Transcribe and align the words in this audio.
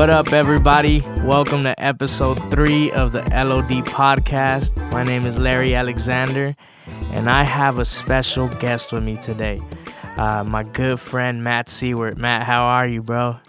What 0.00 0.08
up, 0.08 0.32
everybody? 0.32 1.00
Welcome 1.24 1.62
to 1.64 1.78
episode 1.78 2.50
three 2.50 2.90
of 2.90 3.12
the 3.12 3.20
LOD 3.20 3.84
podcast. 3.84 4.74
My 4.92 5.04
name 5.04 5.26
is 5.26 5.36
Larry 5.36 5.74
Alexander, 5.74 6.56
and 7.12 7.28
I 7.28 7.44
have 7.44 7.78
a 7.78 7.84
special 7.84 8.48
guest 8.48 8.94
with 8.94 9.02
me 9.02 9.18
today. 9.18 9.60
Uh, 10.16 10.42
my 10.42 10.62
good 10.62 10.98
friend 10.98 11.44
Matt 11.44 11.66
Siewert. 11.66 12.16
Matt, 12.16 12.44
how 12.44 12.62
are 12.62 12.86
you, 12.86 13.02
bro? 13.02 13.40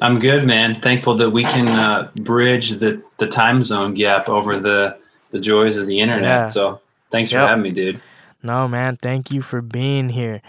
I'm 0.00 0.18
good, 0.18 0.46
man. 0.46 0.80
Thankful 0.80 1.14
that 1.16 1.28
we 1.28 1.42
can 1.42 1.68
uh, 1.68 2.10
bridge 2.22 2.70
the, 2.70 3.02
the 3.18 3.26
time 3.26 3.62
zone 3.62 3.92
gap 3.92 4.30
over 4.30 4.58
the 4.58 4.96
the 5.30 5.38
joys 5.38 5.76
of 5.76 5.86
the 5.86 6.00
internet. 6.00 6.24
Yeah. 6.24 6.44
So 6.44 6.80
thanks 7.10 7.30
Yep. 7.30 7.42
for 7.42 7.48
having 7.48 7.62
me, 7.62 7.70
dude. 7.70 8.00
No, 8.42 8.66
man. 8.66 8.96
Thank 8.96 9.30
you 9.30 9.42
for 9.42 9.60
being 9.60 10.08
here. 10.08 10.40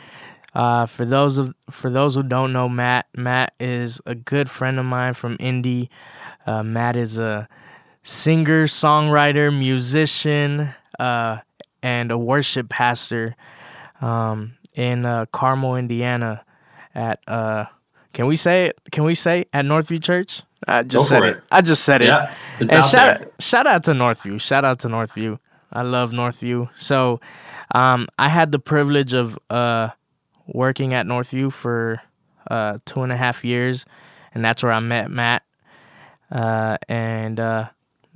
Uh, 0.58 0.88
for 0.88 1.06
those 1.06 1.38
of 1.38 1.54
for 1.70 1.92
those 1.92 2.16
who 2.16 2.24
don't 2.24 2.52
know 2.52 2.68
Matt, 2.68 3.06
Matt 3.16 3.54
is 3.60 4.02
a 4.08 4.16
good 4.16 4.50
friend 4.50 4.80
of 4.80 4.86
mine 4.86 5.14
from 5.14 5.38
Indy. 5.40 5.88
Uh, 6.48 6.64
Matt 6.64 6.96
is 6.96 7.20
a 7.20 7.48
singer, 8.02 8.66
songwriter, 8.66 9.56
musician, 9.56 10.74
uh, 10.98 11.38
and 11.84 12.12
a 12.12 12.18
worship 12.18 12.70
pastor 12.70 13.36
um, 14.02 14.56
in 14.74 15.06
uh, 15.06 15.28
Carmel, 15.28 15.76
Indiana. 15.76 16.44
At 16.96 17.20
uh, 17.28 17.66
can 18.14 18.26
we 18.26 18.36
say 18.36 18.66
it? 18.66 18.80
Can 18.92 19.04
we 19.04 19.14
say 19.14 19.46
at 19.54 19.64
Northview 19.64 20.02
Church? 20.02 20.42
I 20.68 20.82
just 20.82 21.08
said 21.08 21.24
it. 21.24 21.38
it. 21.38 21.44
I 21.52 21.62
just 21.62 21.84
said 21.84 22.02
it. 22.02 22.08
Yeah, 22.08 22.34
it's 22.54 22.62
and 22.62 22.72
out 22.72 22.90
shout 22.90 23.20
there. 23.20 23.32
shout 23.40 23.68
out 23.68 23.84
to 23.84 23.92
Northview. 23.92 24.42
Shout 24.42 24.66
out 24.66 24.80
to 24.80 24.88
Northview. 24.88 25.38
I 25.72 25.84
love 25.84 26.14
Northview. 26.14 26.72
So, 26.76 27.20
um, 27.76 28.08
I 28.18 28.30
had 28.30 28.52
the 28.52 28.58
privilege 28.58 29.14
of 29.14 29.38
uh 29.52 29.90
working 30.48 30.94
at 30.94 31.06
Northview 31.06 31.52
for 31.52 32.02
uh 32.50 32.78
two 32.86 33.02
and 33.02 33.12
a 33.12 33.18
half 33.18 33.44
years, 33.44 33.86
and 34.34 34.44
that's 34.44 34.64
where 34.64 34.72
I 34.72 34.80
met 34.80 35.12
Matt. 35.12 35.44
Uh, 36.32 36.78
and 36.90 37.40
uh, 37.40 37.70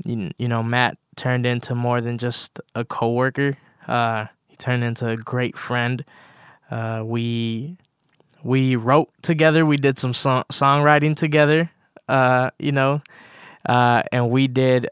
you, 0.03 0.31
you 0.37 0.47
know, 0.47 0.63
Matt 0.63 0.97
turned 1.15 1.45
into 1.45 1.75
more 1.75 2.01
than 2.01 2.17
just 2.17 2.59
a 2.75 2.83
coworker. 2.83 3.57
Uh, 3.87 4.25
he 4.47 4.55
turned 4.55 4.83
into 4.83 5.07
a 5.09 5.17
great 5.17 5.57
friend. 5.57 6.03
Uh, 6.69 7.03
we 7.05 7.77
we 8.43 8.75
wrote 8.75 9.09
together. 9.21 9.65
We 9.65 9.77
did 9.77 9.97
some 9.97 10.13
song- 10.13 10.45
songwriting 10.51 11.15
together. 11.15 11.71
Uh, 12.07 12.49
you 12.59 12.71
know, 12.71 13.01
and 13.65 14.29
we 14.29 14.47
did. 14.47 14.89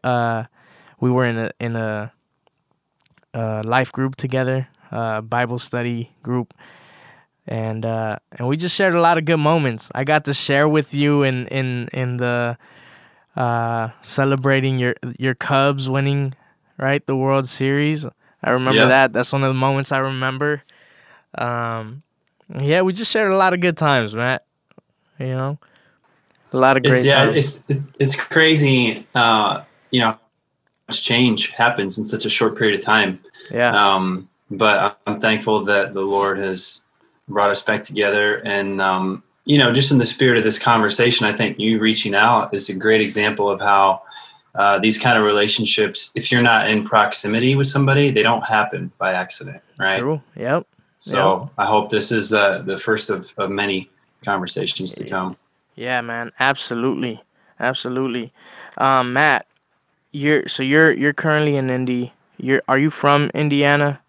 We 1.01 1.09
were 1.09 1.25
in 1.25 1.37
a 1.37 1.51
in 1.59 1.75
a, 1.75 2.11
life 3.33 3.91
group 3.91 4.15
together, 4.15 4.67
Bible 4.91 5.59
study 5.59 6.11
group, 6.23 6.53
and 7.49 7.85
uh, 7.85 8.17
and 8.33 8.47
we 8.47 8.55
just 8.55 8.75
shared 8.75 8.93
a 8.95 9.01
lot 9.01 9.17
of 9.17 9.25
good 9.25 9.37
moments. 9.37 9.89
I 9.95 10.03
got 10.05 10.25
to 10.25 10.33
share 10.33 10.69
with 10.69 10.93
you 10.93 11.23
in 11.23 11.47
in 11.47 11.89
in 11.91 12.17
the 12.17 12.57
uh, 13.35 13.89
celebrating 14.01 14.79
your 14.79 14.95
your 15.17 15.33
Cubs 15.35 15.89
winning 15.89 16.35
right 16.77 17.05
the 17.05 17.15
World 17.15 17.47
Series. 17.47 18.05
I 18.43 18.51
remember 18.51 18.83
Yeah. 18.83 18.87
that. 18.87 19.13
That's 19.13 19.33
one 19.33 19.43
of 19.43 19.49
the 19.49 19.59
moments 19.59 19.91
I 19.91 19.97
remember. 19.97 20.63
Um, 21.37 22.03
yeah, 22.59 22.81
we 22.83 22.93
just 22.93 23.11
shared 23.11 23.31
a 23.31 23.37
lot 23.37 23.53
of 23.53 23.59
good 23.61 23.77
times, 23.77 24.13
Matt. 24.15 24.45
You 25.19 25.27
know, 25.27 25.59
a 26.53 26.57
lot 26.57 26.77
of 26.77 26.83
great 26.83 26.97
It's, 26.97 27.05
yeah, 27.05 27.25
times. 27.25 27.65
it's 27.69 27.81
it's 27.99 28.15
crazy. 28.15 29.07
Uh, 29.15 29.63
you 29.91 30.01
know, 30.01 30.17
much 30.87 31.03
change 31.03 31.49
happens 31.49 31.97
in 31.97 32.03
such 32.03 32.25
a 32.25 32.29
short 32.29 32.57
period 32.57 32.77
of 32.79 32.85
time. 32.85 33.19
yeah, 33.51 33.69
Um, 33.95 34.29
but 34.51 34.99
I'm 35.07 35.19
thankful 35.19 35.63
that 35.65 35.93
the 35.93 36.01
Lord 36.01 36.37
has 36.39 36.81
brought 37.29 37.49
us 37.49 37.61
back 37.61 37.83
together. 37.83 38.41
And, 38.45 38.81
um, 38.81 39.23
you 39.45 39.57
know, 39.57 39.71
just 39.71 39.91
in 39.91 39.97
the 39.97 40.05
spirit 40.05 40.37
of 40.37 40.43
this 40.43 40.59
conversation, 40.59 41.25
I 41.25 41.33
think 41.33 41.59
you 41.59 41.79
reaching 41.79 42.15
out 42.15 42.53
is 42.53 42.69
a 42.69 42.73
great 42.73 43.01
example 43.01 43.49
of 43.49 43.59
how 43.59 44.01
uh, 44.55 44.79
these 44.79 44.97
kind 44.97 45.17
of 45.17 45.23
relationships, 45.23 46.11
if 46.15 46.31
you're 46.31 46.41
not 46.41 46.67
in 46.67 46.83
proximity 46.83 47.55
with 47.55 47.67
somebody, 47.67 48.11
they 48.11 48.23
don't 48.23 48.45
happen 48.45 48.91
by 48.97 49.13
accident, 49.13 49.61
right? 49.77 49.99
true. 49.99 50.21
Yep. 50.35 50.67
So 50.99 51.49
I 51.57 51.65
hope 51.65 51.89
this 51.89 52.11
is 52.11 52.33
uh, 52.33 52.61
the 52.65 52.77
first 52.77 53.09
of, 53.09 53.33
of 53.37 53.49
many 53.49 53.89
conversations 54.23 54.93
to 54.95 55.07
come. 55.07 55.37
Yeah, 55.75 56.01
man, 56.01 56.31
absolutely, 56.39 57.23
absolutely. 57.59 58.33
Um, 58.77 59.13
Matt, 59.13 59.47
you're 60.11 60.47
so 60.47 60.61
you're 60.61 60.91
you're 60.91 61.13
currently 61.13 61.55
in 61.55 61.69
Indy. 61.69 62.11
You're 62.37 62.61
are 62.67 62.77
you 62.77 62.89
from 62.89 63.31
Indiana? 63.33 64.01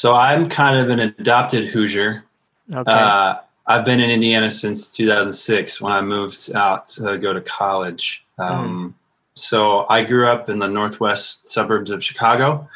So 0.00 0.14
I'm 0.14 0.48
kind 0.48 0.78
of 0.78 0.88
an 0.88 0.98
adopted 0.98 1.66
Hoosier. 1.66 2.24
Okay. 2.72 2.90
Uh, 2.90 3.34
I've 3.66 3.84
been 3.84 4.00
in 4.00 4.08
Indiana 4.08 4.50
since 4.50 4.88
2006 4.88 5.78
when 5.82 5.92
I 5.92 6.00
moved 6.00 6.50
out 6.54 6.88
to 6.94 7.18
go 7.18 7.34
to 7.34 7.42
college. 7.42 8.24
Um, 8.38 8.94
So 9.34 9.84
I 9.90 10.02
grew 10.02 10.26
up 10.26 10.48
in 10.48 10.58
the 10.58 10.68
northwest 10.68 11.50
suburbs 11.50 11.90
of 11.90 12.02
Chicago. 12.02 12.66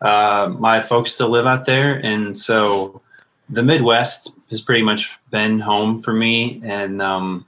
Uh, 0.00 0.52
my 0.58 0.80
folks 0.80 1.12
still 1.12 1.28
live 1.28 1.46
out 1.46 1.64
there, 1.64 2.04
and 2.04 2.36
so 2.36 3.00
the 3.48 3.62
Midwest 3.62 4.32
has 4.50 4.60
pretty 4.60 4.82
much 4.82 5.16
been 5.30 5.60
home 5.60 6.02
for 6.02 6.12
me. 6.12 6.60
And 6.64 7.00
um, 7.00 7.46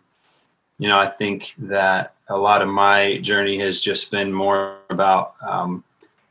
you 0.78 0.86
know, 0.86 1.00
I 1.00 1.08
think 1.08 1.52
that 1.58 2.14
a 2.28 2.38
lot 2.38 2.62
of 2.62 2.68
my 2.68 3.18
journey 3.18 3.58
has 3.58 3.82
just 3.82 4.12
been 4.12 4.32
more 4.32 4.76
about, 4.88 5.34
um, 5.42 5.82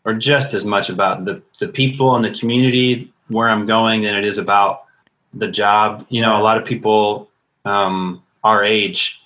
or 0.06 0.14
just 0.14 0.54
as 0.54 0.64
much 0.64 0.90
about 0.90 1.26
the 1.26 1.42
the 1.60 1.68
people 1.68 2.16
and 2.16 2.24
the 2.24 2.32
community 2.32 3.12
where 3.28 3.50
I'm 3.50 3.66
going 3.66 4.04
than 4.04 4.16
it 4.16 4.24
is 4.24 4.38
about 4.38 4.84
the 5.34 5.48
job. 5.48 6.06
You 6.10 6.22
know, 6.22 6.40
a 6.40 6.44
lot 6.44 6.58
of 6.58 6.66
people 6.66 7.30
um, 7.66 8.24
our 8.44 8.64
age, 8.64 9.20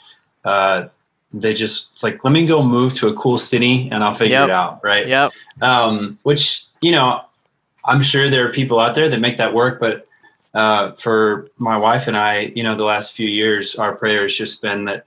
uh, 0.45 0.85
they 1.33 1.53
just 1.53 1.91
it's 1.91 2.03
like, 2.03 2.23
let 2.23 2.31
me 2.31 2.45
go 2.45 2.63
move 2.63 2.93
to 2.95 3.09
a 3.09 3.13
cool 3.13 3.37
city 3.37 3.89
and 3.91 4.03
I'll 4.03 4.13
figure 4.13 4.37
Yep. 4.37 4.45
it 4.45 4.51
out, 4.51 4.83
right? 4.83 5.07
yep. 5.07 5.31
Um, 5.61 6.17
which 6.23 6.63
you 6.81 6.91
know, 6.91 7.21
I'm 7.85 8.01
sure 8.01 8.29
there 8.29 8.47
are 8.47 8.51
people 8.51 8.79
out 8.79 8.95
there 8.95 9.09
that 9.09 9.19
make 9.19 9.37
that 9.37 9.53
work, 9.53 9.79
but 9.79 10.07
uh, 10.53 10.93
for 10.93 11.49
my 11.57 11.77
wife 11.77 12.07
and 12.07 12.17
I, 12.17 12.51
you 12.55 12.63
know, 12.63 12.75
the 12.75 12.85
last 12.85 13.13
few 13.13 13.27
years, 13.27 13.75
our 13.75 13.95
prayer 13.95 14.23
has 14.23 14.35
just 14.35 14.61
been 14.61 14.85
that 14.85 15.05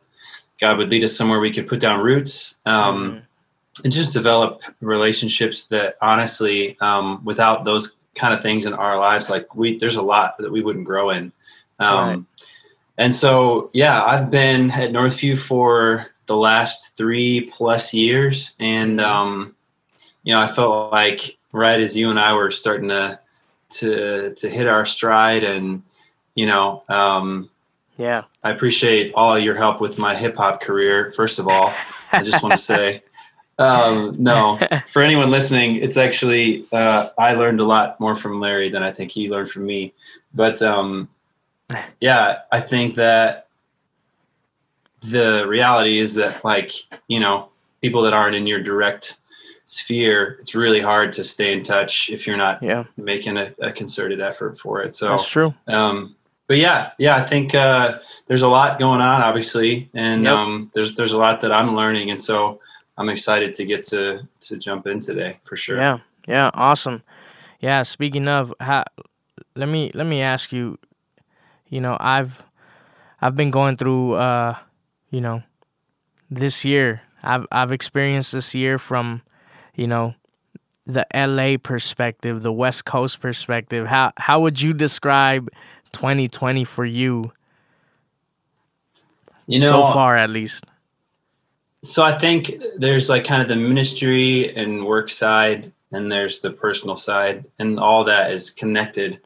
God 0.60 0.78
would 0.78 0.90
lead 0.90 1.02
us 1.02 1.16
somewhere 1.16 1.40
we 1.40 1.52
could 1.52 1.66
put 1.66 1.80
down 1.80 2.00
roots. 2.00 2.60
Um, 2.66 3.22
and 3.84 3.92
just 3.92 4.12
develop 4.12 4.62
relationships 4.80 5.66
that 5.66 5.96
honestly 6.00 6.76
um, 6.80 7.20
without 7.24 7.64
those 7.64 7.96
kind 8.14 8.34
of 8.34 8.40
things 8.42 8.66
in 8.66 8.72
our 8.74 8.98
lives 8.98 9.30
like 9.30 9.54
we 9.54 9.78
there's 9.78 9.96
a 9.96 10.02
lot 10.02 10.36
that 10.38 10.50
we 10.52 10.62
wouldn't 10.62 10.84
grow 10.84 11.10
in 11.10 11.32
um, 11.80 12.08
Right. 12.08 12.18
and 12.98 13.14
so 13.14 13.70
yeah 13.72 14.02
i've 14.04 14.30
been 14.30 14.70
at 14.72 14.90
northview 14.92 15.38
for 15.38 16.06
the 16.26 16.36
last 16.36 16.96
three 16.96 17.50
plus 17.52 17.92
years 17.94 18.54
and 18.60 19.00
um, 19.00 19.54
you 20.24 20.32
know 20.34 20.40
i 20.40 20.46
felt 20.46 20.92
like 20.92 21.36
right 21.52 21.80
as 21.80 21.96
you 21.96 22.10
and 22.10 22.20
i 22.20 22.32
were 22.34 22.50
starting 22.50 22.88
to 22.88 23.18
to 23.70 24.34
to 24.34 24.48
hit 24.50 24.66
our 24.66 24.84
stride 24.84 25.42
and 25.44 25.82
you 26.34 26.44
know 26.46 26.82
um, 26.90 27.48
Yeah. 27.96 28.22
I 28.44 28.50
appreciate 28.50 29.12
all 29.14 29.38
your 29.38 29.54
help 29.54 29.80
with 29.80 29.98
my 29.98 30.14
hip 30.14 30.36
hop 30.36 30.60
career. 30.60 31.10
First 31.10 31.38
of 31.38 31.46
all, 31.48 31.72
I 32.10 32.22
just 32.22 32.42
want 32.42 32.52
to 32.52 32.58
say, 32.72 33.02
um, 33.58 34.14
no, 34.18 34.58
for 34.86 35.02
anyone 35.02 35.30
listening, 35.30 35.76
it's 35.76 35.96
actually 35.96 36.64
uh, 36.72 37.10
I 37.18 37.34
learned 37.34 37.60
a 37.60 37.64
lot 37.64 37.98
more 38.00 38.14
from 38.14 38.40
Larry 38.40 38.68
than 38.68 38.82
I 38.82 38.90
think 38.90 39.10
he 39.10 39.28
learned 39.30 39.50
from 39.50 39.66
me. 39.66 39.92
But 40.34 40.62
um, 40.62 41.08
yeah, 42.00 42.40
I 42.50 42.60
think 42.60 42.94
that 42.96 43.48
the 45.02 45.44
reality 45.46 45.98
is 45.98 46.14
that, 46.14 46.44
like 46.44 46.72
you 47.08 47.20
know, 47.20 47.48
people 47.80 48.02
that 48.02 48.12
aren't 48.14 48.36
in 48.36 48.46
your 48.46 48.60
direct 48.60 49.16
sphere, 49.64 50.36
it's 50.40 50.54
really 50.54 50.80
hard 50.80 51.12
to 51.12 51.24
stay 51.24 51.52
in 51.52 51.62
touch 51.62 52.10
if 52.10 52.26
you're 52.26 52.36
not 52.36 52.62
Yeah. 52.62 52.84
making 52.96 53.36
a, 53.36 53.54
a 53.60 53.72
concerted 53.72 54.20
effort 54.20 54.58
for 54.58 54.82
it. 54.82 54.94
So 54.94 55.08
That's 55.08 55.28
true. 55.28 55.54
um, 55.68 56.14
but 56.48 56.58
yeah, 56.58 56.90
yeah, 56.98 57.16
I 57.16 57.22
think 57.22 57.54
uh, 57.54 57.98
there's 58.26 58.42
a 58.42 58.48
lot 58.48 58.78
going 58.78 59.00
on, 59.00 59.22
obviously, 59.22 59.88
and 59.94 60.24
Yep. 60.24 60.32
um, 60.36 60.70
there's 60.74 60.94
there's 60.94 61.12
a 61.12 61.18
lot 61.18 61.40
that 61.40 61.52
I'm 61.52 61.74
learning, 61.76 62.10
and 62.10 62.20
so 62.20 62.60
I'm 63.02 63.08
excited 63.08 63.52
to 63.54 63.64
get 63.64 63.82
to 63.88 64.28
to 64.42 64.56
jump 64.56 64.86
in 64.86 65.00
today 65.00 65.38
for 65.42 65.56
sure. 65.56 65.76
Yeah. 65.76 65.98
Yeah. 66.28 66.50
Awesome. 66.54 67.02
Yeah. 67.58 67.82
Speaking 67.82 68.28
of, 68.28 68.54
how, 68.60 68.84
let 69.56 69.68
me 69.68 69.90
let 69.92 70.06
me 70.06 70.22
ask 70.22 70.52
you. 70.52 70.78
You 71.68 71.80
know, 71.80 71.96
I've 71.98 72.44
I've 73.20 73.36
been 73.36 73.50
going 73.50 73.76
through. 73.76 74.12
Uh, 74.12 74.56
you 75.10 75.20
know, 75.20 75.42
this 76.30 76.64
year 76.64 76.98
I've 77.24 77.44
I've 77.50 77.72
experienced 77.72 78.30
this 78.30 78.54
year 78.54 78.78
from, 78.78 79.22
you 79.74 79.88
know, 79.88 80.14
the 80.86 81.04
LA 81.12 81.56
perspective, 81.60 82.42
the 82.42 82.52
West 82.52 82.84
Coast 82.84 83.20
perspective. 83.20 83.88
How 83.88 84.12
how 84.16 84.40
would 84.42 84.62
you 84.62 84.72
describe 84.72 85.48
2020 85.90 86.62
for 86.64 86.84
you 86.84 87.32
You 89.48 89.58
know, 89.58 89.70
so 89.70 89.92
far 89.92 90.16
at 90.16 90.30
least? 90.30 90.64
So 91.82 92.02
I 92.02 92.16
think 92.16 92.62
there's 92.76 93.08
like 93.08 93.24
kind 93.24 93.42
of 93.42 93.48
the 93.48 93.56
ministry 93.56 94.54
and 94.56 94.84
work 94.86 95.10
side, 95.10 95.72
and 95.90 96.10
there's 96.10 96.40
the 96.40 96.50
personal 96.50 96.96
side, 96.96 97.44
and 97.58 97.78
all 97.78 98.04
that 98.04 98.30
is 98.30 98.50
connected. 98.50 99.20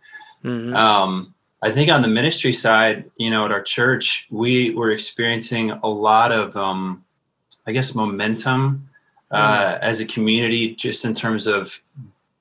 Mhm. 0.44 0.75
Um, 0.75 1.35
I 1.62 1.70
think 1.70 1.91
on 1.91 2.03
the 2.03 2.08
ministry 2.08 2.53
side, 2.53 3.11
you 3.17 3.31
know, 3.31 3.44
at 3.44 3.53
our 3.53 3.62
church, 3.62 4.26
we 4.31 4.70
were 4.70 4.91
experiencing 4.91 5.70
a 5.70 5.88
lot 5.88 6.31
of, 6.31 6.56
um, 6.56 7.05
I 7.67 7.73
guess, 7.73 7.94
momentum 7.94 8.88
uh, 9.31 9.75
mm. 9.75 9.79
as 9.81 10.00
a 10.00 10.05
community, 10.05 10.75
just 10.75 11.05
in 11.05 11.14
terms 11.14 11.47
of 11.47 11.81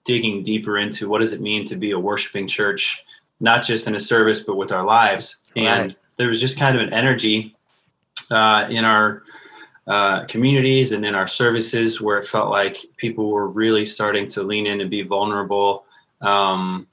digging 0.03 0.43
deeper 0.43 0.77
into 0.77 1.09
what 1.09 1.19
does 1.19 1.33
it 1.33 1.41
mean 1.41 1.65
to 1.65 1.75
be 1.75 1.91
a 1.91 1.99
worshiping 1.99 2.47
church, 2.47 3.03
not 3.39 3.63
just 3.63 3.87
in 3.87 3.95
a 3.95 3.99
service, 3.99 4.39
but 4.39 4.55
with 4.55 4.71
our 4.71 4.85
lives. 4.85 5.37
Right. 5.55 5.65
And 5.65 5.95
there 6.17 6.27
was 6.27 6.39
just 6.39 6.59
kind 6.59 6.77
of 6.77 6.83
an 6.83 6.93
energy 6.93 7.55
uh, 8.29 8.67
in 8.69 8.85
our 8.85 9.23
uh, 9.87 10.25
communities 10.25 10.91
and 10.91 11.03
then 11.03 11.15
our 11.15 11.27
services 11.27 12.01
where 12.01 12.17
it 12.17 12.25
felt 12.25 12.49
like 12.49 12.77
people 12.97 13.31
were 13.31 13.47
really 13.47 13.85
starting 13.85 14.27
to 14.27 14.43
lean 14.43 14.65
in 14.65 14.81
and 14.81 14.89
be 14.89 15.03
vulnerable. 15.03 15.85
Um, 16.21 16.87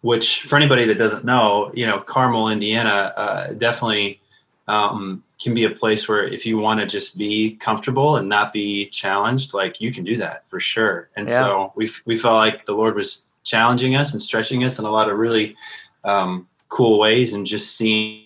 which, 0.00 0.42
for 0.42 0.56
anybody 0.56 0.84
that 0.84 0.96
doesn't 0.96 1.24
know, 1.24 1.72
you 1.74 1.84
know, 1.84 1.98
Carmel, 1.98 2.48
Indiana, 2.48 3.12
uh, 3.16 3.52
definitely 3.54 4.20
um, 4.68 5.24
can 5.42 5.54
be 5.54 5.64
a 5.64 5.70
place 5.70 6.08
where 6.08 6.24
if 6.24 6.46
you 6.46 6.56
want 6.56 6.80
to 6.80 6.86
just 6.86 7.18
be 7.18 7.56
comfortable 7.56 8.16
and 8.16 8.28
not 8.28 8.52
be 8.52 8.86
challenged, 8.86 9.54
like 9.54 9.80
you 9.80 9.92
can 9.92 10.04
do 10.04 10.16
that 10.16 10.46
for 10.48 10.60
sure. 10.60 11.10
And 11.16 11.26
yeah. 11.26 11.44
so 11.44 11.72
we 11.74 11.90
we 12.04 12.16
felt 12.16 12.36
like 12.36 12.64
the 12.64 12.74
Lord 12.74 12.94
was 12.94 13.26
challenging 13.42 13.96
us 13.96 14.12
and 14.12 14.22
stretching 14.22 14.62
us 14.62 14.78
in 14.78 14.84
a 14.84 14.90
lot 14.90 15.10
of 15.10 15.18
really 15.18 15.56
um, 16.04 16.46
cool 16.68 16.98
ways, 16.98 17.32
and 17.32 17.44
just 17.44 17.76
seeing, 17.76 18.24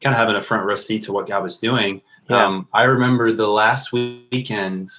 kind 0.00 0.14
of 0.14 0.18
having 0.18 0.36
a 0.36 0.42
front 0.42 0.64
row 0.64 0.76
seat 0.76 1.02
to 1.02 1.12
what 1.12 1.26
God 1.26 1.42
was 1.42 1.56
doing. 1.58 2.02
Yeah. 2.30 2.46
Um, 2.46 2.68
I 2.72 2.84
remember 2.84 3.32
the 3.32 3.48
last 3.48 3.92
weekend 3.92 4.90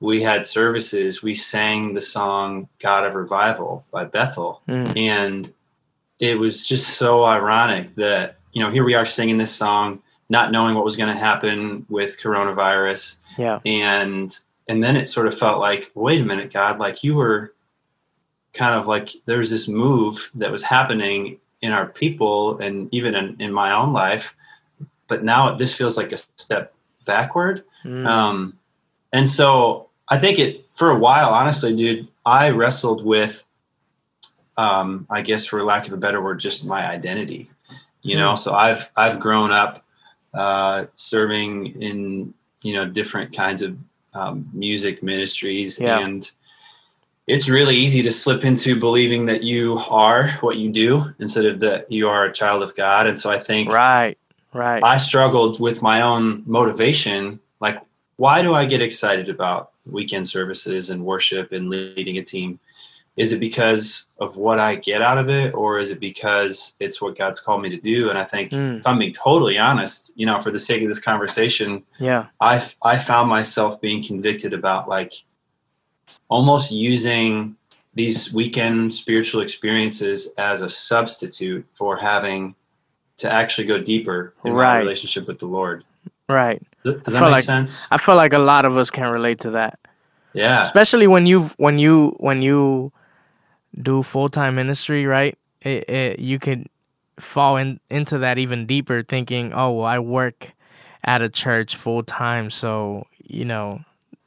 we 0.00 0.22
had 0.22 0.46
services. 0.46 1.22
We 1.22 1.34
sang 1.34 1.94
the 1.94 2.02
song 2.02 2.68
"God 2.80 3.04
of 3.04 3.14
Revival" 3.14 3.84
by 3.90 4.04
Bethel, 4.04 4.62
mm. 4.68 4.96
and 4.96 5.52
it 6.18 6.38
was 6.38 6.66
just 6.66 6.96
so 6.96 7.24
ironic 7.24 7.94
that 7.96 8.38
you 8.52 8.62
know 8.62 8.70
here 8.70 8.84
we 8.84 8.94
are 8.94 9.04
singing 9.04 9.38
this 9.38 9.54
song 9.54 10.02
not 10.28 10.52
knowing 10.52 10.74
what 10.74 10.84
was 10.84 10.96
going 10.96 11.08
to 11.08 11.18
happen 11.18 11.86
with 11.88 12.20
coronavirus. 12.20 13.18
Yeah. 13.36 13.60
And 13.64 14.36
and 14.68 14.84
then 14.84 14.96
it 14.96 15.08
sort 15.08 15.26
of 15.26 15.36
felt 15.36 15.60
like, 15.60 15.90
wait 15.94 16.20
a 16.20 16.24
minute, 16.24 16.52
God, 16.52 16.78
like 16.78 17.02
you 17.02 17.14
were 17.14 17.54
kind 18.52 18.74
of 18.74 18.86
like 18.86 19.10
there's 19.24 19.50
this 19.50 19.68
move 19.68 20.30
that 20.34 20.52
was 20.52 20.62
happening 20.62 21.38
in 21.60 21.72
our 21.72 21.86
people 21.86 22.58
and 22.58 22.88
even 22.92 23.14
in, 23.14 23.36
in 23.40 23.52
my 23.52 23.72
own 23.72 23.92
life. 23.92 24.34
But 25.06 25.24
now 25.24 25.54
this 25.54 25.74
feels 25.74 25.96
like 25.96 26.12
a 26.12 26.18
step 26.36 26.74
backward. 27.08 27.64
Mm. 27.84 28.06
Um, 28.06 28.58
and 29.12 29.28
so 29.28 29.88
I 30.08 30.18
think 30.18 30.38
it 30.38 30.66
for 30.74 30.90
a 30.90 30.98
while, 30.98 31.30
honestly, 31.30 31.74
dude, 31.74 32.06
I 32.24 32.50
wrestled 32.50 33.04
with 33.04 33.42
um, 34.56 35.06
I 35.10 35.22
guess 35.22 35.46
for 35.46 35.64
lack 35.64 35.86
of 35.86 35.92
a 35.92 35.96
better 35.96 36.22
word, 36.22 36.38
just 36.38 36.64
my 36.64 36.88
identity. 36.88 37.50
You 38.02 38.16
know, 38.16 38.34
mm. 38.34 38.38
so 38.38 38.54
I've 38.54 38.88
I've 38.96 39.18
grown 39.18 39.50
up 39.50 39.84
uh, 40.34 40.86
serving 40.94 41.82
in 41.82 42.32
you 42.62 42.74
know 42.74 42.86
different 42.86 43.34
kinds 43.34 43.62
of 43.62 43.76
um, 44.14 44.48
music 44.52 45.02
ministries 45.02 45.78
yeah. 45.78 46.00
and 46.00 46.30
it's 47.28 47.48
really 47.48 47.76
easy 47.76 48.02
to 48.02 48.10
slip 48.10 48.42
into 48.42 48.80
believing 48.80 49.26
that 49.26 49.42
you 49.42 49.78
are 49.90 50.30
what 50.40 50.56
you 50.56 50.72
do 50.72 51.14
instead 51.18 51.44
of 51.44 51.60
that 51.60 51.92
you 51.92 52.08
are 52.08 52.24
a 52.24 52.32
child 52.32 52.62
of 52.62 52.74
God. 52.74 53.06
And 53.06 53.18
so 53.18 53.30
I 53.30 53.38
think 53.38 53.70
right, 53.70 54.16
right. 54.52 54.82
I 54.82 54.96
struggled 54.98 55.60
with 55.60 55.82
my 55.82 56.02
own 56.02 56.42
motivation. 56.46 57.40
Like, 57.60 57.78
why 58.16 58.42
do 58.42 58.54
I 58.54 58.64
get 58.64 58.82
excited 58.82 59.28
about 59.28 59.72
weekend 59.86 60.28
services 60.28 60.90
and 60.90 61.04
worship 61.04 61.52
and 61.52 61.68
leading 61.68 62.18
a 62.18 62.24
team? 62.24 62.58
is 63.18 63.32
it 63.32 63.40
because 63.40 64.04
of 64.20 64.36
what 64.36 64.60
I 64.60 64.76
get 64.76 65.02
out 65.02 65.18
of 65.18 65.28
it, 65.28 65.52
or 65.52 65.80
is 65.80 65.90
it 65.90 65.98
because 65.98 66.76
it's 66.78 67.02
what 67.02 67.18
God's 67.18 67.40
called 67.40 67.62
me 67.62 67.68
to 67.68 67.76
do? 67.76 68.10
And 68.10 68.16
I 68.16 68.22
think, 68.22 68.52
mm. 68.52 68.78
if 68.78 68.86
I'm 68.86 69.00
being 69.00 69.12
totally 69.12 69.58
honest, 69.58 70.12
you 70.14 70.24
know, 70.24 70.38
for 70.38 70.52
the 70.52 70.60
sake 70.60 70.82
of 70.82 70.88
this 70.88 71.00
conversation, 71.00 71.82
yeah, 71.98 72.26
I 72.40 72.64
I 72.80 72.96
found 72.96 73.28
myself 73.28 73.80
being 73.80 74.04
convicted 74.04 74.54
about 74.54 74.88
like 74.88 75.12
almost 76.28 76.70
using 76.70 77.56
these 77.92 78.32
weekend 78.32 78.92
spiritual 78.92 79.40
experiences 79.40 80.28
as 80.38 80.60
a 80.60 80.70
substitute 80.70 81.66
for 81.72 81.96
having 81.96 82.54
to 83.18 83.32
actually 83.32 83.66
go 83.66 83.78
deeper 83.78 84.34
in 84.44 84.52
right. 84.52 84.74
my 84.74 84.78
relationship 84.78 85.26
with 85.28 85.38
the 85.38 85.46
Lord. 85.46 85.84
Right. 86.28 86.62
Does, 86.84 87.02
does 87.02 87.14
that 87.14 87.20
make 87.22 87.30
like, 87.30 87.44
sense? 87.44 87.86
I 87.90 87.98
feel 87.98 88.16
like 88.16 88.32
a 88.32 88.38
lot 88.38 88.64
of 88.64 88.76
us 88.76 88.90
can 88.90 89.10
relate 89.10 89.40
to 89.40 89.50
that. 89.50 89.78
Yeah. 90.34 90.60
Especially 90.60 91.06
when 91.06 91.26
you 91.26 91.50
when 91.56 91.78
you 91.78 92.14
when 92.18 92.42
you 92.42 92.92
do 93.80 94.02
full 94.02 94.28
time 94.28 94.54
ministry, 94.54 95.06
right? 95.06 95.36
It, 95.62 95.88
it, 95.88 96.18
you 96.20 96.38
could 96.38 96.68
fall 97.18 97.56
in, 97.56 97.80
into 97.90 98.18
that 98.18 98.38
even 98.38 98.66
deeper, 98.66 99.02
thinking, 99.02 99.52
"Oh, 99.52 99.72
well, 99.72 99.86
I 99.86 99.98
work 99.98 100.52
at 101.04 101.22
a 101.22 101.28
church 101.28 101.76
full 101.76 102.02
time, 102.02 102.50
so 102.50 103.06
you 103.24 103.44
know 103.44 103.80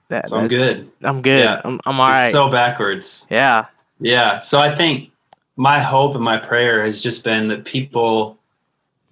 that." 0.10 0.30
So 0.30 0.38
I'm 0.38 0.48
good. 0.48 0.92
I'm 1.04 1.22
good. 1.22 1.44
Yeah. 1.46 1.62
I'm, 1.64 1.80
I'm 1.86 2.00
all 2.00 2.12
it's 2.12 2.16
right. 2.16 2.32
So 2.32 2.50
backwards. 2.50 3.28
Yeah. 3.30 3.66
Yeah. 4.00 4.40
So 4.40 4.60
I 4.60 4.76
think 4.76 5.12
my 5.56 5.80
hope 5.80 6.16
and 6.16 6.24
my 6.24 6.38
prayer 6.38 6.84
has 6.84 7.02
just 7.02 7.24
been 7.24 7.48
that 7.50 7.66
people, 7.66 8.38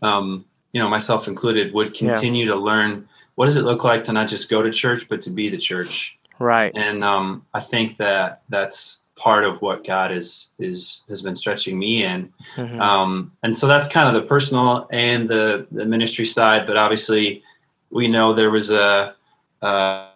um, 0.01 0.45
you 0.71 0.81
know, 0.81 0.89
myself 0.89 1.27
included, 1.27 1.73
would 1.73 1.93
continue 1.93 2.45
yeah. 2.45 2.53
to 2.53 2.57
learn 2.57 3.07
what 3.35 3.45
does 3.45 3.55
it 3.55 3.63
look 3.63 3.83
like 3.83 4.03
to 4.03 4.11
not 4.11 4.27
just 4.27 4.49
go 4.49 4.61
to 4.61 4.69
church, 4.69 5.07
but 5.07 5.21
to 5.21 5.29
be 5.29 5.49
the 5.49 5.57
church. 5.57 6.17
Right. 6.39 6.71
And 6.75 7.03
um, 7.03 7.45
I 7.53 7.59
think 7.59 7.97
that 7.97 8.41
that's 8.49 8.99
part 9.15 9.43
of 9.43 9.61
what 9.61 9.85
God 9.85 10.11
is 10.11 10.49
is 10.59 11.03
has 11.09 11.21
been 11.21 11.35
stretching 11.35 11.77
me 11.77 12.03
in. 12.03 12.33
Mm-hmm. 12.55 12.81
Um, 12.81 13.31
and 13.43 13.55
so 13.55 13.67
that's 13.67 13.87
kind 13.87 14.07
of 14.07 14.21
the 14.21 14.27
personal 14.27 14.87
and 14.91 15.29
the 15.29 15.67
the 15.71 15.85
ministry 15.85 16.25
side. 16.25 16.65
But 16.65 16.77
obviously, 16.77 17.43
we 17.89 18.07
know 18.07 18.33
there 18.33 18.51
was 18.51 18.71
a 18.71 19.15
a, 19.61 20.08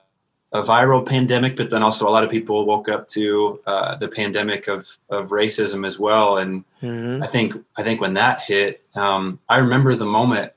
a 0.53 0.61
viral 0.61 1.05
pandemic, 1.05 1.55
but 1.55 1.69
then 1.69 1.83
also 1.83 2.07
a 2.07 2.11
lot 2.11 2.23
of 2.23 2.29
people 2.29 2.65
woke 2.65 2.87
up 2.87 3.07
to 3.07 3.59
uh, 3.65 3.95
the 3.95 4.07
pandemic 4.07 4.67
of 4.67 4.97
of 5.09 5.29
racism 5.29 5.85
as 5.85 5.99
well. 5.99 6.37
And 6.37 6.63
mm-hmm. 6.81 7.23
I 7.23 7.27
think 7.27 7.55
I 7.75 7.83
think 7.83 8.01
when 8.01 8.13
that 8.13 8.41
hit, 8.41 8.83
um, 8.95 9.39
I 9.49 9.57
remember 9.57 9.95
the 9.95 10.05
moment. 10.05 10.51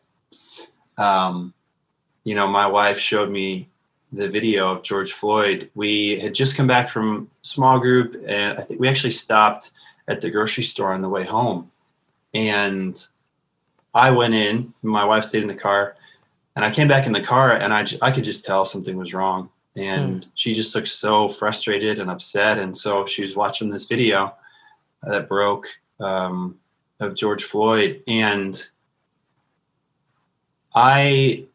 Um, 0.99 1.53
you 2.25 2.35
know, 2.35 2.49
my 2.49 2.67
wife 2.67 2.99
showed 2.99 3.31
me 3.31 3.69
the 4.13 4.29
video 4.29 4.73
of 4.73 4.83
George 4.83 5.13
Floyd, 5.13 5.71
we 5.75 6.19
had 6.21 6.35
just 6.35 6.57
come 6.57 6.67
back 6.67 6.89
from 6.89 7.31
small 7.43 7.79
group, 7.79 8.17
and 8.27 8.59
I 8.59 8.63
think 8.63 8.81
we 8.81 8.89
actually 8.89 9.11
stopped 9.11 9.73
at 10.09 10.21
the 10.21 10.31
grocery 10.31 10.65
store 10.65 10.93
on 10.93 11.01
the 11.01 11.09
way 11.09 11.25
home. 11.25 11.71
And 12.33 13.05
I 13.95 14.11
went 14.11 14.35
in, 14.35 14.73
my 14.83 15.05
wife 15.05 15.25
stayed 15.25 15.43
in 15.43 15.49
the 15.49 15.55
car, 15.55 15.97
and 16.55 16.65
I 16.65 16.71
came 16.71 16.89
back 16.89 17.07
in 17.07 17.13
the 17.13 17.21
car, 17.21 17.53
and 17.53 17.75
I, 17.75 17.85
I 18.01 18.11
could 18.11 18.25
just 18.25 18.45
tell 18.45 18.65
something 18.65 18.97
was 18.97 19.13
wrong. 19.13 19.51
And 19.77 20.25
hmm. 20.25 20.31
she 20.35 20.55
just 20.55 20.75
looked 20.75 20.89
so 20.89 21.29
frustrated 21.29 21.99
and 21.99 22.11
upset. 22.11 22.59
And 22.59 22.77
so 22.77 23.07
she 23.07 23.23
was 23.23 23.37
watching 23.37 23.71
this 23.71 23.85
video 23.85 24.35
that 25.03 25.29
broke 25.29 25.69
um, 26.01 26.59
of 27.01 27.15
George 27.15 27.45
Floyd. 27.45 28.03
And 28.07 28.69
I 30.75 31.47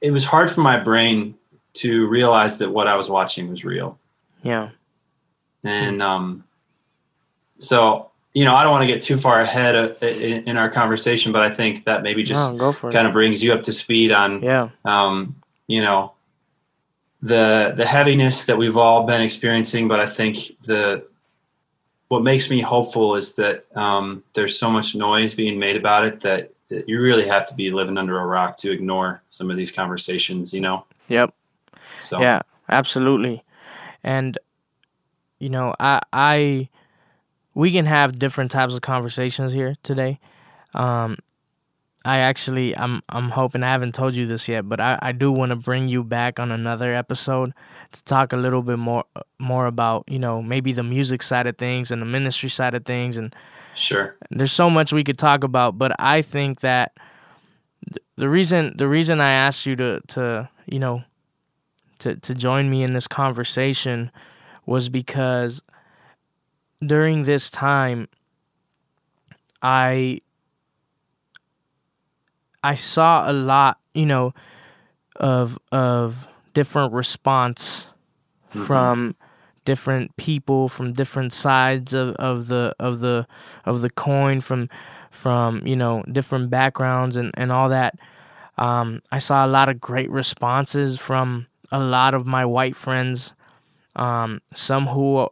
it 0.00 0.10
was 0.10 0.24
hard 0.24 0.50
for 0.50 0.60
my 0.60 0.78
brain 0.78 1.34
to 1.74 2.06
realize 2.08 2.58
that 2.58 2.70
what 2.70 2.86
I 2.86 2.96
was 2.96 3.08
watching 3.08 3.48
was 3.48 3.64
real. 3.64 3.98
Yeah. 4.42 4.70
And 5.64 6.02
um, 6.02 6.44
so, 7.58 8.10
you 8.34 8.44
know, 8.44 8.54
I 8.54 8.62
don't 8.62 8.72
want 8.72 8.82
to 8.82 8.86
get 8.86 9.02
too 9.02 9.16
far 9.16 9.40
ahead 9.40 9.74
of, 9.74 10.02
in, 10.02 10.44
in, 10.44 10.56
our 10.56 10.70
conversation, 10.70 11.32
but 11.32 11.42
I 11.42 11.50
think 11.50 11.84
that 11.86 12.02
maybe 12.02 12.22
just 12.22 12.52
no, 12.52 12.72
kind 12.72 13.06
of 13.06 13.12
brings 13.12 13.42
you 13.42 13.52
up 13.52 13.62
to 13.64 13.72
speed 13.72 14.12
on, 14.12 14.42
yeah. 14.42 14.68
um, 14.84 15.34
you 15.66 15.82
know, 15.82 16.12
the 17.22 17.74
the 17.76 17.86
heaviness 17.86 18.44
that 18.44 18.58
we've 18.58 18.76
all 18.76 19.06
been 19.06 19.22
experiencing. 19.22 19.88
But 19.88 20.00
I 20.00 20.06
think 20.06 20.56
the 20.64 21.06
what 22.08 22.22
makes 22.22 22.50
me 22.50 22.60
hopeful 22.60 23.16
is 23.16 23.34
that 23.34 23.66
um, 23.76 24.22
there's 24.34 24.58
so 24.58 24.70
much 24.70 24.94
noise 24.94 25.34
being 25.34 25.58
made 25.58 25.76
about 25.76 26.04
it 26.04 26.20
that 26.20 26.52
you 26.68 27.00
really 27.00 27.26
have 27.26 27.46
to 27.48 27.54
be 27.54 27.70
living 27.70 27.98
under 27.98 28.18
a 28.18 28.26
rock 28.26 28.56
to 28.58 28.70
ignore 28.70 29.22
some 29.28 29.50
of 29.50 29.56
these 29.56 29.70
conversations, 29.70 30.52
you 30.52 30.60
know? 30.60 30.84
Yep. 31.08 31.34
So 32.00 32.20
Yeah, 32.20 32.42
absolutely. 32.68 33.44
And 34.02 34.38
you 35.38 35.48
know, 35.48 35.74
I 35.78 36.00
I 36.12 36.68
we 37.54 37.72
can 37.72 37.86
have 37.86 38.18
different 38.18 38.50
types 38.50 38.74
of 38.74 38.82
conversations 38.82 39.52
here 39.52 39.74
today. 39.82 40.18
Um 40.74 41.18
I 42.06 42.18
actually 42.18 42.76
I'm 42.78 43.02
I'm 43.08 43.30
hoping 43.30 43.64
I 43.64 43.72
haven't 43.72 43.94
told 43.96 44.14
you 44.14 44.26
this 44.26 44.48
yet, 44.48 44.68
but 44.68 44.80
I, 44.80 44.96
I 45.02 45.10
do 45.10 45.32
want 45.32 45.50
to 45.50 45.56
bring 45.56 45.88
you 45.88 46.04
back 46.04 46.38
on 46.38 46.52
another 46.52 46.94
episode 46.94 47.52
to 47.90 48.04
talk 48.04 48.32
a 48.32 48.36
little 48.36 48.62
bit 48.62 48.78
more 48.78 49.04
more 49.40 49.66
about, 49.66 50.04
you 50.06 50.20
know, 50.20 50.40
maybe 50.40 50.72
the 50.72 50.84
music 50.84 51.20
side 51.20 51.48
of 51.48 51.58
things 51.58 51.90
and 51.90 52.00
the 52.00 52.06
ministry 52.06 52.48
side 52.48 52.74
of 52.74 52.84
things 52.84 53.16
and 53.16 53.34
Sure. 53.74 54.16
There's 54.30 54.52
so 54.52 54.70
much 54.70 54.92
we 54.92 55.04
could 55.04 55.18
talk 55.18 55.44
about, 55.44 55.78
but 55.78 55.94
I 55.98 56.22
think 56.22 56.60
that 56.60 56.96
the 58.16 58.28
reason 58.28 58.74
the 58.76 58.88
reason 58.88 59.20
I 59.20 59.32
asked 59.32 59.66
you 59.66 59.74
to 59.76 60.00
to 60.08 60.48
you 60.66 60.78
know 60.78 61.02
to 61.98 62.14
to 62.14 62.34
join 62.36 62.70
me 62.70 62.84
in 62.84 62.94
this 62.94 63.08
conversation 63.08 64.12
was 64.64 64.88
because 64.88 65.60
during 66.80 67.24
this 67.24 67.50
time 67.50 68.08
I 69.60 70.20
I 72.66 72.74
saw 72.74 73.30
a 73.30 73.32
lot, 73.32 73.78
you 73.94 74.06
know, 74.06 74.34
of 75.16 75.58
of 75.70 76.26
different 76.52 76.92
response 76.92 77.88
mm-hmm. 78.50 78.64
from 78.64 79.14
different 79.64 80.16
people 80.16 80.68
from 80.68 80.92
different 80.92 81.32
sides 81.32 81.92
of, 81.92 82.14
of 82.16 82.46
the 82.46 82.74
of 82.78 83.00
the 83.00 83.26
of 83.64 83.82
the 83.82 83.90
coin 83.90 84.40
from 84.40 84.68
from 85.10 85.66
you 85.66 85.76
know 85.76 86.02
different 86.10 86.48
backgrounds 86.48 87.16
and, 87.16 87.30
and 87.34 87.52
all 87.52 87.68
that 87.68 87.98
um, 88.58 89.02
I 89.12 89.18
saw 89.18 89.44
a 89.44 89.48
lot 89.48 89.68
of 89.68 89.80
great 89.80 90.10
responses 90.10 90.98
from 90.98 91.46
a 91.70 91.78
lot 91.80 92.14
of 92.14 92.26
my 92.26 92.44
white 92.46 92.76
friends 92.76 93.34
um, 93.96 94.40
some 94.54 94.86
who 94.86 95.28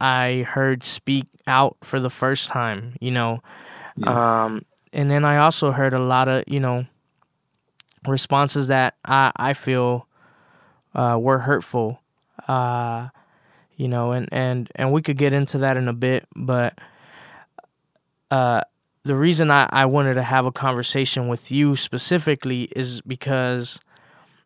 I 0.00 0.44
heard 0.48 0.82
speak 0.82 1.26
out 1.46 1.76
for 1.82 2.00
the 2.00 2.10
first 2.10 2.48
time 2.48 2.96
you 3.00 3.10
know 3.10 3.42
yeah. 3.96 4.44
um, 4.44 4.64
and 4.92 5.10
then 5.10 5.24
I 5.24 5.38
also 5.38 5.72
heard 5.72 5.94
a 5.94 5.98
lot 5.98 6.28
of 6.28 6.44
you 6.46 6.60
know 6.60 6.86
responses 8.06 8.68
that 8.68 8.96
I 9.04 9.32
I 9.36 9.52
feel 9.52 10.06
uh, 10.94 11.18
were 11.20 11.38
hurtful. 11.38 12.00
Uh, 12.48 13.08
you 13.76 13.88
know, 13.88 14.12
and 14.12 14.28
and 14.32 14.70
and 14.74 14.92
we 14.92 15.02
could 15.02 15.16
get 15.16 15.32
into 15.32 15.58
that 15.58 15.76
in 15.76 15.88
a 15.88 15.92
bit, 15.92 16.26
but 16.36 16.78
uh, 18.30 18.62
the 19.04 19.16
reason 19.16 19.50
I, 19.50 19.68
I 19.70 19.86
wanted 19.86 20.14
to 20.14 20.22
have 20.22 20.46
a 20.46 20.52
conversation 20.52 21.28
with 21.28 21.50
you 21.50 21.76
specifically 21.76 22.64
is 22.76 23.00
because 23.00 23.80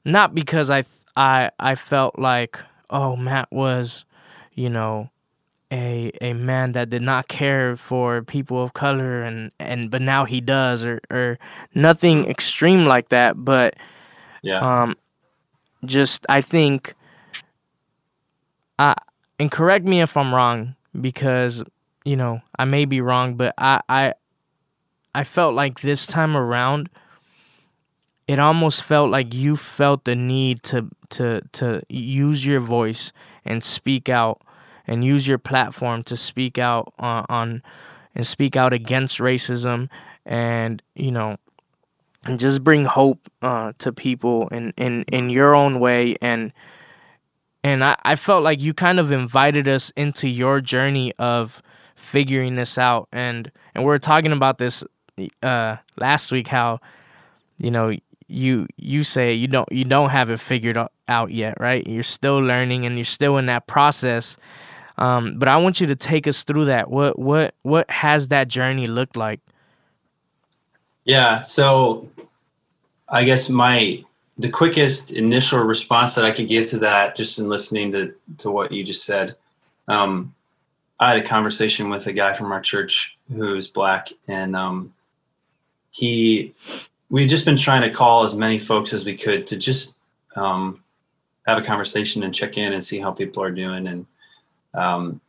not 0.05 0.35
because 0.35 0.71
I 0.71 0.85
I 1.17 1.51
I 1.59 1.75
felt 1.75 2.19
like 2.19 2.59
oh 2.89 3.17
Matt 3.17 3.49
was, 3.51 4.05
you 4.55 4.71
know, 4.71 5.11
a 5.73 6.13
a 6.21 6.33
man 6.35 6.73
that 6.73 6.91
did 6.91 7.03
not 7.03 7.29
care 7.29 7.77
for 7.77 8.23
people 8.23 8.63
of 8.63 8.73
color 8.75 9.23
and 9.23 9.51
and 9.59 9.91
but 9.91 10.03
now 10.03 10.25
he 10.25 10.41
does 10.41 10.85
or 10.85 11.01
or 11.11 11.39
nothing 11.75 12.27
extreme 12.27 12.87
like 12.87 13.09
that, 13.11 13.45
but 13.45 13.75
yeah. 14.43 14.83
Um 14.83 14.97
just 15.85 16.27
I 16.29 16.41
think 16.41 16.95
I 18.79 18.95
and 19.39 19.51
correct 19.51 19.85
me 19.85 20.01
if 20.01 20.17
I'm 20.17 20.35
wrong 20.35 20.77
because 20.99 21.63
you 22.05 22.17
know 22.17 22.41
I 22.59 22.65
may 22.65 22.85
be 22.85 23.01
wrong, 23.01 23.35
but 23.37 23.55
I 23.59 23.81
I 23.89 24.15
I 25.15 25.25
felt 25.25 25.55
like 25.55 25.81
this 25.81 26.07
time 26.07 26.37
around 26.37 26.89
it 28.29 28.39
almost 28.39 28.83
felt 28.83 29.11
like 29.11 29.33
you 29.35 29.57
felt 29.57 30.05
the 30.05 30.17
need 30.17 30.63
to 30.65 30.89
to 31.11 31.43
to 31.53 31.83
use 31.89 32.45
your 32.45 32.61
voice 32.61 33.13
and 33.45 33.63
speak 33.63 34.09
out 34.09 34.41
and 34.87 35.05
use 35.05 35.27
your 35.27 35.39
platform 35.39 36.03
to 36.05 36.17
speak 36.17 36.59
out 36.59 36.93
on, 36.99 37.27
on 37.29 37.63
and 38.15 38.27
speak 38.27 38.57
out 38.57 38.73
against 38.73 39.19
racism 39.19 39.89
and 40.25 40.83
you 40.95 41.11
know 41.11 41.37
and 42.27 42.39
just 42.39 42.65
bring 42.65 42.85
hope 42.85 43.31
uh, 43.43 43.73
to 43.79 43.93
people 43.93 44.49
in, 44.49 44.73
in 44.77 45.05
in 45.05 45.31
your 45.31 45.55
own 45.55 45.81
way. 45.81 46.17
And 46.21 46.53
and 47.63 47.85
I, 47.85 47.97
I 48.05 48.17
felt 48.17 48.43
like 48.43 48.61
you 48.61 48.75
kind 48.75 48.99
of 48.99 49.13
invited 49.13 49.69
us 49.69 49.91
into 49.97 50.29
your 50.29 50.61
journey 50.61 51.13
of 51.19 51.63
figuring 51.95 52.57
this 52.57 52.79
out. 52.79 53.09
And 53.13 53.51
and 53.75 53.85
we 53.85 53.93
are 53.93 53.99
talking 53.99 54.33
about 54.33 54.59
this 54.59 54.85
uh, 55.43 55.77
last 55.97 56.33
week 56.33 56.49
how 56.49 56.81
you 57.59 57.71
know 57.71 57.97
you 58.29 58.67
you 58.77 59.03
say 59.03 59.33
you 59.33 59.47
don't 59.47 59.71
you 59.71 59.85
don't 59.85 60.11
have 60.11 60.31
it 60.31 60.41
figured 60.41 60.79
out 61.09 61.31
yet 61.31 61.59
right? 61.61 61.87
You're 61.87 62.03
still 62.03 62.39
learning 62.39 62.85
and 62.85 62.97
you're 62.97 63.05
still 63.05 63.39
in 63.39 63.47
that 63.47 63.67
process 63.67 64.37
um, 64.99 65.39
but 65.39 65.49
I 65.49 65.57
want 65.57 65.81
you 65.81 65.87
to 65.89 65.97
take 65.97 66.27
us 66.27 66.45
through 66.45 66.67
that 66.67 66.91
what 66.91 67.19
what 67.19 67.55
what 67.63 67.91
has 67.91 68.29
that 68.29 68.49
journey 68.49 68.87
looked 68.87 69.17
like 69.17 69.41
yeah 71.05 71.43
so 71.43 72.09
I 73.09 73.25
guess 73.25 73.49
my 73.49 74.05
the 74.39 74.51
quickest 74.51 75.13
initial 75.13 75.61
response 75.61 76.15
that 76.15 76.25
I 76.25 76.31
could 76.31 76.49
give 76.49 76.67
to 76.71 76.79
that, 76.81 77.17
just 77.17 77.39
in 77.39 77.49
listening 77.49 77.93
to 77.93 78.15
to 78.39 78.51
what 78.51 78.73
you 78.73 78.85
just 78.85 79.05
said, 79.05 79.37
um, 79.89 80.35
I 81.01 81.11
had 81.11 81.19
a 81.19 81.27
conversation 81.27 81.89
with 81.89 82.07
a 82.07 82.13
guy 82.13 82.33
from 82.35 82.53
our 82.53 82.61
church 82.61 83.17
who's 83.33 83.69
black, 83.69 84.09
and 84.29 84.57
um, 84.57 84.93
he 85.91 86.55
we've 87.09 87.29
just 87.29 87.45
been 87.45 87.57
trying 87.57 87.83
to 87.83 87.91
call 87.91 88.25
as 88.25 88.35
many 88.35 88.59
folks 88.59 88.93
as 88.93 89.05
we 89.05 89.17
could 89.17 89.47
to 89.47 89.57
just 89.57 89.95
um, 90.35 90.83
have 91.47 91.59
a 91.59 91.63
conversation 91.63 92.23
and 92.25 92.35
check 92.35 92.59
in 92.59 92.73
and 92.73 92.85
see 92.85 92.99
how 92.99 93.13
people 93.13 93.43
are 93.43 93.53
doing. 93.53 93.87
And 93.87 94.07
um, 94.77 95.21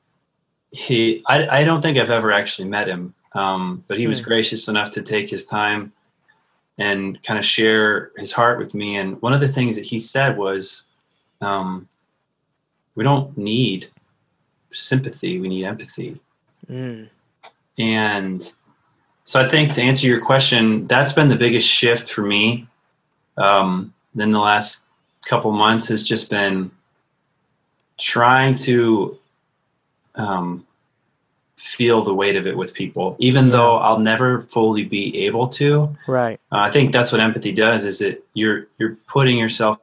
he, 0.72 1.24
I, 1.28 1.62
I 1.62 1.64
don't 1.64 1.82
think 1.82 1.98
I've 1.98 2.12
ever 2.12 2.32
actually 2.32 2.68
met 2.68 2.88
him, 2.88 3.14
um, 3.34 3.84
but 3.88 3.98
he 3.98 4.08
was 4.08 4.20
hmm. 4.20 4.26
gracious 4.26 4.68
enough 4.68 4.92
to 4.92 5.02
take 5.02 5.30
his 5.30 5.46
time 5.46 5.92
and 6.78 7.22
kind 7.24 7.40
of 7.40 7.46
share 7.46 8.12
his 8.18 8.32
heart 8.32 8.60
with 8.60 8.76
me. 8.76 8.98
And 8.98 9.20
one 9.22 9.34
of 9.34 9.40
the 9.40 9.48
things 9.48 9.76
that 9.76 9.86
he 9.86 9.98
said 9.98 10.38
was, 10.38 10.84
um, 11.42 11.88
we 12.96 13.04
don't 13.04 13.36
need 13.38 13.88
sympathy, 14.72 15.40
we 15.40 15.48
need 15.48 15.66
empathy. 15.66 16.20
Mm. 16.70 17.10
And 17.78 18.54
so 19.24 19.40
I 19.40 19.48
think 19.48 19.74
to 19.74 19.82
answer 19.82 20.08
your 20.08 20.22
question, 20.22 20.88
that's 20.88 21.14
been 21.14 21.28
the 21.28 21.36
biggest 21.36 21.68
shift 21.68 22.10
for 22.10 22.22
me. 22.22 22.68
Um, 23.38 23.94
in 24.18 24.32
the 24.32 24.40
last 24.40 24.84
couple 25.26 25.52
months 25.52 25.88
has 25.90 26.04
just 26.04 26.30
been 26.30 26.72
trying 27.98 28.56
to 28.56 29.18
um, 30.18 30.66
feel 31.56 32.04
the 32.04 32.14
weight 32.14 32.36
of 32.36 32.46
it 32.46 32.56
with 32.56 32.74
people 32.74 33.16
even 33.20 33.46
yeah. 33.46 33.52
though 33.52 33.78
i'll 33.78 34.00
never 34.00 34.42
fully 34.42 34.84
be 34.84 35.26
able 35.26 35.48
to. 35.48 35.96
Right. 36.08 36.40
Uh, 36.52 36.60
i 36.60 36.70
think 36.70 36.92
that's 36.92 37.12
what 37.12 37.20
empathy 37.22 37.52
does 37.52 37.84
is 37.86 38.00
that 38.00 38.24
you're 38.34 38.68
you're 38.78 38.98
putting 39.08 39.38
yourself 39.38 39.80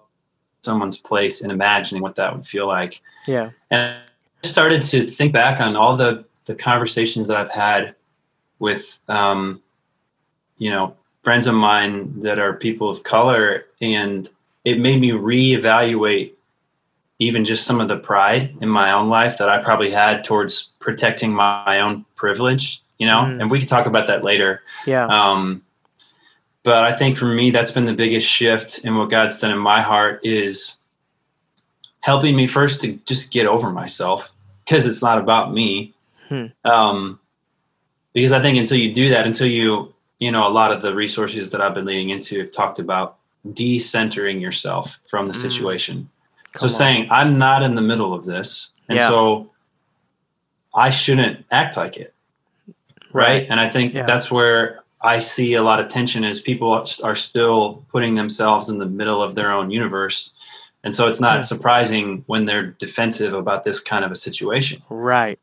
someone's 0.63 0.97
place 0.97 1.43
and 1.43 1.53
imagining 1.53 2.03
what 2.03 2.15
that 2.15 2.35
would 2.35 2.47
feel 2.47 2.67
like. 2.67 3.03
Yeah. 3.27 3.51
And 3.71 4.01
i 4.43 4.47
started 4.47 4.83
to 4.83 5.07
think 5.07 5.33
back 5.33 5.61
on 5.61 5.77
all 5.77 5.97
the 5.97 6.25
the 6.45 6.55
conversations 6.55 7.27
that 7.29 7.37
i've 7.37 7.51
had 7.51 7.95
with 8.59 9.01
um 9.09 9.63
you 10.59 10.71
know 10.71 10.95
friends 11.23 11.47
of 11.47 11.55
mine 11.55 12.21
that 12.21 12.39
are 12.39 12.53
people 12.53 12.89
of 12.89 13.03
color 13.03 13.67
and 13.81 14.29
it 14.65 14.79
made 14.79 15.01
me 15.01 15.11
reevaluate 15.11 16.33
even 17.19 17.45
just 17.45 17.65
some 17.65 17.81
of 17.81 17.89
the 17.89 17.97
pride 17.97 18.57
in 18.61 18.69
my 18.69 18.93
own 18.93 19.09
life 19.09 19.39
that 19.39 19.49
I 19.49 19.63
probably 19.63 19.91
had 19.91 20.25
towards 20.25 20.71
protecting 20.81 21.33
my 21.33 21.81
own 21.81 22.05
privilege, 22.17 22.83
you 22.99 23.07
know, 23.07 23.19
mm. 23.19 23.41
and 23.41 23.51
we 23.51 23.61
can 23.61 23.69
talk 23.69 23.87
about 23.87 24.07
that 24.09 24.25
later. 24.25 24.63
Yeah. 24.87 25.07
Um, 25.07 25.63
but 26.65 26.83
I 26.83 26.93
think 26.93 27.17
for 27.17 27.27
me, 27.27 27.51
that's 27.51 27.71
been 27.71 27.85
the 27.85 27.95
biggest 27.95 28.29
shift 28.29 28.79
in 28.81 28.97
what 28.97 29.11
God's 29.11 29.37
done 29.37 29.53
in 29.53 29.59
my 29.59 29.81
heart 29.81 30.21
is 30.25 30.77
helping 32.01 32.35
me 32.35 32.47
first 32.47 32.81
to 32.81 32.95
just 33.05 33.31
get 33.31 33.47
over 33.47 33.71
myself 33.71 34.35
because 34.65 34.87
it's 34.87 35.03
not 35.03 35.19
about 35.19 35.53
me. 35.53 35.95
Hmm. 36.29 36.47
Um, 36.65 37.21
because 38.13 38.33
I 38.33 38.41
think 38.41 38.57
until 38.57 38.79
you 38.79 38.95
do 38.95 39.11
that, 39.11 39.27
until 39.27 39.47
you, 39.47 39.95
you 40.19 40.33
know, 40.33 40.47
a 40.47 40.51
lot 40.51 40.73
of 40.73 40.83
the 40.83 40.95
resources 40.95 41.51
that 41.51 41.61
I've 41.61 41.75
been 41.75 41.85
leading 41.85 42.11
into 42.11 42.39
have 42.39 42.51
talked 42.51 42.79
about 42.79 43.19
decentering 43.49 44.41
yourself 44.41 45.01
from 45.07 45.29
the 45.29 45.35
mm. 45.35 45.43
situation 45.43 46.09
so 46.57 46.67
on. 46.67 46.71
saying 46.71 47.09
I'm 47.11 47.39
not 47.39 47.63
in 47.63 47.75
the 47.75 47.83
middle 47.83 48.15
of 48.15 48.25
this, 48.25 48.71
and 48.89 48.99
yeah. 48.99 49.09
so 49.09 49.51
I 50.75 50.91
shouldn't 50.91 51.45
act 51.51 51.77
like 51.77 51.97
it, 51.97 52.15
right? 53.13 53.27
right? 53.27 53.47
And 53.49 53.61
I 53.61 53.69
think 53.69 53.95
yeah. 53.95 54.05
that's 54.05 54.31
where 54.31 54.85
I 55.01 55.19
see 55.19 55.55
a 55.55 55.63
lot 55.63 55.81
of 55.81 55.89
tension 55.89 56.25
is 56.25 56.41
people 56.41 56.85
are 57.03 57.17
still 57.17 57.85
putting 57.91 58.15
themselves 58.15 58.69
in 58.69 58.79
the 58.79 58.87
middle 58.87 59.23
of 59.23 59.35
their 59.35 59.53
own 59.53 59.71
universe. 59.71 60.33
And 60.83 60.95
so 60.95 61.07
it's 61.09 61.21
not 61.21 61.37
yeah. 61.37 61.43
surprising 61.43 62.25
when 62.27 62.47
they're 62.47 62.69
defensive 62.69 63.35
about 63.35 63.65
this 63.65 63.81
kind 63.81 64.05
of 64.05 64.11
a 64.11 64.17
situation. 64.17 64.83
Right. 64.89 65.39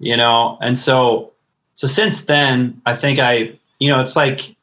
You 0.00 0.16
know, 0.16 0.58
and 0.60 0.76
so 0.76 1.32
so 1.74 1.86
since 1.86 2.22
then, 2.22 2.82
I 2.86 2.96
think 2.96 3.20
I, 3.20 3.56
you 3.78 3.88
know, 3.88 4.00
it's 4.00 4.16
like 4.16 4.56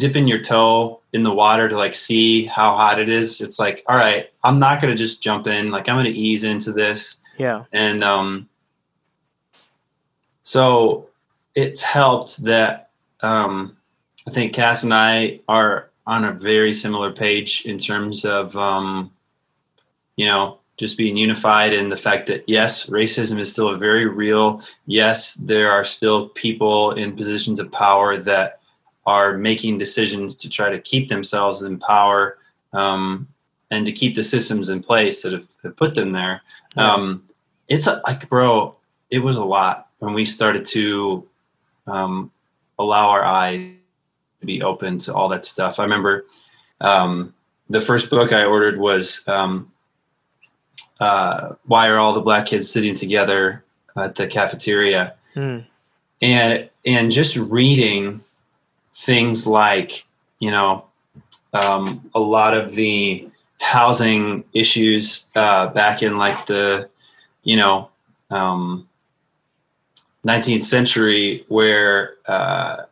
dipping 0.00 0.26
your 0.26 0.40
toe 0.40 1.00
in 1.12 1.22
the 1.22 1.30
water 1.30 1.68
to 1.68 1.76
like 1.76 1.94
see 1.94 2.46
how 2.46 2.74
hot 2.74 2.98
it 2.98 3.08
is 3.08 3.40
it's 3.40 3.58
like 3.58 3.84
all 3.86 3.96
right 3.96 4.30
i'm 4.44 4.58
not 4.58 4.80
going 4.80 4.90
to 4.90 5.00
just 5.00 5.22
jump 5.22 5.46
in 5.46 5.70
like 5.70 5.88
i'm 5.88 5.94
going 5.94 6.10
to 6.10 6.18
ease 6.18 6.42
into 6.42 6.72
this. 6.72 7.18
Yeah. 7.38 7.64
And 7.72 8.02
um 8.02 8.48
so 10.42 11.08
it's 11.54 11.82
helped 11.82 12.42
that 12.44 12.90
um 13.20 13.76
i 14.26 14.30
think 14.30 14.52
cass 14.54 14.82
and 14.82 14.94
i 14.94 15.40
are 15.48 15.90
on 16.06 16.24
a 16.24 16.32
very 16.32 16.72
similar 16.72 17.12
page 17.12 17.62
in 17.66 17.78
terms 17.78 18.24
of 18.24 18.56
um 18.56 19.12
you 20.16 20.26
know 20.26 20.58
just 20.76 20.96
being 20.96 21.16
unified 21.16 21.74
in 21.74 21.90
the 21.90 21.96
fact 21.96 22.26
that 22.26 22.42
yes 22.46 22.86
racism 22.86 23.38
is 23.38 23.52
still 23.52 23.68
a 23.68 23.76
very 23.76 24.06
real 24.06 24.62
yes 24.86 25.34
there 25.34 25.70
are 25.70 25.84
still 25.84 26.30
people 26.30 26.92
in 26.92 27.14
positions 27.14 27.60
of 27.60 27.70
power 27.70 28.16
that 28.16 28.59
are 29.06 29.36
making 29.38 29.78
decisions 29.78 30.36
to 30.36 30.48
try 30.48 30.70
to 30.70 30.80
keep 30.80 31.08
themselves 31.08 31.62
in 31.62 31.78
power 31.78 32.38
um, 32.72 33.26
and 33.70 33.86
to 33.86 33.92
keep 33.92 34.14
the 34.14 34.22
systems 34.22 34.68
in 34.68 34.82
place 34.82 35.22
that 35.22 35.32
have, 35.32 35.48
have 35.62 35.76
put 35.76 35.94
them 35.94 36.12
there. 36.12 36.42
Yeah. 36.76 36.92
Um, 36.92 37.24
it's 37.68 37.86
a, 37.86 38.02
like, 38.06 38.28
bro, 38.28 38.76
it 39.10 39.20
was 39.20 39.36
a 39.36 39.44
lot 39.44 39.88
when 39.98 40.12
we 40.12 40.24
started 40.24 40.64
to 40.66 41.26
um, 41.86 42.30
allow 42.78 43.08
our 43.08 43.24
eyes 43.24 43.72
to 44.40 44.46
be 44.46 44.62
open 44.62 44.98
to 44.98 45.14
all 45.14 45.28
that 45.28 45.44
stuff. 45.44 45.78
I 45.78 45.84
remember 45.84 46.26
um, 46.80 47.34
the 47.68 47.80
first 47.80 48.10
book 48.10 48.32
I 48.32 48.44
ordered 48.44 48.78
was 48.78 49.26
um, 49.28 49.70
uh, 50.98 51.54
"Why 51.66 51.88
Are 51.88 51.98
All 51.98 52.12
the 52.12 52.20
Black 52.20 52.46
Kids 52.46 52.70
Sitting 52.70 52.94
Together 52.94 53.64
at 53.96 54.14
the 54.14 54.26
Cafeteria," 54.26 55.14
Mm. 55.36 55.64
and 56.22 56.68
and 56.84 57.10
just 57.12 57.36
reading 57.36 58.20
things 59.00 59.46
like 59.46 60.06
you 60.40 60.50
know 60.50 60.84
um, 61.52 62.10
a 62.14 62.20
lot 62.20 62.54
of 62.54 62.72
the 62.72 63.28
housing 63.58 64.44
issues 64.52 65.26
uh, 65.36 65.68
back 65.68 66.02
in 66.02 66.18
like 66.18 66.46
the 66.46 66.88
you 67.42 67.56
know 67.56 67.88
um, 68.30 68.86
19th 70.26 70.64
century 70.64 71.44
where 71.48 72.16
uh, 72.26 72.82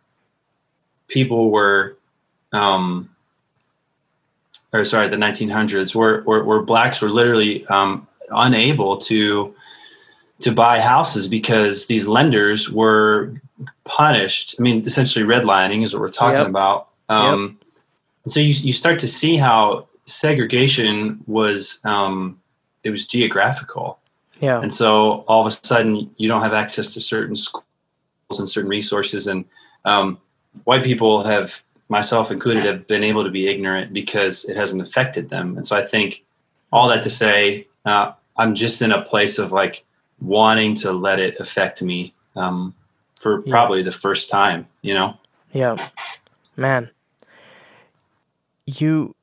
people 1.08 1.50
were 1.50 1.96
um, 2.52 3.10
or 4.72 4.84
sorry 4.84 5.08
the 5.08 5.16
1900s 5.16 5.94
where, 5.94 6.22
where, 6.22 6.42
where 6.44 6.62
blacks 6.62 7.02
were 7.02 7.10
literally 7.10 7.66
um, 7.66 8.06
unable 8.30 8.96
to 8.96 9.54
to 10.40 10.52
buy 10.52 10.80
houses 10.80 11.26
because 11.26 11.86
these 11.86 12.06
lenders 12.06 12.70
were 12.70 13.34
punished. 13.84 14.54
I 14.58 14.62
mean 14.62 14.78
essentially 14.86 15.24
redlining 15.24 15.82
is 15.82 15.92
what 15.92 16.00
we're 16.00 16.10
talking 16.10 16.38
Yep. 16.38 16.48
about. 16.48 16.88
Um, 17.08 17.58
and 18.24 18.32
so 18.32 18.40
you, 18.40 18.52
you 18.52 18.72
start 18.72 18.98
to 19.00 19.08
see 19.08 19.36
how 19.36 19.88
segregation 20.04 21.22
was 21.26 21.80
um, 21.84 22.38
it 22.84 22.90
was 22.90 23.06
geographical. 23.06 23.98
Yeah. 24.40 24.60
and 24.60 24.72
so 24.72 25.24
all 25.26 25.40
of 25.40 25.46
a 25.48 25.50
sudden 25.50 26.10
you 26.16 26.28
don't 26.28 26.42
have 26.42 26.52
access 26.52 26.94
to 26.94 27.00
certain 27.00 27.34
schools 27.34 27.64
and 28.38 28.48
certain 28.48 28.70
resources. 28.70 29.26
And 29.26 29.44
um, 29.84 30.18
white 30.64 30.84
people 30.84 31.24
have 31.24 31.64
myself 31.88 32.30
included 32.30 32.64
have 32.64 32.86
been 32.86 33.02
able 33.02 33.24
to 33.24 33.30
be 33.30 33.48
ignorant 33.48 33.92
because 33.92 34.44
it 34.44 34.56
hasn't 34.56 34.80
affected 34.82 35.30
them. 35.30 35.56
And 35.56 35.66
so 35.66 35.74
i 35.76 35.82
think 35.82 36.22
all 36.72 36.88
that 36.90 37.02
to 37.02 37.10
say 37.10 37.66
uh, 37.86 38.12
i'm 38.36 38.54
just 38.54 38.82
in 38.82 38.92
a 38.92 39.00
place 39.02 39.38
of 39.38 39.50
like 39.52 39.84
wanting 40.20 40.74
to 40.74 40.92
let 40.92 41.18
it 41.18 41.38
affect 41.40 41.82
me 41.82 42.12
um, 42.36 42.74
for 43.20 43.42
Yeah. 43.44 43.50
probably 43.50 43.82
the 43.82 43.92
first 43.92 44.30
time 44.30 44.66
you 44.82 44.94
know 44.94 45.16
Yeah. 45.52 45.76
Man. 46.56 46.90
You 48.66 49.14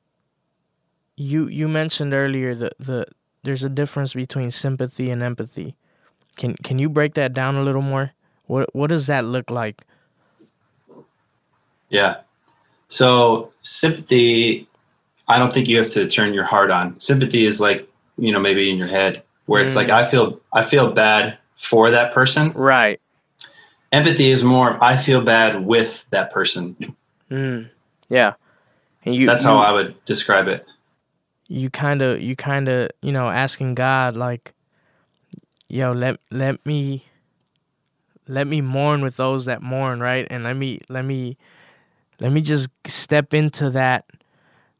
you 1.16 1.46
you 1.48 1.68
mentioned 1.68 2.12
earlier 2.12 2.54
that 2.54 2.74
the 2.78 3.06
there's 3.44 3.62
a 3.64 3.68
difference 3.68 4.14
between 4.14 4.50
sympathy 4.50 5.10
and 5.10 5.22
empathy. 5.22 5.76
Can 6.36 6.54
can 6.64 6.78
you 6.78 6.88
break 6.88 7.14
that 7.14 7.32
down 7.32 7.56
a 7.56 7.62
little 7.62 7.82
more? 7.82 8.12
What 8.46 8.74
what 8.74 8.88
does 8.90 9.06
that 9.06 9.24
look 9.24 9.50
like? 9.50 9.82
Yeah. 11.90 12.16
So 12.88 13.52
sympathy, 13.62 14.66
I 15.28 15.38
don't 15.38 15.52
think 15.52 15.68
you 15.68 15.78
have 15.78 15.90
to 15.90 16.06
turn 16.06 16.34
your 16.34 16.44
heart 16.44 16.70
on. 16.70 16.98
Sympathy 16.98 17.44
is 17.44 17.60
like, 17.60 17.88
you 18.18 18.32
know, 18.32 18.40
maybe 18.40 18.70
in 18.70 18.76
your 18.78 18.88
head 18.88 19.22
where 19.46 19.62
it's 19.62 19.72
Mm. 19.72 19.76
like 19.76 19.88
I 19.90 20.04
feel 20.04 20.40
I 20.52 20.62
feel 20.62 20.92
bad 20.92 21.38
for 21.56 21.90
that 21.90 22.12
person. 22.12 22.52
Right. 22.52 23.00
Empathy 23.92 24.30
is 24.30 24.44
more 24.44 24.70
of 24.74 24.82
I 24.82 24.96
feel 24.96 25.20
bad 25.22 25.64
with 25.64 26.04
that 26.10 26.30
person. 26.32 26.76
Mm. 27.30 27.70
Yeah. 28.08 28.34
And 29.04 29.14
you 29.14 29.26
That's 29.26 29.44
you, 29.44 29.50
how 29.50 29.56
I 29.58 29.72
would 29.72 30.04
describe 30.04 30.48
it. 30.48 30.66
you 31.48 31.70
kind 31.70 32.02
of 32.02 32.20
you 32.20 32.34
kind 32.36 32.68
of 32.68 32.90
you 33.02 33.12
know 33.12 33.28
asking 33.28 33.74
God 33.76 34.16
like 34.16 34.52
yo 35.68 35.92
let 35.92 36.18
let 36.30 36.64
me 36.66 37.04
let 38.28 38.46
me 38.46 38.60
mourn 38.60 39.00
with 39.02 39.16
those 39.16 39.44
that 39.46 39.62
mourn 39.62 40.00
right 40.00 40.26
and 40.30 40.42
let 40.44 40.56
me 40.56 40.80
let 40.88 41.04
me 41.04 41.36
let 42.20 42.32
me 42.32 42.40
just 42.40 42.68
step 42.86 43.32
into 43.34 43.70
that 43.70 44.04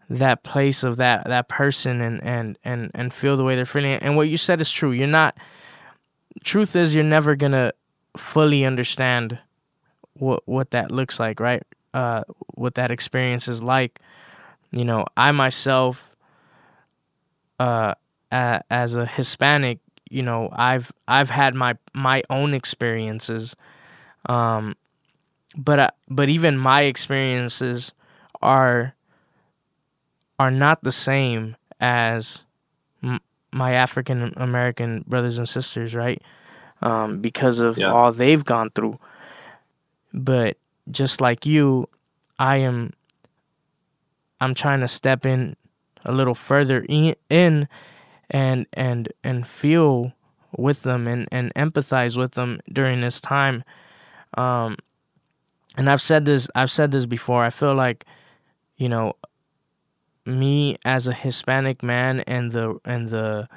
that 0.08 0.42
place 0.42 0.84
of 0.84 0.96
that 0.98 1.24
that 1.26 1.48
person 1.48 2.00
and 2.00 2.22
and 2.22 2.58
and 2.64 2.90
and 2.94 3.12
feel 3.12 3.36
the 3.36 3.44
way 3.44 3.56
they're 3.56 3.66
feeling. 3.66 3.92
And 3.94 4.16
what 4.16 4.28
you 4.28 4.36
said 4.36 4.60
is 4.60 4.70
true. 4.70 4.92
You're 4.92 5.06
not 5.08 5.36
truth 6.44 6.76
is 6.76 6.94
you're 6.94 7.04
never 7.04 7.34
gonna 7.36 7.72
fully 8.16 8.64
understand 8.64 9.38
what 10.14 10.42
what 10.46 10.70
that 10.70 10.90
looks 10.90 11.18
like 11.20 11.40
right? 11.40 11.62
Uh 11.94 12.22
what 12.54 12.74
that 12.76 12.90
experience 12.90 13.48
is 13.48 13.62
like. 13.62 14.00
You 14.70 14.84
know 14.84 15.06
i 15.16 15.32
myself 15.32 16.14
uh 17.58 17.94
a, 18.32 18.60
as 18.70 18.96
a 18.96 19.06
hispanic 19.06 19.78
you 20.10 20.22
know 20.22 20.50
i've 20.52 20.92
i've 21.08 21.30
had 21.30 21.54
my 21.54 21.76
my 21.94 22.22
own 22.30 22.54
experiences. 22.54 23.56
Um 24.26 24.76
but 25.56 25.78
uh, 25.78 25.90
but 26.08 26.28
even 26.28 26.58
my 26.58 26.82
experiences 26.82 27.92
are 28.42 28.95
are 30.38 30.51
not 30.51 30.83
the 30.83 30.92
same 30.92 31.57
as 31.81 32.42
m- 33.03 33.20
my 33.53 33.72
African 33.72 34.33
American 34.37 35.05
brothers 35.07 35.38
and 35.38 35.49
sisters, 35.49 35.94
right? 35.94 36.20
Um, 36.83 37.20
because 37.20 37.61
of 37.61 37.79
Yeah. 37.79 37.92
all 37.92 38.12
they've 38.12 38.44
gone 38.44 38.70
through. 38.70 38.99
But 40.12 40.57
just 40.90 41.20
like 41.20 41.46
you, 41.46 41.88
I 42.38 42.57
am. 42.59 42.92
I'm 44.40 44.55
trying 44.55 44.81
to 44.81 44.88
step 44.88 45.25
in 45.25 45.57
a 46.05 46.12
little 46.12 46.35
further 46.35 46.85
in, 46.88 47.14
in 47.31 47.68
and 48.31 48.66
and 48.75 49.09
and 49.25 49.46
feel 49.46 50.12
with 50.57 50.83
them 50.83 51.07
and 51.07 51.27
and 51.33 51.53
empathize 51.55 52.16
with 52.16 52.33
them 52.33 52.61
during 52.70 53.01
this 53.01 53.20
time. 53.20 53.64
Um, 54.37 54.77
and 55.77 55.88
I've 55.88 56.03
said 56.03 56.25
this 56.27 56.49
I've 56.55 56.70
said 56.70 56.92
this 56.92 57.07
before. 57.07 57.42
I 57.44 57.51
feel 57.51 57.75
like, 57.75 58.05
you 58.77 58.88
know, 58.88 59.14
me 60.26 60.76
as 60.84 61.06
a 61.06 61.12
Hispanic 61.12 61.82
man 61.82 62.20
and 62.20 62.52
the 62.52 62.78
and 62.84 63.08
the 63.08 63.48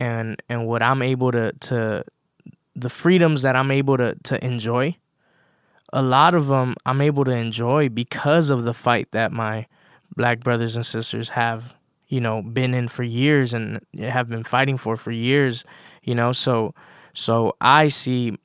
and 0.00 0.42
and 0.48 0.66
what 0.66 0.82
I'm 0.82 1.02
able 1.02 1.32
to 1.32 1.52
to 1.52 2.04
the 2.74 2.90
freedoms 2.90 3.42
that 3.42 3.56
I'm 3.56 3.70
able 3.70 3.96
to 3.96 4.14
to 4.24 4.44
enjoy. 4.44 4.96
A 5.92 6.02
lot 6.02 6.34
of 6.34 6.48
them 6.48 6.74
I'm 6.84 7.00
able 7.00 7.24
to 7.24 7.30
enjoy 7.30 7.88
because 7.88 8.50
of 8.50 8.64
the 8.64 8.74
fight 8.74 9.12
that 9.12 9.32
my 9.32 9.66
black 10.16 10.40
brothers 10.40 10.76
and 10.76 10.84
sisters 10.84 11.30
have, 11.30 11.74
you 12.08 12.20
know, 12.20 12.42
been 12.42 12.74
in 12.74 12.88
for 12.88 13.02
years 13.02 13.54
and 13.54 13.80
have 13.98 14.28
been 14.28 14.44
fighting 14.44 14.76
for 14.76 14.96
for 14.96 15.12
years, 15.12 15.64
you 16.02 16.14
know. 16.14 16.32
So 16.32 16.74
so 17.12 17.56
I 17.60 17.88
see 17.88 18.36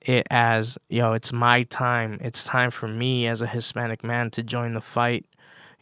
it 0.00 0.26
as 0.30 0.76
yo 0.90 1.14
it's 1.14 1.32
my 1.32 1.62
time 1.62 2.18
it's 2.20 2.44
time 2.44 2.70
for 2.70 2.86
me 2.86 3.26
as 3.26 3.40
a 3.40 3.46
hispanic 3.46 4.04
man 4.04 4.30
to 4.30 4.42
join 4.42 4.74
the 4.74 4.80
fight 4.80 5.24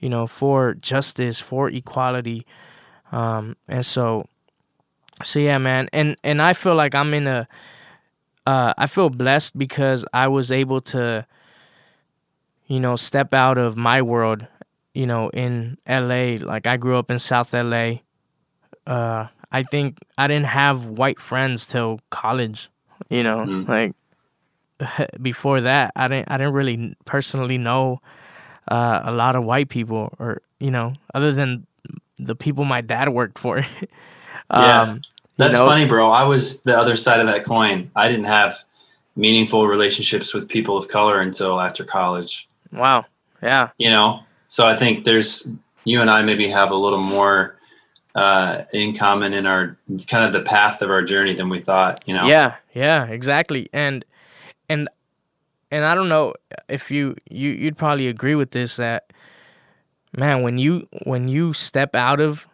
you 0.03 0.09
know 0.11 0.27
for 0.27 0.75
justice 0.75 1.38
for 1.41 1.71
equality. 1.71 2.45
Um 3.12 3.57
and 3.69 3.85
so 3.87 4.27
so 5.25 5.38
yeah 5.38 5.59
man. 5.59 5.88
And 5.93 6.17
and 6.25 6.43
i 6.43 6.53
feel 6.53 6.75
like 6.75 6.95
i'm 6.95 7.15
in 7.15 7.27
a 7.27 7.47
uh 8.47 8.75
i 8.77 8.87
feel 8.87 9.09
blessed 9.11 9.57
because 9.57 10.05
i 10.12 10.27
was 10.29 10.51
able 10.51 10.81
to 10.81 11.25
you 12.67 12.81
know 12.81 12.97
step 12.97 13.33
out 13.35 13.59
of 13.59 13.77
my 13.77 14.03
world 14.03 14.47
you 14.95 15.07
know 15.07 15.29
in 15.31 15.79
la 15.87 16.37
like 16.53 16.67
i 16.67 16.77
grew 16.77 16.97
up 16.99 17.11
in 17.11 17.19
south 17.19 17.53
la 17.55 17.93
uh 18.87 19.27
i 19.53 19.62
think 19.62 19.99
i 20.19 20.27
didn't 20.27 20.47
have 20.47 20.91
white 20.91 21.21
friends 21.21 21.67
till 21.69 22.01
college 22.11 22.69
you 23.11 23.23
know 23.23 23.45
Mm. 23.47 23.69
like 23.69 23.93
before 25.23 25.61
that 25.61 25.93
i 25.95 26.09
didn't 26.09 26.31
i 26.31 26.37
didn't 26.37 26.55
really 26.55 26.97
personally 27.05 27.59
know 27.59 28.01
uh, 28.68 29.01
a 29.05 29.12
lot 29.12 29.37
of 29.37 29.44
white 29.44 29.68
people 29.68 30.12
or 30.18 30.40
you 30.61 30.70
know 30.70 30.92
other 31.14 31.33
than 31.33 31.66
the 32.18 32.35
people 32.37 32.64
my 32.64 32.81
dad 32.81 33.09
worked 33.09 33.38
for 33.38 33.64
Yeah. 34.51 34.83
um 34.83 34.96
you 34.96 35.03
That's 35.38 35.57
know? 35.59 35.66
funny, 35.66 35.87
bro. 35.87 36.11
I 36.11 36.25
was 36.25 36.62
the 36.62 36.79
other 36.79 36.94
side 36.94 37.18
of 37.20 37.27
that 37.27 37.44
coin. 37.46 37.90
I 37.96 38.07
didn't 38.07 38.27
have 38.27 38.62
meaningful 39.16 39.66
relationships 39.66 40.35
with 40.35 40.46
people 40.48 40.77
of 40.77 40.88
color 40.88 41.20
until 41.20 41.61
after 41.61 41.85
college. 41.85 42.48
wow 42.72 43.05
yeah 43.42 43.68
you 43.79 43.90
know 43.90 44.20
so 44.46 44.66
i 44.66 44.77
think 44.77 45.05
there's 45.05 45.46
you 45.85 46.01
and 46.01 46.09
i 46.11 46.22
maybe 46.22 46.48
have 46.48 46.70
a 46.70 46.77
little 46.77 47.01
more 47.01 47.57
uh 48.14 48.62
in 48.72 48.94
common 48.96 49.33
in 49.35 49.44
our 49.46 49.77
kind 50.07 50.25
of 50.25 50.33
the 50.33 50.40
path 50.42 50.81
of 50.81 50.90
our 50.90 51.03
journey 51.03 51.35
than 51.35 51.48
we 51.51 51.61
thought 51.61 52.03
you 52.07 52.14
know 52.14 52.27
Yeah, 52.27 52.55
yeah, 52.75 53.05
exactly. 53.07 53.68
And 53.72 54.05
and 54.68 54.88
and 55.73 55.85
I 55.85 55.95
don't 55.97 56.09
know 56.09 56.35
if 56.69 56.91
you 56.93 57.17
you 57.31 57.51
you'd 57.51 57.77
probably 57.79 58.09
agree 58.09 58.37
with 58.37 58.53
this 58.53 58.77
that 58.77 59.13
man, 60.17 60.43
when 60.43 60.59
you 60.59 60.87
when 61.05 61.29
you 61.29 61.53
step 61.55 61.97
out 61.97 62.21
of 62.21 62.47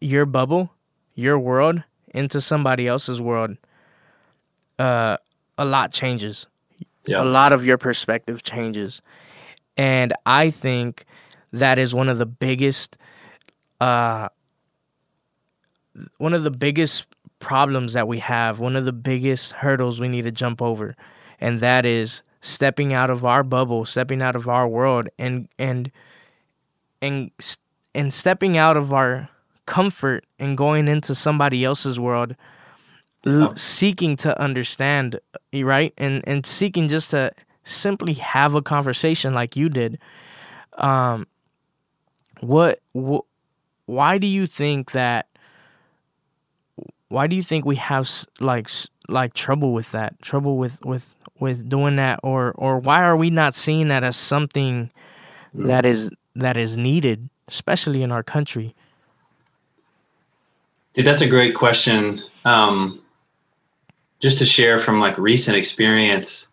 your 0.00 0.26
bubble, 0.26 0.72
your 1.14 1.38
world 1.38 1.84
into 2.14 2.40
somebody 2.40 2.88
else's 2.88 3.20
world, 3.20 3.56
uh 4.78 5.16
a 5.58 5.64
lot 5.64 5.92
changes. 5.92 6.46
yeah 7.06 7.22
A 7.22 7.24
lot 7.24 7.52
of 7.52 7.64
your 7.64 7.78
perspective 7.78 8.42
changes. 8.42 9.00
And 9.76 10.12
I 10.26 10.50
think 10.50 11.04
that 11.52 11.78
is 11.78 11.94
one 11.94 12.08
of 12.08 12.18
the 12.18 12.26
biggest 12.26 12.98
uh 13.80 14.28
one 16.18 16.34
of 16.34 16.42
the 16.44 16.50
biggest 16.50 17.06
problems 17.38 17.92
that 17.94 18.08
we 18.08 18.18
have, 18.18 18.60
one 18.60 18.76
of 18.76 18.84
the 18.84 18.92
biggest 18.92 19.52
hurdles 19.52 20.00
we 20.00 20.08
need 20.08 20.24
to 20.24 20.32
jump 20.32 20.60
over, 20.62 20.96
and 21.40 21.60
that 21.60 21.86
is 21.86 22.22
stepping 22.46 22.92
out 22.92 23.10
of 23.10 23.24
our 23.24 23.42
bubble, 23.42 23.84
stepping 23.84 24.22
out 24.22 24.36
of 24.36 24.48
our 24.48 24.68
world, 24.68 25.08
and 25.18 25.48
and 25.58 25.90
and 27.02 27.30
and 27.94 28.12
stepping 28.12 28.56
out 28.56 28.76
of 28.76 28.92
our 28.92 29.28
comfort 29.66 30.24
and 30.38 30.56
going 30.56 30.86
into 30.86 31.14
somebody 31.14 31.64
else's 31.64 31.98
world, 31.98 32.36
seeking 33.56 34.14
to 34.16 34.40
understand, 34.40 35.18
right, 35.52 35.92
and 35.98 36.22
and 36.26 36.46
seeking 36.46 36.86
just 36.88 37.10
to 37.10 37.32
simply 37.64 38.14
have 38.14 38.54
a 38.54 38.62
conversation 38.62 39.34
like 39.34 39.56
you 39.56 39.68
did. 39.68 39.98
Um, 40.78 41.26
what, 42.40 42.80
what 42.92 43.24
why 43.86 44.18
do 44.18 44.26
you 44.26 44.46
think 44.46 44.92
that? 44.92 45.26
Why 47.08 47.26
do 47.26 47.36
you 47.36 47.42
think 47.42 47.64
we 47.64 47.76
have 47.76 48.10
like 48.40 48.68
like 49.08 49.34
trouble 49.34 49.72
with 49.72 49.92
that? 49.92 50.20
Trouble 50.20 50.56
with 50.56 50.84
with 50.84 51.14
with 51.38 51.68
doing 51.68 51.96
that, 51.96 52.20
or 52.22 52.52
or 52.52 52.78
why 52.78 53.02
are 53.02 53.16
we 53.16 53.30
not 53.30 53.54
seeing 53.54 53.88
that 53.88 54.02
as 54.02 54.16
something 54.16 54.90
that 55.54 55.86
is 55.86 56.10
that 56.34 56.56
is 56.56 56.76
needed, 56.76 57.28
especially 57.48 58.02
in 58.02 58.10
our 58.10 58.22
country? 58.22 58.74
Dude, 60.94 61.04
that's 61.04 61.20
a 61.20 61.28
great 61.28 61.54
question. 61.54 62.22
Um, 62.44 63.02
just 64.20 64.38
to 64.38 64.46
share 64.46 64.78
from 64.78 64.98
like 64.98 65.18
recent 65.18 65.56
experience, 65.56 66.48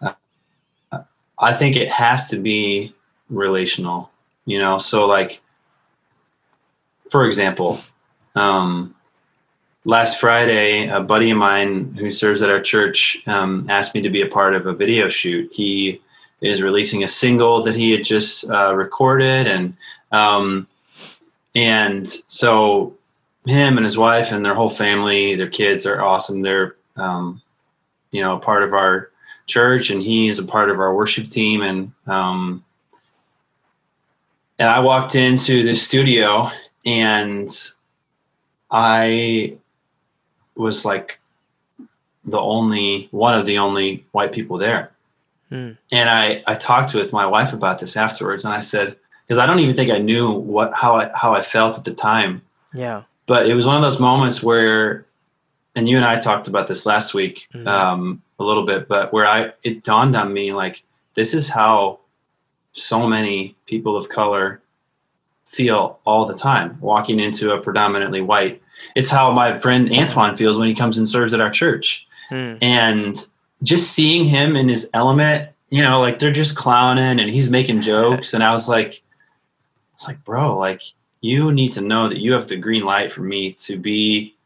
uh, 0.00 0.12
I 1.38 1.52
think 1.52 1.76
it 1.76 1.88
has 1.88 2.28
to 2.28 2.36
be 2.36 2.94
relational. 3.28 4.10
You 4.46 4.58
know, 4.58 4.78
so 4.78 5.06
like, 5.06 5.40
for 7.10 7.24
example, 7.26 7.80
um, 8.34 8.94
last 9.84 10.18
Friday, 10.18 10.88
a 10.88 11.00
buddy 11.00 11.30
of 11.30 11.38
mine 11.38 11.94
who 11.98 12.10
serves 12.10 12.42
at 12.42 12.50
our 12.50 12.60
church 12.60 13.22
um, 13.26 13.66
asked 13.68 13.94
me 13.94 14.00
to 14.02 14.10
be 14.10 14.22
a 14.22 14.26
part 14.26 14.54
of 14.54 14.66
a 14.66 14.72
video 14.72 15.08
shoot. 15.08 15.52
He 15.52 16.00
is 16.40 16.62
releasing 16.62 17.04
a 17.04 17.08
single 17.08 17.62
that 17.62 17.74
he 17.74 17.92
had 17.92 18.04
just 18.04 18.48
uh, 18.50 18.74
recorded, 18.74 19.46
and 19.46 19.76
um, 20.12 20.66
and 21.54 22.06
so 22.26 22.94
him 23.46 23.76
and 23.76 23.84
his 23.84 23.98
wife 23.98 24.32
and 24.32 24.44
their 24.44 24.54
whole 24.54 24.68
family, 24.68 25.34
their 25.34 25.48
kids 25.48 25.86
are 25.86 26.02
awesome. 26.02 26.42
They're 26.42 26.76
um, 26.96 27.40
you 28.10 28.22
know 28.22 28.36
a 28.36 28.40
part 28.40 28.62
of 28.62 28.72
our 28.72 29.10
church, 29.46 29.90
and 29.90 30.02
he's 30.02 30.38
a 30.38 30.44
part 30.44 30.70
of 30.70 30.80
our 30.80 30.94
worship 30.94 31.28
team, 31.28 31.62
and 31.62 31.92
um, 32.06 32.64
and 34.58 34.68
I 34.68 34.80
walked 34.80 35.14
into 35.14 35.62
the 35.64 35.74
studio 35.74 36.50
and 36.86 37.48
I 38.70 39.56
was 40.56 40.84
like 40.84 41.20
the 42.24 42.40
only 42.40 43.08
one 43.10 43.34
of 43.38 43.46
the 43.46 43.58
only 43.58 44.04
white 44.12 44.32
people 44.32 44.58
there. 44.58 44.92
Hmm. 45.50 45.72
And 45.92 46.08
I, 46.08 46.42
I 46.46 46.54
talked 46.54 46.94
with 46.94 47.12
my 47.12 47.26
wife 47.26 47.52
about 47.52 47.78
this 47.78 47.96
afterwards 47.96 48.44
and 48.44 48.54
I 48.54 48.60
said, 48.60 48.96
because 49.26 49.38
I 49.38 49.46
don't 49.46 49.60
even 49.60 49.76
think 49.76 49.90
I 49.90 49.98
knew 49.98 50.30
what 50.32 50.74
how 50.74 50.96
I 50.96 51.10
how 51.14 51.34
I 51.34 51.40
felt 51.40 51.78
at 51.78 51.84
the 51.84 51.94
time. 51.94 52.42
Yeah. 52.72 53.02
But 53.26 53.46
it 53.46 53.54
was 53.54 53.66
one 53.66 53.76
of 53.76 53.82
those 53.82 53.98
moments 53.98 54.42
where 54.42 55.06
and 55.74 55.88
you 55.88 55.96
and 55.96 56.04
I 56.04 56.20
talked 56.20 56.46
about 56.46 56.66
this 56.66 56.86
last 56.86 57.14
week 57.14 57.48
mm-hmm. 57.52 57.66
um, 57.66 58.22
a 58.38 58.44
little 58.44 58.64
bit, 58.64 58.86
but 58.88 59.12
where 59.12 59.26
I 59.26 59.52
it 59.62 59.82
dawned 59.82 60.16
on 60.16 60.32
me 60.32 60.52
like 60.52 60.82
this 61.14 61.34
is 61.34 61.48
how 61.48 62.00
so 62.72 63.06
many 63.06 63.56
people 63.66 63.96
of 63.96 64.08
color 64.08 64.60
feel 65.46 66.00
all 66.04 66.24
the 66.24 66.34
time 66.34 66.76
walking 66.80 67.20
into 67.20 67.52
a 67.52 67.60
predominantly 67.60 68.20
white. 68.20 68.60
It's 68.94 69.10
how 69.10 69.30
my 69.32 69.58
friend 69.58 69.92
Antoine 69.92 70.36
feels 70.36 70.58
when 70.58 70.68
he 70.68 70.74
comes 70.74 70.98
and 70.98 71.08
serves 71.08 71.34
at 71.34 71.40
our 71.40 71.50
church. 71.50 72.06
Hmm. 72.28 72.54
And 72.60 73.26
just 73.62 73.92
seeing 73.92 74.24
him 74.24 74.56
in 74.56 74.68
his 74.68 74.88
element, 74.94 75.50
you 75.70 75.82
know, 75.82 76.00
like 76.00 76.18
they're 76.18 76.32
just 76.32 76.56
clowning 76.56 77.20
and 77.20 77.30
he's 77.30 77.50
making 77.50 77.80
jokes. 77.80 78.34
And 78.34 78.42
I 78.42 78.52
was 78.52 78.68
like, 78.68 79.02
it's 79.94 80.06
like, 80.06 80.22
bro, 80.24 80.56
like 80.56 80.82
you 81.20 81.52
need 81.52 81.72
to 81.72 81.80
know 81.80 82.08
that 82.08 82.18
you 82.18 82.32
have 82.32 82.48
the 82.48 82.56
green 82.56 82.84
light 82.84 83.10
for 83.10 83.22
me 83.22 83.52
to 83.52 83.78
be 83.78 84.36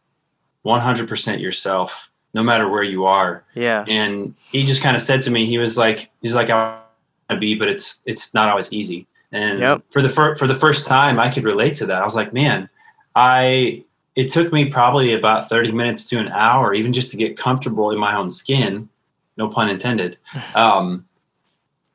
100% 0.65 1.41
yourself, 1.41 2.11
no 2.35 2.43
matter 2.43 2.69
where 2.69 2.83
you 2.83 3.07
are. 3.07 3.45
Yeah. 3.55 3.85
And 3.89 4.35
he 4.53 4.65
just 4.65 4.83
kind 4.83 4.97
of 4.97 5.03
said 5.03 5.23
to 5.23 5.31
me, 5.31 5.47
he 5.47 5.59
was 5.59 5.77
like, 5.77 6.11
he's 6.23 6.35
like, 6.35 6.51
I 6.51 6.55
want 6.55 6.83
to 7.31 7.37
be, 7.37 7.55
but 7.55 7.69
it's, 7.69 8.03
it's 8.05 8.35
not 8.35 8.49
always 8.49 8.73
easy. 8.73 9.07
And 9.33 9.59
yep. 9.61 9.83
for 9.91 10.01
the 10.01 10.09
fir- 10.09 10.37
for 10.37 10.47
the 10.47 10.55
first 10.55 10.87
time, 10.87 11.21
I 11.21 11.29
could 11.29 11.45
relate 11.45 11.75
to 11.75 11.87
that. 11.87 12.03
I 12.03 12.05
was 12.05 12.15
like, 12.15 12.33
man, 12.33 12.69
I 13.15 13.85
it 14.19 14.33
took 14.33 14.53
me 14.53 14.65
probably 14.65 15.13
about 15.13 15.49
30 15.49 15.71
minutes 15.71 16.05
to 16.07 16.19
an 16.19 16.27
hour, 16.31 16.75
even 16.75 16.93
just 16.93 17.09
to 17.13 17.17
get 17.17 17.37
comfortable 17.37 17.93
in 17.93 17.99
my 18.01 18.17
own 18.17 18.31
skin. 18.31 18.89
No 19.37 19.49
pun 19.49 19.71
intended. 19.71 20.19
Um, 20.57 21.05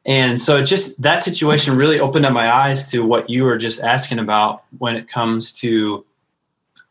and 0.06 0.42
so 0.42 0.58
it 0.58 0.64
just 0.64 1.02
that 1.02 1.24
situation 1.24 1.76
really 1.76 2.00
opened 2.00 2.26
up 2.26 2.34
my 2.34 2.50
eyes 2.50 2.88
to 2.88 3.06
what 3.06 3.30
you 3.30 3.44
were 3.44 3.58
just 3.58 3.82
asking 3.82 4.20
about 4.20 4.64
when 4.78 4.96
it 4.96 5.08
comes 5.08 5.52
to 5.54 6.06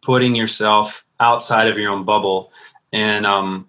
putting 0.02 0.34
yourself 0.34 1.04
outside 1.20 1.68
of 1.68 1.78
your 1.78 1.92
own 1.92 2.04
bubble. 2.04 2.52
And 2.92 3.26
um, 3.26 3.68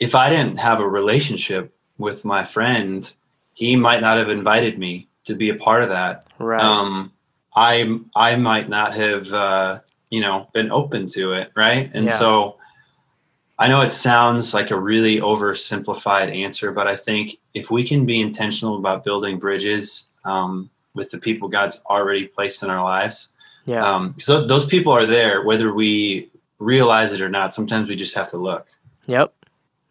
if 0.00 0.14
I 0.14 0.30
didn't 0.30 0.58
have 0.58 0.80
a 0.80 0.88
relationship 0.88 1.72
with 1.98 2.24
my 2.24 2.44
friend, 2.44 3.12
he 3.52 3.76
might 3.76 4.00
not 4.00 4.18
have 4.18 4.30
invited 4.30 4.78
me 4.78 5.08
to 5.24 5.34
be 5.34 5.48
a 5.48 5.54
part 5.54 5.82
of 5.84 5.90
that. 5.90 6.26
Right. 6.38 6.60
Um, 6.60 7.12
I 7.54 8.00
I 8.16 8.34
might 8.36 8.68
not 8.68 8.94
have 8.94 9.32
uh, 9.32 9.80
you 10.10 10.20
know 10.20 10.48
been 10.52 10.70
open 10.70 11.06
to 11.08 11.32
it, 11.32 11.50
right? 11.54 11.90
And 11.94 12.06
yeah. 12.06 12.18
so 12.18 12.56
I 13.58 13.68
know 13.68 13.80
it 13.80 13.90
sounds 13.90 14.54
like 14.54 14.70
a 14.70 14.80
really 14.80 15.20
oversimplified 15.20 16.34
answer, 16.34 16.72
but 16.72 16.86
I 16.86 16.96
think 16.96 17.38
if 17.54 17.70
we 17.70 17.86
can 17.86 18.04
be 18.04 18.20
intentional 18.20 18.76
about 18.76 19.04
building 19.04 19.38
bridges 19.38 20.06
um, 20.24 20.70
with 20.94 21.10
the 21.10 21.18
people 21.18 21.48
God's 21.48 21.80
already 21.86 22.26
placed 22.26 22.62
in 22.62 22.70
our 22.70 22.82
lives, 22.82 23.28
yeah, 23.66 23.84
um, 23.84 24.14
so 24.18 24.46
those 24.46 24.66
people 24.66 24.92
are 24.92 25.06
there 25.06 25.42
whether 25.42 25.72
we 25.72 26.30
realize 26.58 27.12
it 27.12 27.20
or 27.20 27.28
not. 27.28 27.54
Sometimes 27.54 27.88
we 27.88 27.96
just 27.96 28.14
have 28.14 28.28
to 28.30 28.36
look. 28.36 28.66
Yep, 29.06 29.32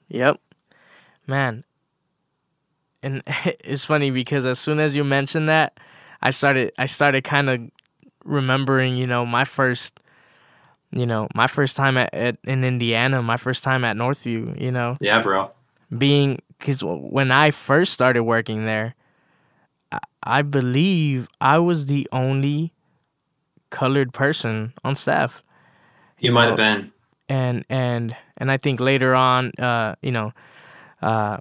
yep, 0.09 0.39
man 1.27 1.63
and 3.03 3.21
it's 3.63 3.85
funny 3.85 4.09
because 4.09 4.47
as 4.47 4.57
soon 4.57 4.79
as 4.79 4.95
you 4.95 5.03
mentioned 5.03 5.49
that, 5.49 5.77
I 6.21 6.31
started 6.31 6.71
I 6.77 6.87
started 6.87 7.23
kind 7.23 7.49
of 7.49 7.61
remembering, 8.23 8.95
you 8.95 9.05
know, 9.05 9.25
my 9.25 9.43
first 9.43 9.99
you 10.93 11.05
know, 11.05 11.27
my 11.35 11.47
first 11.47 11.75
time 11.75 11.97
at, 11.97 12.13
at, 12.13 12.37
in 12.43 12.63
Indiana, 12.63 13.21
my 13.21 13.37
first 13.37 13.63
time 13.63 13.83
at 13.83 13.97
Northview, 13.97 14.59
you 14.59 14.71
know. 14.71 14.97
Yeah, 14.99 15.21
bro. 15.21 15.51
Being 15.95 16.39
cuz 16.59 16.83
when 16.83 17.31
I 17.31 17.51
first 17.51 17.93
started 17.93 18.23
working 18.23 18.65
there, 18.65 18.95
I, 19.91 19.99
I 20.23 20.41
believe 20.41 21.27
I 21.41 21.59
was 21.59 21.87
the 21.87 22.07
only 22.11 22.73
colored 23.69 24.13
person 24.13 24.73
on 24.83 24.95
staff. 24.95 25.43
You, 26.19 26.27
you 26.27 26.33
might 26.33 26.47
have 26.47 26.57
been. 26.57 26.91
And 27.27 27.65
and 27.69 28.15
and 28.37 28.51
I 28.51 28.57
think 28.57 28.79
later 28.79 29.15
on 29.15 29.51
uh, 29.59 29.95
you 30.01 30.11
know, 30.11 30.31
uh 31.01 31.37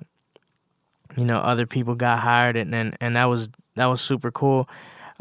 you 1.16 1.24
know 1.24 1.38
other 1.38 1.66
people 1.66 1.94
got 1.94 2.18
hired 2.18 2.56
and 2.56 2.74
and, 2.74 2.96
and 3.00 3.16
that 3.16 3.26
was 3.26 3.50
that 3.76 3.86
was 3.86 4.00
super 4.00 4.30
cool 4.30 4.68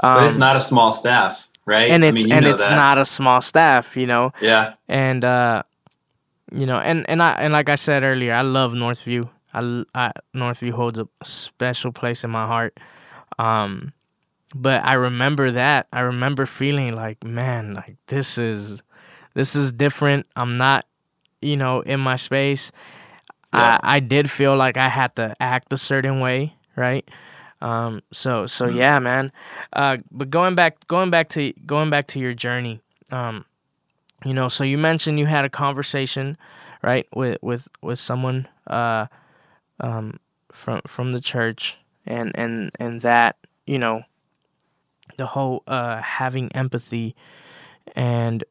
um, 0.04 0.16
but 0.18 0.24
it's 0.26 0.36
um, 0.36 0.40
not 0.40 0.56
a 0.56 0.62
small 0.62 0.92
staff 0.92 1.50
right? 1.66 1.90
And 1.90 2.04
it's 2.04 2.22
I 2.22 2.24
mean, 2.24 2.32
and 2.32 2.46
it's 2.46 2.68
that. 2.68 2.76
not 2.76 2.98
a 2.98 3.06
small 3.06 3.42
staff 3.42 3.96
you 3.96 4.08
know? 4.08 4.32
Yeah. 4.42 4.76
And 4.88 5.24
uh 5.24 5.64
you 6.52 6.66
know 6.66 6.80
and 6.80 7.10
and 7.10 7.24
i 7.24 7.32
and 7.34 7.54
like 7.54 7.70
i 7.70 7.76
said 7.76 8.04
earlier 8.04 8.34
i 8.34 8.42
love 8.42 8.74
northview. 8.74 9.30
I, 9.54 9.84
I 9.94 10.12
northview 10.36 10.72
holds 10.72 11.00
a 11.00 11.08
special 11.24 11.92
place 11.92 12.24
in 12.24 12.30
my 12.30 12.46
heart. 12.48 12.78
Um 13.40 13.94
but 14.54 14.84
i 14.86 14.94
remember 14.94 15.52
that. 15.52 15.88
I 15.94 16.02
remember 16.02 16.46
feeling 16.46 16.96
like 16.96 17.24
man 17.24 17.74
like 17.74 17.98
this 18.08 18.38
is 18.38 18.82
this 19.34 19.56
is 19.56 19.72
different. 19.72 20.26
I'm 20.36 20.56
not 20.56 20.86
you 21.42 21.56
know 21.58 21.82
in 21.82 22.00
my 22.00 22.16
space. 22.16 22.72
Yeah. 23.54 23.80
I, 23.84 23.98
I 23.98 24.00
did 24.00 24.30
feel 24.32 24.56
like 24.56 24.78
I 24.78 24.88
had 24.88 25.16
to 25.18 25.36
act 25.42 25.74
a 25.74 25.78
certain 25.78 26.22
way, 26.22 26.56
right? 26.78 27.08
Um, 27.62 28.02
so 28.12 28.46
so 28.46 28.68
mm-hmm. 28.68 28.78
yeah, 28.78 29.00
man. 29.00 29.32
Uh, 29.74 29.98
but 30.12 30.30
going 30.30 30.56
back 30.56 30.88
going 30.88 31.10
back 31.10 31.30
to 31.30 31.54
going 31.66 31.90
back 31.90 32.08
to 32.08 32.20
your 32.20 32.34
journey, 32.34 32.82
um, 33.12 33.46
you 34.26 34.34
know, 34.34 34.48
so 34.48 34.64
you 34.64 34.78
mentioned 34.78 35.20
you 35.20 35.26
had 35.26 35.46
a 35.46 35.50
conversation, 35.50 36.38
right, 36.82 37.08
with 37.14 37.38
with 37.42 37.68
with 37.82 38.00
someone 38.00 38.48
uh, 38.68 39.08
um, 39.80 40.20
from 40.52 40.82
from 40.88 41.12
the 41.12 41.22
church, 41.22 41.78
and 42.06 42.32
and 42.36 42.72
and 42.80 43.02
that 43.02 43.38
you 43.66 43.78
know, 43.78 44.04
the 45.18 45.28
whole 45.28 45.64
uh 45.68 46.02
having 46.02 46.52
empathy, 46.54 47.16
and 47.96 48.44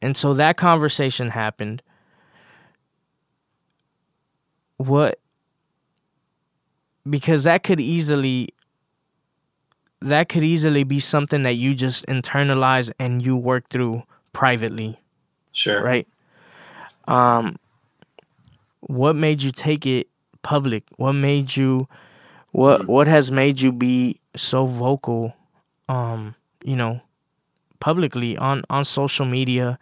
and 0.00 0.16
so 0.16 0.32
that 0.34 0.56
conversation 0.56 1.30
happened 1.30 1.82
what 4.78 5.18
because 7.08 7.44
that 7.44 7.62
could 7.62 7.80
easily 7.80 8.50
that 10.00 10.28
could 10.28 10.44
easily 10.44 10.84
be 10.84 11.00
something 11.00 11.42
that 11.42 11.54
you 11.54 11.74
just 11.74 12.06
internalize 12.06 12.90
and 13.00 13.24
you 13.24 13.36
work 13.36 13.68
through 13.68 14.02
privately. 14.32 15.00
Sure. 15.52 15.82
Right? 15.82 16.06
Um 17.06 17.56
what 18.80 19.16
made 19.16 19.42
you 19.42 19.50
take 19.50 19.86
it 19.86 20.08
public? 20.42 20.84
What 20.96 21.12
made 21.14 21.56
you 21.56 21.88
what 22.52 22.82
Mm-hmm. 22.82 22.92
what 22.92 23.08
has 23.08 23.30
made 23.30 23.60
you 23.60 23.72
be 23.72 24.20
so 24.36 24.66
vocal 24.66 25.34
um, 25.88 26.34
you 26.62 26.76
know, 26.76 27.00
publicly 27.80 28.36
on 28.36 28.62
on 28.70 28.84
social 28.84 29.26
media 29.26 29.78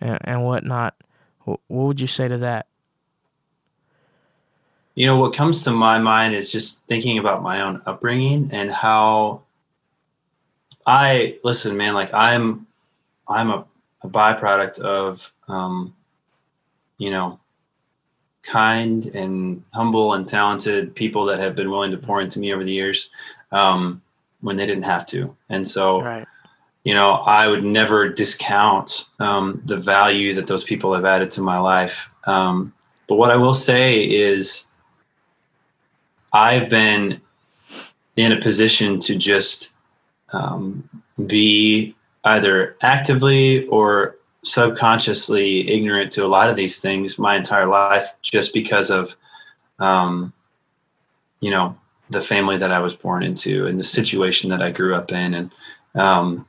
and, 0.00 0.18
and 0.24 0.44
whatnot? 0.44 0.94
What, 1.40 1.60
what 1.68 1.86
would 1.86 2.00
you 2.00 2.06
say 2.06 2.28
to 2.28 2.38
that? 2.38 2.66
You 4.94 5.06
know, 5.06 5.16
what 5.16 5.34
comes 5.34 5.64
to 5.64 5.70
my 5.70 5.98
mind 5.98 6.34
is 6.34 6.52
just 6.52 6.86
thinking 6.86 7.18
about 7.18 7.42
my 7.42 7.62
own 7.62 7.80
upbringing 7.86 8.50
and 8.52 8.70
how 8.70 9.42
I 10.86 11.38
listen, 11.44 11.76
man. 11.76 11.94
Like 11.94 12.12
I'm, 12.12 12.66
I'm 13.26 13.50
a, 13.50 13.64
a 14.02 14.08
byproduct 14.08 14.80
of, 14.80 15.32
um, 15.48 15.94
you 16.98 17.10
know, 17.10 17.38
kind 18.42 19.06
and 19.06 19.62
humble 19.72 20.14
and 20.14 20.28
talented 20.28 20.94
people 20.94 21.24
that 21.26 21.38
have 21.38 21.54
been 21.54 21.70
willing 21.70 21.92
to 21.92 21.96
pour 21.96 22.20
into 22.20 22.38
me 22.38 22.52
over 22.52 22.64
the 22.64 22.72
years 22.72 23.08
um, 23.52 24.02
when 24.40 24.56
they 24.56 24.66
didn't 24.66 24.82
have 24.82 25.06
to. 25.06 25.34
And 25.48 25.66
so, 25.66 26.02
Right. 26.02 26.26
you 26.84 26.92
know, 26.92 27.12
I 27.12 27.46
would 27.46 27.64
never 27.64 28.08
discount 28.08 29.08
um, 29.20 29.62
the 29.64 29.76
value 29.76 30.34
that 30.34 30.48
those 30.48 30.64
people 30.64 30.92
have 30.92 31.04
added 31.04 31.30
to 31.30 31.40
my 31.40 31.58
life. 31.58 32.10
Um, 32.24 32.72
but 33.08 33.14
what 33.14 33.30
I 33.30 33.36
will 33.36 33.54
say 33.54 34.02
is, 34.02 34.66
I've 36.32 36.68
been 36.68 37.20
in 38.16 38.32
a 38.32 38.40
position 38.40 39.00
to 39.00 39.16
just 39.16 39.70
um, 40.32 40.88
be 41.26 41.94
either 42.24 42.76
actively 42.82 43.66
or 43.66 44.16
subconsciously 44.44 45.70
ignorant 45.70 46.12
to 46.12 46.24
a 46.24 46.26
lot 46.26 46.50
of 46.50 46.56
these 46.56 46.80
things 46.80 47.18
my 47.18 47.36
entire 47.36 47.66
life 47.66 48.16
just 48.22 48.52
because 48.52 48.90
of 48.90 49.14
um, 49.78 50.32
you 51.40 51.50
know 51.50 51.76
the 52.10 52.20
family 52.20 52.58
that 52.58 52.72
i 52.72 52.78
was 52.78 52.94
born 52.94 53.22
into 53.22 53.66
and 53.66 53.78
the 53.78 53.84
situation 53.84 54.50
that 54.50 54.62
i 54.62 54.70
grew 54.70 54.94
up 54.94 55.12
in. 55.12 55.34
And 55.34 55.50
um, 55.94 56.46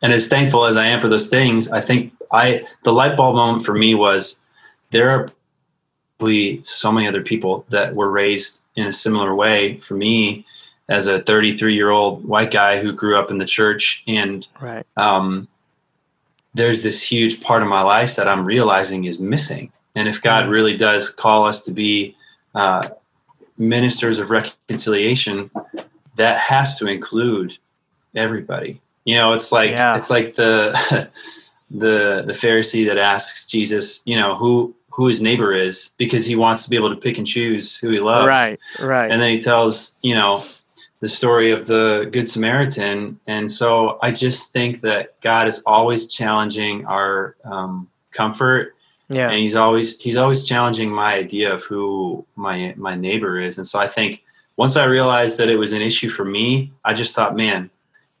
and 0.00 0.12
as 0.12 0.28
thankful 0.28 0.66
as 0.66 0.76
i 0.76 0.86
am 0.86 1.00
for 1.00 1.08
those 1.08 1.28
things 1.28 1.70
i 1.70 1.80
think 1.80 2.12
i 2.32 2.66
the 2.84 2.92
light 2.92 3.16
bulb 3.16 3.36
moment 3.36 3.64
for 3.64 3.74
me 3.74 3.94
was 3.94 4.36
there 4.90 5.10
are 5.10 5.28
probably 6.22 6.62
so 6.62 6.92
many 6.92 7.08
other 7.08 7.20
people 7.20 7.66
that 7.70 7.96
were 7.96 8.08
raised 8.08 8.62
in 8.76 8.86
a 8.86 8.92
similar 8.92 9.34
way 9.34 9.76
for 9.78 9.94
me 9.94 10.46
as 10.88 11.08
a 11.08 11.20
33 11.22 11.74
year 11.74 11.90
old 11.90 12.24
white 12.24 12.52
guy 12.52 12.80
who 12.80 12.92
grew 12.92 13.18
up 13.18 13.28
in 13.32 13.38
the 13.38 13.44
church 13.44 14.04
and 14.06 14.46
Right. 14.60 14.86
um, 14.96 15.48
there's 16.54 16.82
this 16.84 17.02
huge 17.02 17.40
part 17.40 17.62
of 17.62 17.68
my 17.68 17.82
life 17.82 18.14
that 18.16 18.28
I'm 18.28 18.44
realizing 18.44 19.04
is 19.04 19.18
missing. 19.18 19.72
And 19.96 20.06
if 20.08 20.22
God 20.22 20.48
really 20.48 20.76
does 20.76 21.08
call 21.08 21.44
us 21.46 21.60
to 21.62 21.72
be 21.72 22.14
uh, 22.54 22.90
ministers 23.58 24.18
of 24.20 24.30
reconciliation, 24.30 25.50
that 26.16 26.38
has 26.38 26.78
to 26.78 26.86
include 26.86 27.58
everybody. 28.14 28.80
You 29.06 29.16
know, 29.16 29.32
it's 29.32 29.50
like 29.50 29.70
Yeah. 29.70 29.96
it's 29.96 30.10
like 30.10 30.34
the 30.36 31.08
the 31.72 32.22
the 32.26 32.32
Pharisee 32.34 32.86
that 32.86 32.98
asks 32.98 33.44
Jesus, 33.46 34.02
you 34.04 34.16
know, 34.16 34.36
who 34.36 34.74
who 34.92 35.06
his 35.06 35.20
neighbor 35.20 35.52
is 35.52 35.90
because 35.96 36.26
he 36.26 36.36
wants 36.36 36.64
to 36.64 36.70
be 36.70 36.76
able 36.76 36.90
to 36.90 37.00
pick 37.00 37.18
and 37.18 37.26
choose 37.26 37.76
who 37.76 37.90
he 37.90 38.00
loves. 38.00 38.26
Right. 38.26 38.58
Right. 38.80 39.10
And 39.10 39.20
then 39.20 39.30
he 39.30 39.40
tells, 39.40 39.96
you 40.02 40.14
know, 40.14 40.44
the 41.02 41.08
story 41.08 41.50
of 41.50 41.66
the 41.66 42.08
Good 42.12 42.30
Samaritan. 42.30 43.18
And 43.26 43.50
so 43.50 43.98
I 44.02 44.12
just 44.12 44.52
think 44.52 44.82
that 44.82 45.20
God 45.20 45.48
is 45.48 45.60
always 45.66 46.12
challenging 46.12 46.86
our 46.86 47.36
um, 47.44 47.88
comfort, 48.12 48.76
yeah. 49.08 49.28
and 49.28 49.40
He's 49.40 49.56
always 49.56 50.00
He's 50.00 50.16
always 50.16 50.46
challenging 50.46 50.90
my 50.90 51.14
idea 51.14 51.52
of 51.52 51.64
who 51.64 52.24
my 52.36 52.72
my 52.76 52.94
neighbor 52.94 53.36
is. 53.36 53.58
And 53.58 53.66
so 53.66 53.80
I 53.80 53.88
think 53.88 54.22
once 54.56 54.76
I 54.76 54.84
realized 54.84 55.38
that 55.38 55.50
it 55.50 55.56
was 55.56 55.72
an 55.72 55.82
issue 55.82 56.08
for 56.08 56.24
me, 56.24 56.72
I 56.84 56.94
just 56.94 57.16
thought, 57.16 57.34
man, 57.34 57.68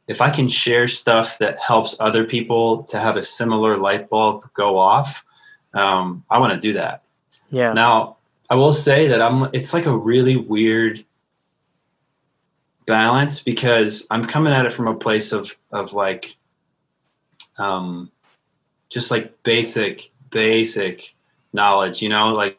if 0.08 0.20
I 0.20 0.30
can 0.30 0.48
share 0.48 0.88
stuff 0.88 1.38
that 1.38 1.60
helps 1.60 1.94
other 2.00 2.24
people 2.24 2.82
to 2.84 2.98
have 2.98 3.16
a 3.16 3.24
similar 3.24 3.76
light 3.76 4.10
bulb 4.10 4.52
go 4.54 4.76
off, 4.76 5.24
um, 5.74 6.24
I 6.30 6.38
want 6.38 6.52
to 6.54 6.60
do 6.60 6.72
that. 6.74 7.02
yeah. 7.50 7.72
Now, 7.72 8.16
I 8.50 8.54
will 8.54 8.72
say 8.72 9.06
that 9.08 9.22
I'm 9.22 9.48
it's 9.52 9.72
like 9.72 9.86
a 9.86 9.96
really 9.96 10.36
weird 10.36 11.04
balance 12.86 13.40
because 13.40 14.06
I'm 14.10 14.24
coming 14.24 14.52
at 14.52 14.66
it 14.66 14.72
from 14.72 14.88
a 14.88 14.94
place 14.94 15.32
of 15.32 15.56
of 15.70 15.92
like 15.92 16.36
um 17.58 18.10
just 18.88 19.10
like 19.10 19.42
basic 19.42 20.10
basic 20.30 21.14
knowledge, 21.52 22.02
you 22.02 22.08
know, 22.08 22.28
like 22.30 22.58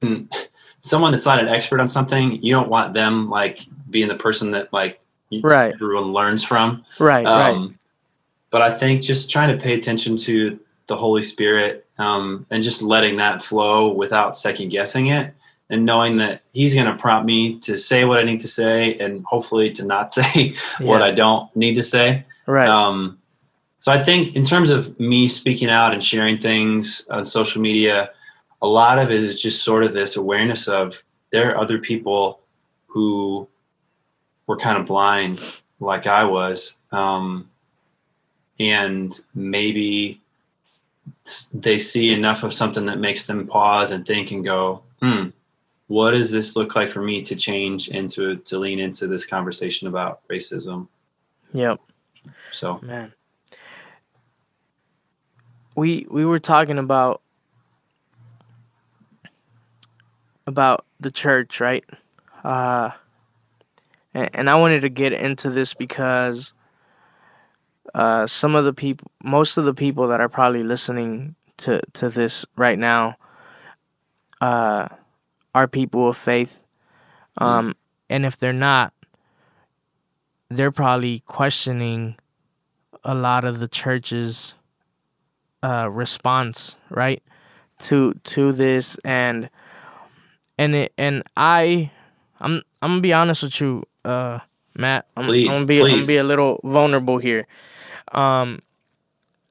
mm, 0.00 0.32
someone 0.80 1.12
that's 1.12 1.26
not 1.26 1.38
an 1.40 1.48
expert 1.48 1.80
on 1.80 1.88
something, 1.88 2.42
you 2.42 2.52
don't 2.52 2.68
want 2.68 2.94
them 2.94 3.28
like 3.28 3.66
being 3.90 4.08
the 4.08 4.16
person 4.16 4.50
that 4.52 4.72
like 4.72 4.98
Right. 5.42 5.72
everyone 5.74 6.12
learns 6.12 6.44
from. 6.44 6.84
Right. 6.98 7.24
right. 7.24 7.50
Um, 7.54 7.78
But 8.50 8.60
I 8.62 8.70
think 8.70 9.00
just 9.02 9.30
trying 9.30 9.56
to 9.56 9.62
pay 9.62 9.74
attention 9.74 10.16
to 10.18 10.58
the 10.88 10.96
Holy 10.96 11.22
Spirit 11.22 11.86
um, 12.02 12.46
and 12.50 12.62
just 12.62 12.82
letting 12.82 13.16
that 13.16 13.42
flow 13.42 13.92
without 13.92 14.36
second 14.36 14.70
guessing 14.70 15.08
it 15.08 15.32
and 15.70 15.86
knowing 15.86 16.16
that 16.16 16.42
He's 16.52 16.74
going 16.74 16.86
to 16.86 16.96
prompt 16.96 17.26
me 17.26 17.58
to 17.60 17.78
say 17.78 18.04
what 18.04 18.18
I 18.18 18.24
need 18.24 18.40
to 18.40 18.48
say 18.48 18.98
and 18.98 19.24
hopefully 19.24 19.70
to 19.72 19.84
not 19.84 20.10
say 20.18 20.54
what 20.80 21.02
I 21.02 21.12
don't 21.12 21.54
need 21.56 21.74
to 21.74 21.82
say. 21.82 22.24
Right. 22.46 22.68
Um, 22.68 23.18
so 23.78 23.90
I 23.90 24.02
think 24.02 24.36
in 24.36 24.44
terms 24.44 24.70
of 24.70 24.98
me 25.00 25.28
speaking 25.28 25.70
out 25.70 25.92
and 25.92 26.02
sharing 26.02 26.38
things 26.38 27.06
on 27.10 27.24
social 27.24 27.60
media, 27.62 28.10
a 28.60 28.66
lot 28.66 28.98
of 28.98 29.10
it 29.10 29.22
is 29.22 29.40
just 29.40 29.64
sort 29.64 29.82
of 29.82 29.92
this 29.92 30.16
awareness 30.16 30.68
of 30.68 31.02
there 31.30 31.50
are 31.50 31.58
other 31.58 31.78
people 31.78 32.40
who 32.86 33.48
were 34.46 34.56
kind 34.56 34.78
of 34.78 34.86
blind 34.86 35.40
like 35.80 36.06
I 36.06 36.24
was. 36.24 36.76
Um, 36.92 37.48
and 38.60 39.18
maybe 39.34 40.21
they 41.52 41.78
see 41.78 42.12
enough 42.12 42.42
of 42.42 42.52
something 42.52 42.86
that 42.86 42.98
makes 42.98 43.26
them 43.26 43.46
pause 43.46 43.90
and 43.90 44.06
think 44.06 44.30
and 44.30 44.44
go, 44.44 44.82
hmm, 45.00 45.28
what 45.86 46.12
does 46.12 46.30
this 46.30 46.56
look 46.56 46.74
like 46.74 46.88
for 46.88 47.02
me 47.02 47.22
to 47.22 47.34
change 47.36 47.88
and 47.88 48.10
to, 48.10 48.36
to 48.36 48.58
lean 48.58 48.80
into 48.80 49.06
this 49.06 49.26
conversation 49.26 49.88
about 49.88 50.26
racism? 50.28 50.88
yep. 51.52 51.80
So, 52.50 52.78
Man. 52.82 53.12
We 55.74 56.06
we 56.10 56.24
were 56.26 56.38
talking 56.38 56.78
about 56.78 57.22
about 60.46 60.84
the 61.00 61.10
church, 61.10 61.60
right? 61.60 61.84
Uh 62.44 62.90
and, 64.14 64.30
and 64.34 64.50
I 64.50 64.56
wanted 64.56 64.82
to 64.82 64.88
get 64.88 65.12
into 65.12 65.50
this 65.50 65.72
because 65.74 66.52
uh 67.94 68.26
some 68.26 68.54
of 68.54 68.64
the 68.64 68.72
people 68.72 69.10
most 69.22 69.56
of 69.58 69.64
the 69.64 69.74
people 69.74 70.08
that 70.08 70.20
are 70.20 70.28
probably 70.28 70.62
listening 70.62 71.34
to 71.58 71.80
to 71.92 72.08
this 72.08 72.44
right 72.56 72.78
now 72.78 73.16
uh 74.40 74.88
are 75.54 75.68
people 75.68 76.08
of 76.08 76.16
faith. 76.16 76.62
Um 77.38 77.74
and 78.08 78.24
if 78.26 78.36
they're 78.36 78.52
not 78.52 78.92
they're 80.48 80.70
probably 80.70 81.20
questioning 81.20 82.16
a 83.04 83.14
lot 83.14 83.44
of 83.44 83.58
the 83.58 83.68
church's 83.68 84.54
uh, 85.62 85.88
response, 85.90 86.76
right, 86.90 87.22
to 87.78 88.14
to 88.24 88.52
this, 88.52 88.96
and 89.04 89.48
and 90.58 90.74
it 90.74 90.92
and 90.98 91.22
I, 91.36 91.90
I'm 92.40 92.62
I'm 92.80 92.92
gonna 92.92 93.00
be 93.00 93.12
honest 93.12 93.42
with 93.42 93.60
you, 93.60 93.84
uh, 94.04 94.40
Matt. 94.76 95.06
I'm, 95.16 95.24
Please, 95.24 95.48
I'm 95.48 95.54
gonna 95.54 95.66
be 95.66 95.80
I'm 95.80 95.90
gonna 95.90 96.06
be 96.06 96.16
a 96.16 96.24
little 96.24 96.60
vulnerable 96.64 97.18
here. 97.18 97.46
Um, 98.12 98.60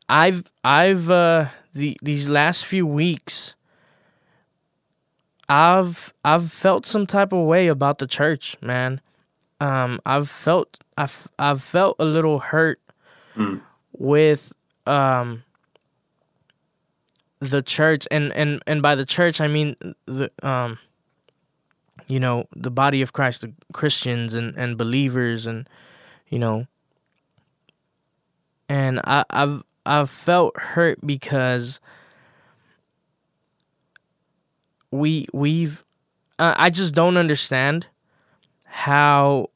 I've 0.09 0.43
I've 0.63 1.09
uh 1.09 1.45
the 1.73 1.97
these 2.01 2.29
last 2.29 2.65
few 2.65 2.85
weeks. 2.85 3.55
I've 5.49 6.13
I've 6.23 6.51
felt 6.51 6.85
some 6.85 7.05
type 7.05 7.33
of 7.33 7.45
way 7.45 7.67
about 7.67 7.97
the 7.99 8.07
church, 8.07 8.55
man. 8.61 9.01
Um, 9.59 9.99
I've 10.05 10.29
felt 10.29 10.79
I've 10.97 11.27
I've 11.37 11.61
felt 11.61 11.95
a 11.99 12.05
little 12.05 12.39
hurt 12.39 12.79
Mm. 13.37 13.61
with 13.93 14.51
um 14.85 15.43
the 17.39 17.61
church 17.61 18.05
and 18.11 18.33
and 18.33 18.61
and 18.67 18.81
by 18.81 18.93
the 18.93 19.05
church 19.05 19.39
I 19.39 19.47
mean 19.47 19.77
the 20.05 20.29
um 20.43 20.79
you 22.07 22.19
know 22.19 22.45
the 22.53 22.69
body 22.69 23.01
of 23.01 23.13
Christ 23.13 23.39
the 23.41 23.53
Christians 23.71 24.33
and 24.33 24.53
and 24.57 24.77
believers 24.77 25.47
and 25.47 25.67
you 26.27 26.39
know 26.39 26.67
and 28.91 28.99
I 29.05 29.23
I've 29.29 29.63
I've 29.85 30.09
felt 30.09 30.57
hurt 30.59 30.99
because 31.05 31.79
we 34.91 35.25
we've 35.33 35.85
uh, 36.37 36.53
I 36.57 36.69
just 36.69 36.93
don't 36.93 37.17
understand 37.17 37.87
how 38.65 39.49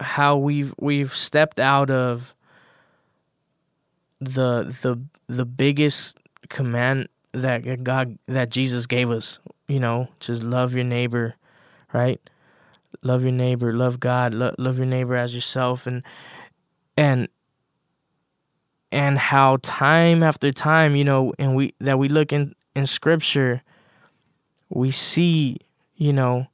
how 0.00 0.36
we've 0.36 0.74
we've 0.78 1.14
stepped 1.14 1.58
out 1.58 1.90
of 1.90 2.34
the 4.20 4.64
the 4.82 5.00
the 5.28 5.46
biggest 5.46 6.18
command 6.50 7.08
that 7.32 7.82
God 7.82 8.18
that 8.26 8.50
Jesus 8.50 8.86
gave 8.86 9.10
us. 9.10 9.38
You 9.66 9.80
know, 9.80 10.08
just 10.20 10.42
love 10.42 10.74
your 10.74 10.84
neighbor, 10.84 11.36
right? 11.92 12.20
Love 13.02 13.22
your 13.22 13.32
neighbor, 13.32 13.72
love 13.72 13.98
God, 13.98 14.34
lo- 14.34 14.54
love 14.58 14.76
your 14.76 14.86
neighbor 14.86 15.16
as 15.16 15.34
yourself, 15.34 15.86
and 15.86 16.02
and 16.96 17.28
and 18.92 19.18
how 19.18 19.56
time 19.62 20.22
after 20.22 20.52
time, 20.52 20.94
you 20.94 21.02
know, 21.02 21.32
and 21.38 21.56
we 21.56 21.74
that 21.80 21.98
we 21.98 22.08
look 22.08 22.32
in 22.32 22.54
in 22.76 22.86
Scripture, 22.86 23.62
we 24.68 24.90
see, 24.90 25.58
you 25.96 26.12
know, 26.12 26.46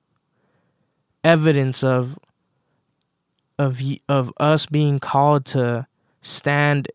evidence 1.24 1.83
of 1.83 2.18
of 3.59 3.83
of 4.09 4.33
us 4.38 4.66
being 4.66 5.01
called 5.01 5.44
to 5.46 5.87
stand 6.22 6.88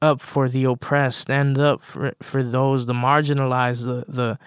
up 0.00 0.20
for 0.20 0.48
the 0.48 0.64
oppressed, 0.64 1.20
stand 1.20 1.58
up 1.58 1.82
for 1.82 2.14
for 2.22 2.42
those 2.42 2.86
the 2.86 2.94
marginalized, 2.94 3.84
the 3.84 4.10
the 4.10 4.38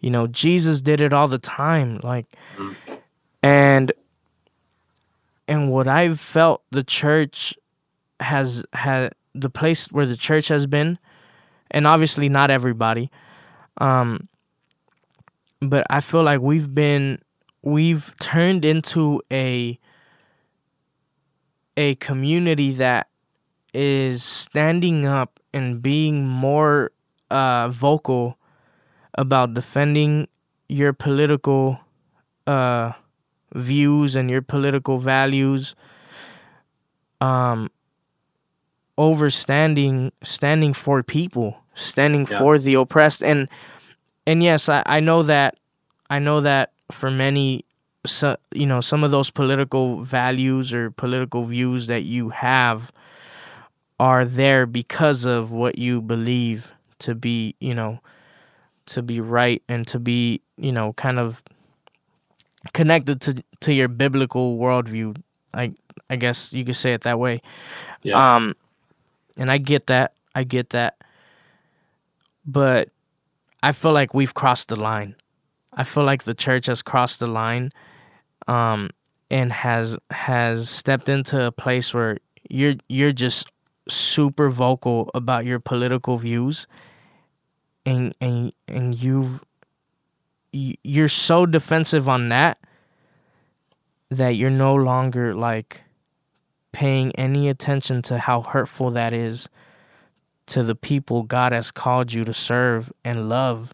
you 0.00 0.10
know, 0.10 0.26
Jesus 0.26 0.82
did 0.82 1.00
it 1.00 1.12
all 1.12 1.28
the 1.28 1.38
time 1.38 2.00
like 2.02 2.26
mm. 2.58 2.74
and 3.42 3.92
and 5.46 5.70
what 5.70 5.86
I've 5.86 6.18
felt 6.18 6.62
the 6.70 6.82
church 6.82 7.54
has 8.18 8.64
had 8.72 9.14
the 9.34 9.50
place 9.50 9.90
where 9.90 10.06
the 10.06 10.16
church 10.16 10.48
has 10.48 10.66
been 10.66 10.98
and 11.70 11.86
obviously 11.86 12.28
not 12.28 12.50
everybody 12.50 13.10
um 13.78 14.28
but 15.60 15.86
I 15.90 16.00
feel 16.00 16.22
like 16.22 16.40
we've 16.40 16.74
been 16.74 17.18
we've 17.62 18.14
turned 18.20 18.64
into 18.64 19.22
a 19.32 19.78
a 21.76 21.96
community 21.96 22.72
that 22.72 23.08
is 23.72 24.22
standing 24.22 25.06
up 25.06 25.40
and 25.52 25.82
being 25.82 26.26
more 26.26 26.92
uh, 27.30 27.68
vocal 27.68 28.38
about 29.14 29.54
defending 29.54 30.28
your 30.68 30.92
political 30.92 31.80
uh, 32.46 32.92
views 33.54 34.14
and 34.14 34.30
your 34.30 34.42
political 34.42 34.98
values 34.98 35.74
um, 37.20 37.70
over 38.96 39.30
standing 39.30 40.12
standing 40.22 40.72
for 40.72 41.02
people 41.02 41.58
standing 41.74 42.26
yeah. 42.30 42.38
for 42.38 42.58
the 42.58 42.74
oppressed 42.74 43.22
and 43.22 43.48
and 44.26 44.42
yes 44.42 44.68
I, 44.68 44.82
I 44.86 45.00
know 45.00 45.22
that 45.22 45.56
i 46.10 46.18
know 46.18 46.40
that 46.40 46.72
for 46.92 47.10
many 47.10 47.64
so, 48.06 48.36
you 48.52 48.66
know 48.66 48.80
some 48.80 49.02
of 49.02 49.10
those 49.10 49.30
political 49.30 50.00
values 50.02 50.72
or 50.72 50.90
political 50.90 51.44
views 51.44 51.86
that 51.86 52.04
you 52.04 52.28
have 52.30 52.92
are 53.98 54.24
there 54.24 54.66
because 54.66 55.24
of 55.24 55.50
what 55.50 55.78
you 55.78 56.02
believe 56.02 56.72
to 57.00 57.14
be 57.14 57.54
you 57.60 57.74
know 57.74 58.00
to 58.86 59.02
be 59.02 59.20
right 59.20 59.62
and 59.68 59.86
to 59.86 59.98
be 59.98 60.40
you 60.56 60.72
know 60.72 60.92
kind 60.92 61.18
of 61.18 61.42
connected 62.72 63.20
to 63.20 63.42
to 63.60 63.72
your 63.72 63.88
biblical 63.88 64.58
worldview 64.58 65.16
i 65.52 65.72
i 66.10 66.16
guess 66.16 66.52
you 66.52 66.64
could 66.64 66.76
say 66.76 66.92
it 66.92 67.02
that 67.02 67.18
way 67.18 67.40
yeah. 68.02 68.36
um 68.36 68.54
and 69.36 69.50
i 69.50 69.58
get 69.58 69.86
that. 69.88 70.12
I 70.34 70.44
get 70.44 70.70
that. 70.70 70.96
But 72.44 72.90
i 73.62 73.72
feel 73.72 73.92
like 73.92 74.14
we've 74.14 74.34
crossed 74.34 74.68
the 74.68 74.76
line. 74.76 75.16
I 75.72 75.84
feel 75.84 76.04
like 76.04 76.24
the 76.24 76.34
church 76.34 76.66
has 76.66 76.82
crossed 76.82 77.20
the 77.20 77.26
line 77.26 77.70
um, 78.46 78.90
and 79.30 79.52
has 79.52 79.98
has 80.10 80.68
stepped 80.68 81.08
into 81.08 81.44
a 81.44 81.52
place 81.52 81.92
where 81.94 82.18
you're 82.48 82.74
you're 82.88 83.12
just 83.12 83.50
super 83.88 84.50
vocal 84.50 85.10
about 85.14 85.44
your 85.44 85.60
political 85.60 86.16
views, 86.16 86.66
and 87.84 88.14
and 88.20 88.52
and 88.68 88.94
you've 88.94 89.44
you're 90.52 91.08
so 91.08 91.46
defensive 91.46 92.08
on 92.08 92.28
that 92.28 92.58
that 94.10 94.36
you're 94.36 94.50
no 94.50 94.74
longer 94.74 95.34
like 95.34 95.83
paying 96.74 97.14
any 97.14 97.48
attention 97.48 98.02
to 98.02 98.18
how 98.18 98.42
hurtful 98.42 98.90
that 98.90 99.14
is 99.14 99.48
to 100.46 100.62
the 100.64 100.74
people 100.74 101.22
God 101.22 101.52
has 101.52 101.70
called 101.70 102.12
you 102.12 102.24
to 102.24 102.32
serve 102.32 102.92
and 103.04 103.28
love. 103.28 103.72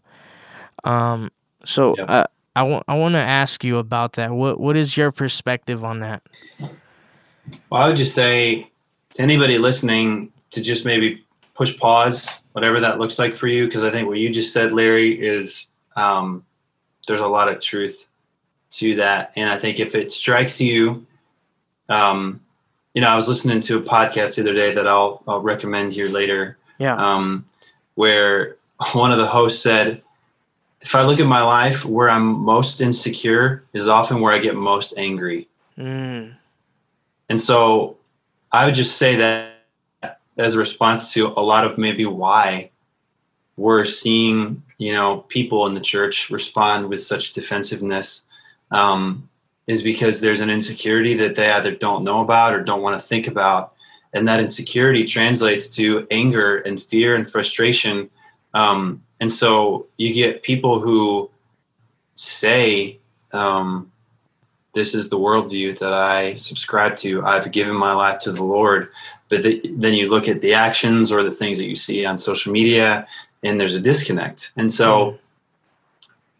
Um, 0.83 1.31
so 1.65 1.95
yep. 1.97 2.09
uh, 2.09 2.23
I 2.55 2.63
want 2.63 2.85
I 2.87 2.95
want 2.95 3.13
to 3.13 3.19
ask 3.19 3.63
you 3.63 3.77
about 3.77 4.13
that. 4.13 4.31
What 4.31 4.59
what 4.59 4.77
is 4.77 4.95
your 4.95 5.11
perspective 5.11 5.83
on 5.83 5.99
that? 5.99 6.21
Well, 6.59 7.81
I 7.81 7.87
would 7.87 7.95
just 7.95 8.13
say 8.13 8.69
to 9.13 9.21
anybody 9.21 9.57
listening 9.57 10.31
to 10.51 10.61
just 10.61 10.85
maybe 10.85 11.25
push 11.55 11.77
pause, 11.77 12.41
whatever 12.51 12.79
that 12.79 12.99
looks 12.99 13.17
like 13.17 13.35
for 13.35 13.47
you, 13.47 13.65
because 13.65 13.83
I 13.83 13.89
think 13.89 14.07
what 14.07 14.19
you 14.19 14.29
just 14.29 14.53
said, 14.53 14.71
Larry, 14.71 15.19
is 15.19 15.67
um, 15.95 16.45
there's 17.07 17.19
a 17.19 17.27
lot 17.27 17.49
of 17.49 17.59
truth 17.59 18.07
to 18.71 18.95
that, 18.95 19.33
and 19.35 19.49
I 19.49 19.57
think 19.57 19.79
if 19.79 19.95
it 19.95 20.11
strikes 20.11 20.61
you, 20.61 21.05
um, 21.89 22.39
you 22.93 23.01
know, 23.01 23.07
I 23.07 23.15
was 23.15 23.27
listening 23.27 23.61
to 23.61 23.77
a 23.77 23.81
podcast 23.81 24.35
the 24.35 24.41
other 24.41 24.53
day 24.53 24.73
that 24.73 24.87
I'll 24.87 25.23
I'll 25.27 25.41
recommend 25.41 25.93
here 25.93 26.09
later. 26.09 26.57
Yeah. 26.77 26.95
Um, 26.95 27.45
where 27.95 28.57
one 28.93 29.11
of 29.11 29.17
the 29.17 29.27
hosts 29.27 29.61
said 29.61 30.01
if 30.81 30.95
I 30.95 31.03
look 31.03 31.19
at 31.19 31.27
my 31.27 31.43
life, 31.43 31.85
where 31.85 32.09
I'm 32.09 32.25
most 32.25 32.81
insecure 32.81 33.63
is 33.73 33.87
often 33.87 34.19
where 34.19 34.33
I 34.33 34.39
get 34.39 34.55
most 34.55 34.93
angry. 34.97 35.47
Mm. 35.77 36.35
And 37.29 37.39
so 37.39 37.97
I 38.51 38.65
would 38.65 38.73
just 38.73 38.97
say 38.97 39.15
that 39.15 40.19
as 40.37 40.55
a 40.55 40.57
response 40.57 41.13
to 41.13 41.27
a 41.27 41.41
lot 41.41 41.65
of 41.65 41.77
maybe 41.77 42.05
why 42.05 42.71
we're 43.57 43.85
seeing, 43.85 44.63
you 44.79 44.91
know, 44.91 45.19
people 45.27 45.67
in 45.67 45.73
the 45.75 45.79
church 45.79 46.29
respond 46.29 46.89
with 46.89 47.01
such 47.01 47.33
defensiveness 47.33 48.23
um, 48.71 49.29
is 49.67 49.81
because 49.83 50.19
there's 50.19 50.41
an 50.41 50.49
insecurity 50.49 51.13
that 51.15 51.35
they 51.35 51.49
either 51.49 51.71
don't 51.71 52.03
know 52.03 52.21
about 52.21 52.53
or 52.53 52.63
don't 52.63 52.81
want 52.81 52.99
to 52.99 53.07
think 53.07 53.27
about. 53.27 53.73
And 54.13 54.27
that 54.27 54.39
insecurity 54.39 55.05
translates 55.05 55.69
to 55.75 56.05
anger 56.11 56.57
and 56.57 56.81
fear 56.81 57.15
and 57.15 57.25
frustration. 57.25 58.09
Um, 58.53 59.01
and 59.19 59.31
so 59.31 59.87
you 59.97 60.13
get 60.13 60.43
people 60.43 60.79
who 60.79 61.29
say, 62.15 62.99
um, 63.31 63.91
this 64.73 64.95
is 64.95 65.09
the 65.09 65.17
worldview 65.17 65.77
that 65.79 65.93
I 65.93 66.35
subscribe 66.35 66.95
to. 66.97 67.25
I've 67.25 67.51
given 67.51 67.75
my 67.75 67.93
life 67.93 68.19
to 68.19 68.31
the 68.31 68.43
Lord. 68.43 68.89
But 69.29 69.43
the, 69.43 69.61
then 69.77 69.93
you 69.93 70.09
look 70.09 70.27
at 70.27 70.41
the 70.41 70.53
actions 70.53 71.11
or 71.11 71.23
the 71.23 71.31
things 71.31 71.57
that 71.57 71.65
you 71.65 71.75
see 71.75 72.05
on 72.05 72.17
social 72.17 72.51
media, 72.51 73.07
and 73.43 73.59
there's 73.59 73.75
a 73.75 73.79
disconnect. 73.79 74.53
And 74.57 74.71
so, 74.71 75.17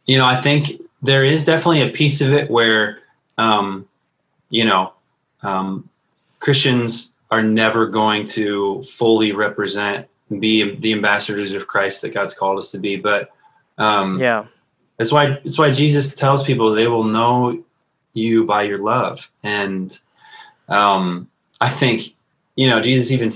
you 0.06 0.18
know, 0.18 0.26
I 0.26 0.42
think 0.42 0.82
there 1.02 1.24
is 1.24 1.46
definitely 1.46 1.82
a 1.82 1.90
piece 1.90 2.22
of 2.22 2.34
it 2.34 2.50
where, 2.50 3.00
um, 3.42 3.88
you 4.50 4.66
know, 4.66 4.94
um, 5.42 5.90
Christians 6.40 7.12
are 7.32 7.42
never 7.42 7.88
going 7.88 8.26
to 8.26 8.82
fully 8.84 9.32
represent 9.32 10.08
be 10.40 10.76
the 10.76 10.94
ambassadors 10.94 11.54
of 11.54 11.68
Christ 11.68 12.02
that 12.02 12.14
God's 12.14 12.34
called 12.34 12.58
us 12.58 12.72
to 12.72 12.78
be. 12.78 12.96
But 12.96 13.32
um, 13.78 14.20
yeah, 14.20 14.46
that's 14.98 15.12
why 15.12 15.40
that's 15.44 15.58
why 15.58 15.72
Jesus 15.72 16.14
tells 16.14 16.44
people 16.44 16.72
they 16.72 16.88
will 16.88 17.04
know 17.04 17.64
you 18.14 18.46
by 18.46 18.64
your 18.64 18.78
love, 18.78 19.32
and 19.44 19.98
um, 20.70 21.30
I 21.60 21.70
think 21.70 22.16
you 22.56 22.68
know 22.70 22.80
Jesus 22.82 23.12
even 23.12 23.30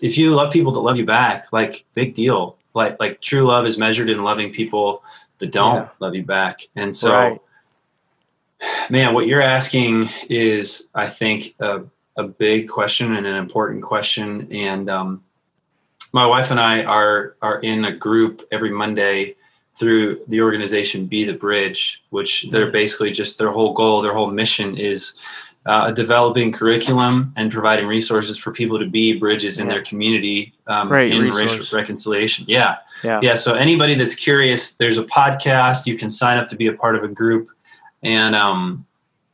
if 0.00 0.16
you 0.16 0.34
love 0.34 0.52
people 0.52 0.72
that 0.72 0.80
love 0.80 0.96
you 0.96 1.04
back, 1.04 1.46
like 1.52 1.84
big 1.94 2.14
deal. 2.14 2.56
Like 2.74 2.98
like 2.98 3.20
true 3.20 3.44
love 3.44 3.66
is 3.66 3.76
measured 3.76 4.08
in 4.08 4.24
loving 4.24 4.50
people 4.50 5.04
that 5.38 5.52
don't 5.52 5.82
yeah. 5.82 5.88
love 6.00 6.14
you 6.14 6.24
back, 6.24 6.60
and 6.74 6.94
so. 6.94 7.12
Right. 7.12 7.40
Man, 8.90 9.14
what 9.14 9.26
you're 9.26 9.42
asking 9.42 10.08
is, 10.28 10.88
I 10.94 11.06
think, 11.06 11.54
a, 11.60 11.82
a 12.16 12.24
big 12.24 12.68
question 12.68 13.16
and 13.16 13.26
an 13.26 13.36
important 13.36 13.82
question, 13.82 14.48
and 14.52 14.88
um, 14.90 15.24
my 16.12 16.26
wife 16.26 16.50
and 16.50 16.60
I 16.60 16.84
are 16.84 17.36
are 17.42 17.60
in 17.60 17.84
a 17.84 17.92
group 17.92 18.46
every 18.52 18.70
Monday 18.70 19.36
through 19.74 20.20
the 20.28 20.40
organization 20.40 21.06
Be 21.06 21.24
the 21.24 21.32
Bridge, 21.32 22.04
which 22.10 22.46
they're 22.50 22.70
basically 22.70 23.10
just 23.10 23.38
their 23.38 23.50
whole 23.50 23.72
goal, 23.72 24.02
their 24.02 24.12
whole 24.12 24.30
mission 24.30 24.76
is 24.76 25.14
uh, 25.64 25.92
developing 25.92 26.52
curriculum 26.52 27.32
and 27.36 27.50
providing 27.50 27.86
resources 27.86 28.36
for 28.36 28.52
people 28.52 28.78
to 28.78 28.86
be 28.86 29.18
bridges 29.18 29.58
in 29.58 29.68
their 29.68 29.82
community 29.82 30.52
um, 30.66 30.88
Great 30.88 31.12
in 31.12 31.30
racial 31.30 31.76
reconciliation. 31.76 32.44
Yeah. 32.48 32.76
yeah, 33.04 33.20
yeah. 33.22 33.34
So 33.34 33.54
anybody 33.54 33.94
that's 33.94 34.14
curious, 34.14 34.74
there's 34.74 34.98
a 34.98 35.04
podcast. 35.04 35.86
You 35.86 35.96
can 35.96 36.10
sign 36.10 36.36
up 36.36 36.48
to 36.48 36.56
be 36.56 36.66
a 36.66 36.72
part 36.72 36.96
of 36.96 37.04
a 37.04 37.08
group. 37.08 37.48
And 38.02 38.34
um, 38.34 38.86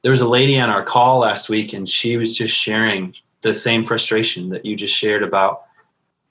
there 0.02 0.10
was 0.10 0.20
a 0.20 0.28
lady 0.28 0.58
on 0.58 0.70
our 0.70 0.82
call 0.82 1.18
last 1.18 1.48
week, 1.48 1.72
and 1.72 1.88
she 1.88 2.16
was 2.16 2.36
just 2.36 2.54
sharing 2.54 3.14
the 3.40 3.54
same 3.54 3.84
frustration 3.84 4.50
that 4.50 4.64
you 4.64 4.76
just 4.76 4.94
shared 4.94 5.22
about 5.22 5.62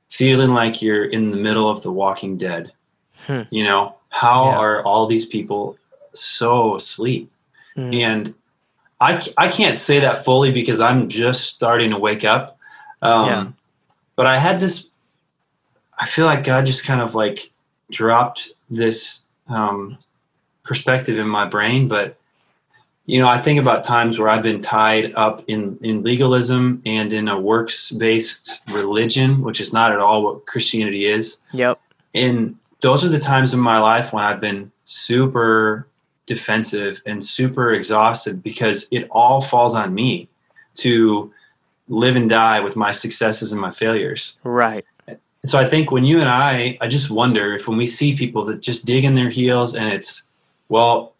feeling 0.09 0.53
like 0.53 0.81
you're 0.81 1.05
in 1.05 1.31
the 1.31 1.37
middle 1.37 1.67
of 1.67 1.81
the 1.83 1.91
walking 1.91 2.37
dead 2.37 2.71
hmm. 3.25 3.41
you 3.49 3.63
know 3.63 3.95
how 4.09 4.45
yeah. 4.45 4.57
are 4.57 4.83
all 4.83 5.05
these 5.05 5.25
people 5.25 5.77
so 6.13 6.75
asleep 6.75 7.29
hmm. 7.75 7.93
and 7.93 8.33
I, 8.99 9.21
I 9.37 9.49
can't 9.49 9.75
say 9.75 9.99
that 9.99 10.23
fully 10.23 10.51
because 10.51 10.79
i'm 10.79 11.09
just 11.09 11.49
starting 11.49 11.89
to 11.91 11.97
wake 11.97 12.23
up 12.23 12.57
um, 13.01 13.25
yeah. 13.25 13.47
but 14.15 14.27
i 14.27 14.37
had 14.37 14.61
this 14.61 14.87
i 15.97 16.05
feel 16.05 16.25
like 16.25 16.45
god 16.45 16.65
just 16.65 16.85
kind 16.85 17.01
of 17.01 17.15
like 17.15 17.51
dropped 17.91 18.51
this 18.69 19.21
um, 19.49 19.97
perspective 20.63 21.17
in 21.17 21.27
my 21.27 21.45
brain, 21.45 21.87
but 21.87 22.16
you 23.07 23.19
know, 23.19 23.27
I 23.27 23.39
think 23.39 23.59
about 23.59 23.85
times 23.85 24.19
where 24.19 24.29
I've 24.29 24.43
been 24.43 24.61
tied 24.61 25.13
up 25.15 25.41
in 25.47 25.79
in 25.81 26.03
legalism 26.03 26.81
and 26.85 27.11
in 27.13 27.29
a 27.29 27.39
works 27.39 27.89
based 27.89 28.61
religion, 28.69 29.41
which 29.41 29.59
is 29.61 29.73
not 29.73 29.91
at 29.93 29.99
all 29.99 30.23
what 30.23 30.45
Christianity 30.45 31.05
is. 31.05 31.39
Yep. 31.53 31.79
And 32.13 32.57
those 32.81 33.05
are 33.05 33.09
the 33.09 33.19
times 33.19 33.53
in 33.53 33.59
my 33.59 33.79
life 33.79 34.11
when 34.11 34.23
I've 34.23 34.41
been 34.41 34.71
super 34.83 35.87
defensive 36.25 37.01
and 37.05 37.23
super 37.23 37.73
exhausted 37.73 38.43
because 38.43 38.85
it 38.91 39.07
all 39.09 39.39
falls 39.39 39.73
on 39.73 39.93
me 39.93 40.27
to 40.75 41.33
live 41.87 42.17
and 42.17 42.29
die 42.29 42.59
with 42.59 42.75
my 42.75 42.91
successes 42.91 43.53
and 43.53 43.61
my 43.61 43.71
failures. 43.71 44.37
Right. 44.43 44.85
So 45.45 45.57
I 45.57 45.65
think 45.65 45.91
when 45.91 46.03
you 46.03 46.19
and 46.19 46.27
I, 46.27 46.77
I 46.81 46.87
just 46.87 47.09
wonder 47.09 47.55
if 47.55 47.69
when 47.69 47.77
we 47.77 47.85
see 47.85 48.17
people 48.17 48.43
that 48.45 48.61
just 48.61 48.85
dig 48.85 49.05
in 49.05 49.15
their 49.15 49.29
heels 49.29 49.75
and 49.75 49.87
it's, 49.87 50.23
well, 50.67 51.13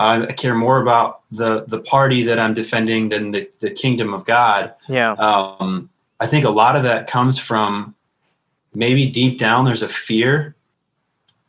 I 0.00 0.32
care 0.32 0.54
more 0.54 0.80
about 0.80 1.20
the 1.30 1.64
the 1.66 1.78
party 1.78 2.22
that 2.24 2.38
I'm 2.38 2.54
defending 2.54 3.10
than 3.10 3.32
the, 3.32 3.50
the 3.60 3.70
kingdom 3.70 4.14
of 4.14 4.24
God. 4.24 4.72
Yeah. 4.88 5.12
Um, 5.12 5.90
I 6.18 6.26
think 6.26 6.44
a 6.46 6.50
lot 6.50 6.74
of 6.74 6.84
that 6.84 7.06
comes 7.06 7.38
from 7.38 7.94
maybe 8.74 9.06
deep 9.06 9.38
down 9.38 9.64
there's 9.66 9.82
a 9.82 9.88
fear, 9.88 10.54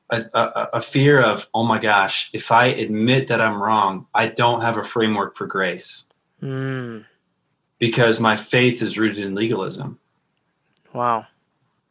a, 0.10 0.26
a, 0.34 0.70
a 0.74 0.82
fear 0.82 1.22
of 1.22 1.48
oh 1.54 1.64
my 1.64 1.80
gosh, 1.80 2.30
if 2.34 2.52
I 2.52 2.66
admit 2.66 3.28
that 3.28 3.40
I'm 3.40 3.62
wrong, 3.64 4.06
I 4.14 4.28
don't 4.28 4.62
have 4.62 4.78
a 4.78 4.84
framework 4.84 5.36
for 5.36 5.48
grace 5.48 6.06
Mm. 6.44 7.06
because 7.78 8.20
my 8.20 8.36
faith 8.36 8.82
is 8.82 8.98
rooted 8.98 9.24
in 9.24 9.36
legalism. 9.36 10.00
Wow. 10.92 11.28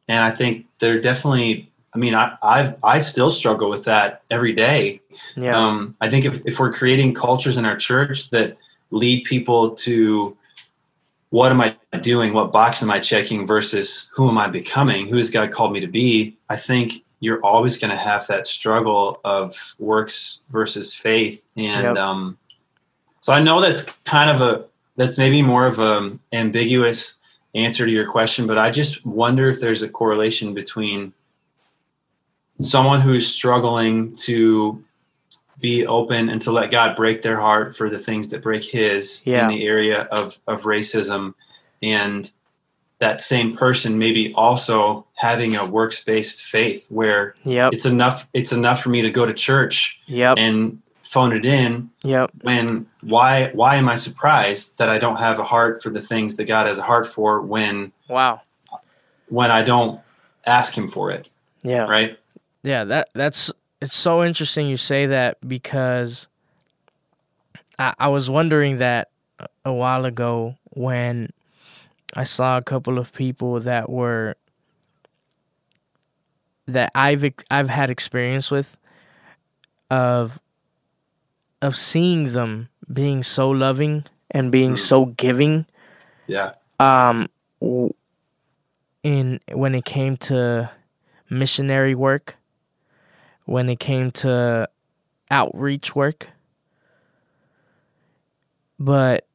And 0.09 0.25
I 0.25 0.31
think 0.33 0.67
there 0.81 0.97
are 0.97 1.01
definitely. 1.01 1.70
I 1.93 1.99
mean, 1.99 2.15
I, 2.15 2.37
I've 2.43 2.77
I 2.85 3.01
still 3.01 3.31
struggle 3.31 3.69
with 3.69 3.85
that 3.85 4.23
every 4.31 4.53
day. 4.53 5.01
Yeah. 5.37 5.57
Um, 5.57 5.97
I 6.01 6.09
think 6.09 6.25
if, 6.25 6.41
if 6.45 6.61
we're 6.61 6.73
creating 6.73 7.15
cultures 7.15 7.57
in 7.57 7.65
our 7.65 7.77
church 7.77 8.31
that 8.31 8.57
lead 8.91 9.25
people 9.25 9.71
to 9.77 10.37
what 11.31 11.53
am 11.53 11.61
I 11.61 11.77
doing, 12.01 12.33
what 12.33 12.53
box 12.53 12.83
am 12.83 12.91
I 12.91 12.99
checking 12.99 13.47
versus 13.47 14.09
who 14.13 14.29
am 14.29 14.39
I 14.39 14.49
becoming, 14.49 15.09
who 15.09 15.17
has 15.17 15.31
God 15.31 15.53
called 15.53 15.73
me 15.73 15.81
to 15.81 15.87
be, 15.87 16.37
I 16.49 16.57
think 16.57 17.05
you're 17.21 17.41
always 17.45 17.77
going 17.77 17.91
to 17.91 17.97
have 17.97 18.27
that 18.27 18.47
struggle 18.47 19.21
of 19.25 19.55
works 19.79 20.41
versus 20.51 20.95
faith. 20.95 21.47
And 21.57 21.85
Yep. 21.85 21.97
um, 21.97 22.39
so 23.21 23.33
I 23.33 23.41
know 23.41 23.61
that's 23.61 23.83
kind 24.05 24.31
of 24.31 24.41
a, 24.41 24.67
that's 24.97 25.19
maybe 25.19 25.41
more 25.41 25.67
of 25.67 25.79
an 25.79 26.19
ambiguous 26.33 27.17
answer 27.55 27.87
to 27.87 27.93
your 27.93 28.11
question, 28.11 28.47
but 28.47 28.59
I 28.59 28.71
just 28.71 29.05
wonder 29.07 29.49
if 29.49 29.61
there's 29.61 29.83
a 29.83 29.89
correlation 29.89 30.53
between 30.55 31.13
someone 32.61 33.01
who's 33.01 33.27
struggling 33.27 34.13
to 34.13 34.83
be 35.61 35.87
open 35.87 36.29
and 36.31 36.41
to 36.43 36.53
let 36.53 36.71
God 36.71 36.97
break 36.97 37.23
their 37.23 37.39
heart 37.39 37.77
for 37.77 37.91
the 37.91 37.99
things 37.99 38.29
that 38.29 38.43
break 38.43 38.65
his 38.65 39.23
Yeah. 39.25 39.43
in 39.43 39.49
the 39.49 39.67
area 39.67 40.03
of, 40.11 40.39
of 40.47 40.63
racism 40.63 41.35
and 41.83 42.31
that 42.99 43.21
same 43.23 43.57
person 43.57 43.99
maybe 43.99 44.33
also 44.35 45.07
having 45.15 45.57
a 45.57 45.65
works 45.65 46.03
based 46.05 46.45
faith 46.45 46.87
where 46.91 47.35
Yep. 47.45 47.73
it's 47.75 47.87
enough 47.87 48.29
it's 48.35 48.53
enough 48.53 48.83
for 48.83 48.91
me 48.91 49.01
to 49.03 49.11
go 49.11 49.25
to 49.27 49.33
church 49.35 50.01
Yep. 50.07 50.37
and 50.39 50.81
phone 51.03 51.33
it 51.33 51.45
in 51.45 51.91
Yep. 52.05 52.31
when 52.43 52.87
why 53.03 53.51
why 53.55 53.77
am 53.77 53.89
I 53.89 53.95
surprised 53.97 54.77
that 54.79 54.89
I 54.91 54.99
don't 54.99 55.19
have 55.19 55.39
a 55.39 55.45
heart 55.45 55.83
for 55.83 55.89
the 55.91 56.01
things 56.01 56.37
that 56.37 56.45
God 56.45 56.67
has 56.67 56.79
a 56.79 56.83
heart 56.83 57.07
for 57.07 57.41
when 57.41 57.93
Wow. 58.09 58.43
when 59.29 59.51
I 59.51 59.63
don't 59.63 60.01
ask 60.47 60.77
him 60.77 60.89
for 60.89 61.11
it 61.11 61.29
Yeah. 61.63 61.85
right 61.87 62.19
Yeah, 62.63 62.85
that 62.85 63.09
that's 63.15 63.51
it's 63.81 63.97
so 63.97 64.23
interesting 64.23 64.69
you 64.69 64.77
say 64.77 65.07
that 65.07 65.39
because 65.47 66.29
I, 67.79 67.95
I 67.99 68.09
was 68.09 68.29
wondering 68.29 68.79
that 68.79 69.11
a 69.65 69.73
while 69.73 70.05
ago 70.05 70.57
when 70.65 71.31
I 72.15 72.25
saw 72.25 72.59
a 72.59 72.63
couple 72.63 72.99
of 72.99 73.13
people 73.13 73.61
that 73.61 73.89
were 73.89 74.35
that 76.67 76.91
I've 76.95 77.25
I've 77.51 77.71
had 77.71 77.91
experience 77.91 78.51
with 78.51 78.77
of 79.91 80.39
of 81.63 81.77
seeing 81.77 82.33
them 82.33 82.69
being 82.93 83.23
so 83.23 83.51
loving 83.51 84.05
and 84.31 84.53
being 84.53 84.75
Mm. 84.75 84.79
so 84.79 85.07
giving. 85.07 85.67
Yeah. 86.27 86.53
Um 86.79 87.29
in 89.03 89.41
when 89.53 89.75
it 89.75 89.85
came 89.85 90.17
to 90.19 90.71
missionary 91.31 91.95
work 91.95 92.37
when 93.51 93.69
it 93.69 93.81
came 93.81 94.13
to 94.13 94.69
outreach 95.29 95.97
work. 95.97 96.29
But 98.79 99.27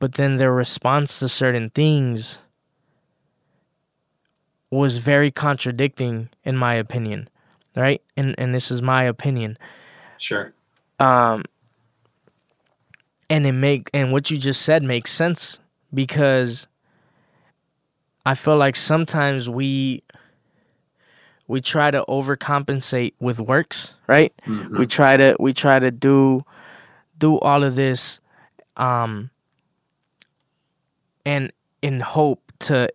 but 0.00 0.14
then 0.14 0.36
their 0.36 0.52
response 0.52 1.20
to 1.20 1.28
certain 1.28 1.70
things 1.70 2.40
was 4.70 4.98
very 4.98 5.30
contradicting 5.30 6.30
in 6.44 6.56
my 6.56 6.74
opinion 6.74 7.28
right? 7.76 8.02
And 8.16 8.34
and 8.38 8.54
this 8.54 8.70
is 8.70 8.80
my 8.82 9.04
opinion. 9.04 9.58
Sure. 10.18 10.52
Um 10.98 11.44
and 13.28 13.46
it 13.46 13.52
make 13.52 13.90
and 13.94 14.12
what 14.12 14.30
you 14.30 14.38
just 14.38 14.62
said 14.62 14.82
makes 14.82 15.12
sense 15.12 15.58
because 15.92 16.68
i 18.24 18.34
feel 18.34 18.56
like 18.56 18.76
sometimes 18.76 19.50
we 19.50 20.02
we 21.48 21.60
try 21.60 21.90
to 21.90 22.04
overcompensate 22.08 23.14
with 23.20 23.40
works 23.40 23.94
right 24.06 24.32
Mhm. 24.46 24.78
we 24.78 24.86
try 24.86 25.16
to 25.16 25.36
we 25.38 25.52
try 25.52 25.78
to 25.78 25.90
do 25.90 26.44
do 27.18 27.38
all 27.38 27.62
of 27.64 27.74
this 27.76 28.20
um 28.76 29.30
and 31.24 31.52
in 31.82 32.00
hope 32.00 32.52
to 32.60 32.88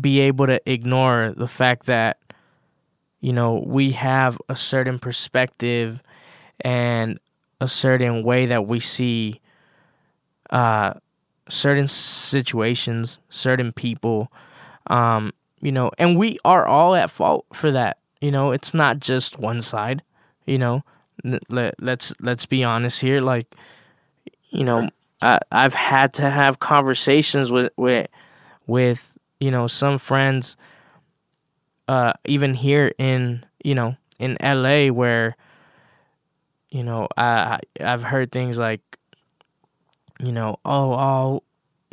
be 0.00 0.20
able 0.20 0.46
to 0.46 0.60
ignore 0.70 1.32
the 1.36 1.46
fact 1.48 1.86
that 1.86 2.18
you 3.20 3.32
know 3.32 3.62
we 3.66 3.92
have 3.92 4.38
a 4.48 4.56
certain 4.56 4.98
perspective 4.98 6.02
and 6.60 7.18
a 7.60 7.68
certain 7.68 8.22
way 8.22 8.46
that 8.46 8.66
we 8.66 8.80
see 8.80 9.40
uh 10.50 10.94
certain 11.48 11.86
situations 11.86 13.18
certain 13.28 13.72
people 13.72 14.30
um 14.88 15.32
you 15.64 15.72
know 15.72 15.90
and 15.98 16.16
we 16.16 16.38
are 16.44 16.66
all 16.66 16.94
at 16.94 17.10
fault 17.10 17.46
for 17.52 17.72
that 17.72 17.96
you 18.20 18.30
know 18.30 18.52
it's 18.52 18.74
not 18.74 19.00
just 19.00 19.38
one 19.38 19.60
side 19.60 20.02
you 20.44 20.58
know 20.58 20.84
let, 21.48 21.74
let's 21.80 22.12
let's 22.20 22.44
be 22.44 22.62
honest 22.62 23.00
here 23.00 23.20
like 23.20 23.56
you 24.50 24.62
know 24.62 24.88
I, 25.22 25.40
i've 25.50 25.74
had 25.74 26.12
to 26.14 26.28
have 26.30 26.60
conversations 26.60 27.50
with 27.50 27.72
with 27.76 28.08
with 28.66 29.16
you 29.40 29.50
know 29.50 29.66
some 29.66 29.96
friends 29.96 30.56
uh 31.88 32.12
even 32.26 32.52
here 32.52 32.92
in 32.98 33.44
you 33.64 33.74
know 33.74 33.96
in 34.18 34.36
la 34.42 34.88
where 34.88 35.34
you 36.68 36.82
know 36.82 37.08
i 37.16 37.58
i've 37.80 38.02
heard 38.02 38.30
things 38.30 38.58
like 38.58 38.82
you 40.20 40.30
know 40.30 40.58
oh 40.64 40.92
all 40.92 41.42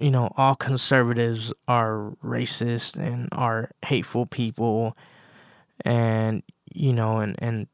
you 0.02 0.12
know 0.12 0.32
all 0.38 0.56
conservatives 0.56 1.54
are 1.68 2.14
racist 2.24 2.98
and 2.98 3.30
are 3.32 3.72
hateful 3.86 4.26
people 4.26 4.98
and 5.86 6.44
you 6.74 6.94
know 6.94 7.20
and 7.20 7.36
and 7.40 7.68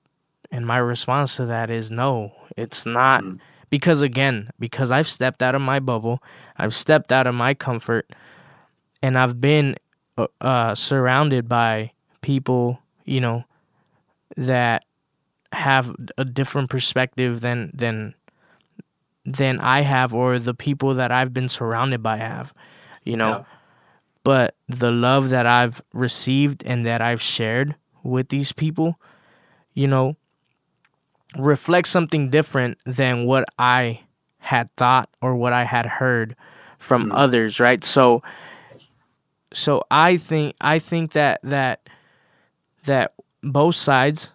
and 0.51 0.65
my 0.67 0.77
response 0.77 1.37
to 1.37 1.45
that 1.45 1.69
is 1.71 1.91
no 1.91 2.33
it's 2.57 2.85
not 2.85 3.23
Mm. 3.23 3.39
because 3.69 4.01
again 4.01 4.49
because 4.59 4.91
i've 4.91 5.07
stepped 5.09 5.41
out 5.43 5.55
of 5.55 5.61
my 5.61 5.79
bubble 5.79 6.21
i've 6.57 6.75
stepped 6.75 7.11
out 7.11 7.27
of 7.27 7.35
my 7.35 7.53
comfort 7.53 8.09
and 9.01 9.17
i've 9.17 9.41
been 9.41 9.75
uh, 10.17 10.27
uh 10.41 10.75
surrounded 10.75 11.49
by 11.49 11.91
people 12.21 12.79
you 13.05 13.21
know 13.21 13.45
that 14.37 14.83
have 15.53 15.95
a 16.17 16.25
different 16.25 16.69
perspective 16.69 17.41
than 17.41 17.71
than 17.73 18.13
than 19.27 19.59
I 19.59 19.81
have 19.81 20.13
or 20.13 20.39
the 20.39 20.53
people 20.53 20.93
that 20.95 21.11
I've 21.11 21.33
been 21.33 21.49
surrounded 21.49 22.01
by 22.01 22.17
have, 22.17 22.53
you 23.03 23.17
know. 23.17 23.29
Yeah. 23.29 23.43
But 24.23 24.55
the 24.67 24.91
love 24.91 25.29
that 25.29 25.45
I've 25.45 25.81
received 25.93 26.63
and 26.65 26.85
that 26.85 27.01
I've 27.01 27.21
shared 27.21 27.75
with 28.03 28.29
these 28.29 28.51
people, 28.53 28.99
you 29.73 29.87
know, 29.87 30.15
reflects 31.37 31.89
something 31.89 32.29
different 32.29 32.77
than 32.85 33.25
what 33.25 33.45
I 33.59 34.01
had 34.39 34.73
thought 34.75 35.09
or 35.21 35.35
what 35.35 35.53
I 35.53 35.65
had 35.65 35.85
heard 35.85 36.35
from 36.77 37.09
Mm. 37.09 37.15
others, 37.15 37.59
right? 37.59 37.83
So 37.83 38.21
so 39.53 39.83
I 39.89 40.17
think 40.17 40.55
I 40.61 40.79
think 40.79 41.13
that 41.13 41.39
that 41.43 41.87
that 42.85 43.13
both 43.43 43.75
sides 43.75 44.31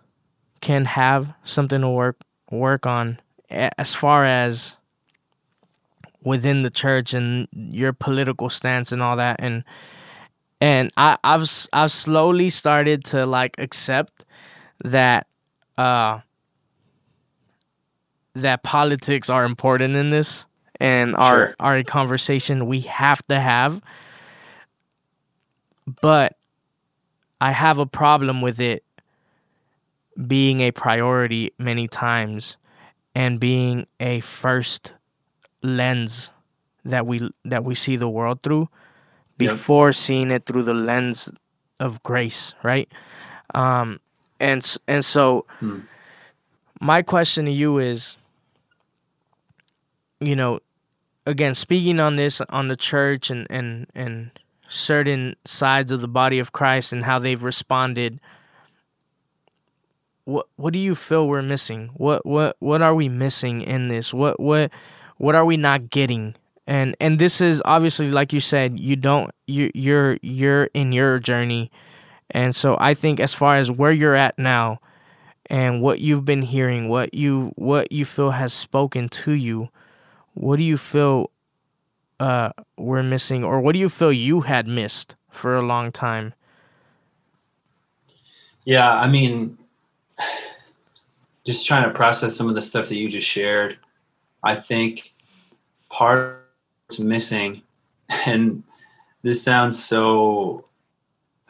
can 0.61 0.85
have 0.85 1.33
something 1.45 1.81
to 1.81 1.89
work 1.89 2.17
work 2.51 2.87
on 2.87 3.21
as 3.51 3.95
far 3.95 4.25
as 4.25 4.77
within 6.25 6.63
the 6.63 6.71
church 6.71 7.15
and 7.15 7.49
your 7.53 7.93
political 7.93 8.49
stance 8.49 8.93
and 8.93 9.03
all 9.03 9.17
that 9.17 9.37
and 9.39 9.65
and 10.61 10.93
I 10.97 11.19
I've 11.25 11.49
I've 11.73 11.93
slowly 11.93 12.51
started 12.51 13.05
to 13.07 13.27
like 13.27 13.57
accept 13.59 14.25
that 14.85 15.27
uh 15.77 16.21
that 18.35 18.63
politics 18.63 19.29
are 19.29 19.45
important 19.45 19.95
in 19.97 20.11
this 20.11 20.47
and 20.81 21.15
are 21.17 21.37
Sure. 21.49 21.55
are 21.61 21.77
a 21.77 21.85
conversation 21.85 22.67
we 22.67 22.81
have 22.81 23.25
to 23.27 23.39
have. 23.39 23.81
But 26.01 26.37
I 27.41 27.53
have 27.53 27.79
a 27.79 27.87
problem 27.87 28.41
with 28.41 28.61
it 28.61 28.85
being 30.27 30.61
a 30.61 30.71
priority 30.71 31.53
many 31.59 31.89
times 31.89 32.57
and 33.15 33.41
being 33.41 33.87
a 34.01 34.21
first 34.21 34.93
lens 35.63 36.31
that 36.85 37.07
we 37.07 37.31
that 37.45 37.65
we 37.65 37.75
see 37.75 37.97
the 37.97 38.09
world 38.09 38.43
through 38.43 38.69
Yep. 39.39 39.51
before 39.51 39.93
seeing 39.93 40.31
it 40.31 40.47
through 40.47 40.63
the 40.65 40.75
lens 40.75 41.31
of 41.81 42.03
grace, 42.03 42.55
right? 42.63 42.89
Um 43.55 44.01
and 44.41 44.77
and 44.89 45.05
so 45.05 45.47
Hmm. 45.61 45.81
my 46.81 47.03
question 47.03 47.45
to 47.47 47.51
you 47.53 47.79
is 47.79 48.17
you 50.21 50.35
know 50.37 50.61
again 51.27 51.55
speaking 51.55 52.01
on 52.01 52.17
this 52.17 52.41
on 52.49 52.69
the 52.69 52.77
church 52.77 53.31
and 53.31 53.47
and 53.51 53.87
and 53.95 54.31
certain 54.69 55.37
sides 55.45 55.93
of 55.93 56.01
the 56.01 56.09
body 56.09 56.39
of 56.39 56.53
Christ 56.53 56.93
and 56.93 57.05
how 57.05 57.19
they've 57.19 57.43
responded 57.43 58.21
what 60.25 60.47
what 60.57 60.73
do 60.73 60.79
you 60.79 60.95
feel 60.95 61.27
we're 61.29 61.43
missing 61.43 61.91
what 61.95 62.25
what 62.25 62.57
what 62.61 62.81
are 62.81 62.95
we 62.95 63.09
missing 63.09 63.61
in 63.61 63.89
this 63.89 64.15
what 64.15 64.39
what 64.39 64.71
what 65.23 65.37
are 65.37 65.45
we 65.45 65.57
not 65.57 65.89
getting? 65.89 66.35
And 66.67 66.97
and 67.01 67.21
this 67.21 67.41
is 67.41 67.63
obviously 67.65 68.11
like 68.11 68.33
you 68.33 68.41
said 68.41 68.81
you 68.81 68.97
don't 68.97 69.31
you 69.47 69.71
you're 69.73 70.19
you're 70.21 70.65
in 70.75 70.91
your 70.91 71.21
journey. 71.21 71.71
And 72.31 72.57
so 72.57 72.77
I 72.81 72.95
think 72.95 73.21
as 73.21 73.33
far 73.33 73.55
as 73.55 73.71
where 73.71 73.93
you're 73.93 74.17
at 74.17 74.37
now 74.37 74.81
and 75.47 75.81
what 75.81 76.01
you've 76.01 76.25
been 76.25 76.43
hearing 76.43 76.89
what 76.89 77.15
you 77.15 77.53
what 77.55 77.93
you 77.93 78.05
feel 78.05 78.33
has 78.33 78.53
spoken 78.53 79.09
to 79.11 79.33
you 79.33 79.69
what 80.35 80.57
do 80.57 80.65
you 80.65 80.77
feel 80.77 81.31
uh 82.19 82.51
we're 82.77 83.05
missing? 83.05 83.45
Or 83.45 83.61
what 83.61 83.75
do 83.75 83.79
you 83.79 83.89
feel 83.89 84.13
you 84.13 84.41
had 84.41 84.67
missed 84.67 85.15
for 85.31 85.55
a 85.55 85.63
long 85.63 85.93
time? 85.93 86.35
Yeah, 88.65 88.93
I 88.93 89.07
mean, 89.07 89.57
just 91.47 91.65
trying 91.65 91.85
to 91.85 91.95
process 91.95 92.35
some 92.35 92.49
of 92.49 92.57
the 92.57 92.63
stuff 92.63 92.89
that 92.89 92.97
you 92.97 93.09
just 93.09 93.29
shared. 93.29 93.79
I 94.43 94.57
think 94.57 95.12
part 95.93 96.49
is 96.91 96.99
missing, 96.99 97.63
and 98.27 98.65
this 99.23 99.43
sounds 99.43 99.83
so. 99.83 100.65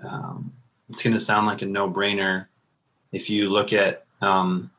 Um, 0.07 0.53
it's 0.89 1.03
going 1.03 1.15
to 1.15 1.21
sound 1.21 1.47
like 1.47 1.63
a 1.63 1.67
no-brainer 1.67 2.47
if 3.13 3.31
you 3.31 3.49
look 3.49 3.73
at 3.73 4.05
um, 4.21 4.71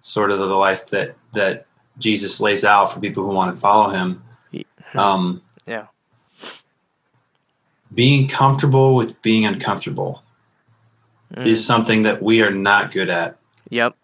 sort 0.00 0.30
of 0.30 0.38
the 0.38 0.46
life 0.46 0.86
that 0.86 1.16
that 1.34 1.66
Jesus 1.98 2.40
lays 2.40 2.64
out 2.64 2.92
for 2.92 3.00
people 3.00 3.24
who 3.24 3.34
want 3.34 3.54
to 3.54 3.60
follow 3.60 3.90
Him. 3.90 4.22
Um, 4.94 5.42
yeah 5.66 5.86
being 7.94 8.28
comfortable 8.28 8.94
with 8.94 9.20
being 9.22 9.44
uncomfortable 9.46 10.22
Mm. 11.34 11.46
is 11.46 11.64
something 11.64 12.02
that 12.02 12.22
we 12.22 12.40
are 12.42 12.50
not 12.50 12.90
good 12.90 13.10
at. 13.10 13.36
yep 13.68 13.94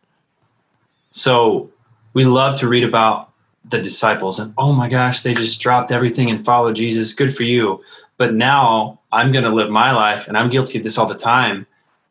So 1.10 1.70
we 2.12 2.26
love 2.26 2.58
to 2.60 2.68
read 2.68 2.84
about 2.84 3.30
the 3.74 3.82
disciples 3.82 4.38
and 4.38 4.54
oh 4.56 4.72
my 4.72 4.88
gosh, 4.88 5.22
they 5.22 5.34
just 5.34 5.60
dropped 5.60 5.90
everything 5.90 6.30
and 6.30 6.44
followed 6.44 6.76
Jesus. 6.76 7.12
Good 7.12 7.34
for 7.34 7.42
you. 7.42 7.82
But 8.16 8.34
now 8.34 9.00
I'm 9.10 9.32
going 9.32 9.44
to 9.44 9.50
live 9.50 9.70
my 9.70 9.92
life 9.92 10.28
and 10.28 10.38
I'm 10.38 10.48
guilty 10.48 10.78
of 10.78 10.84
this 10.84 10.96
all 10.96 11.06
the 11.06 11.14
time 11.14 11.66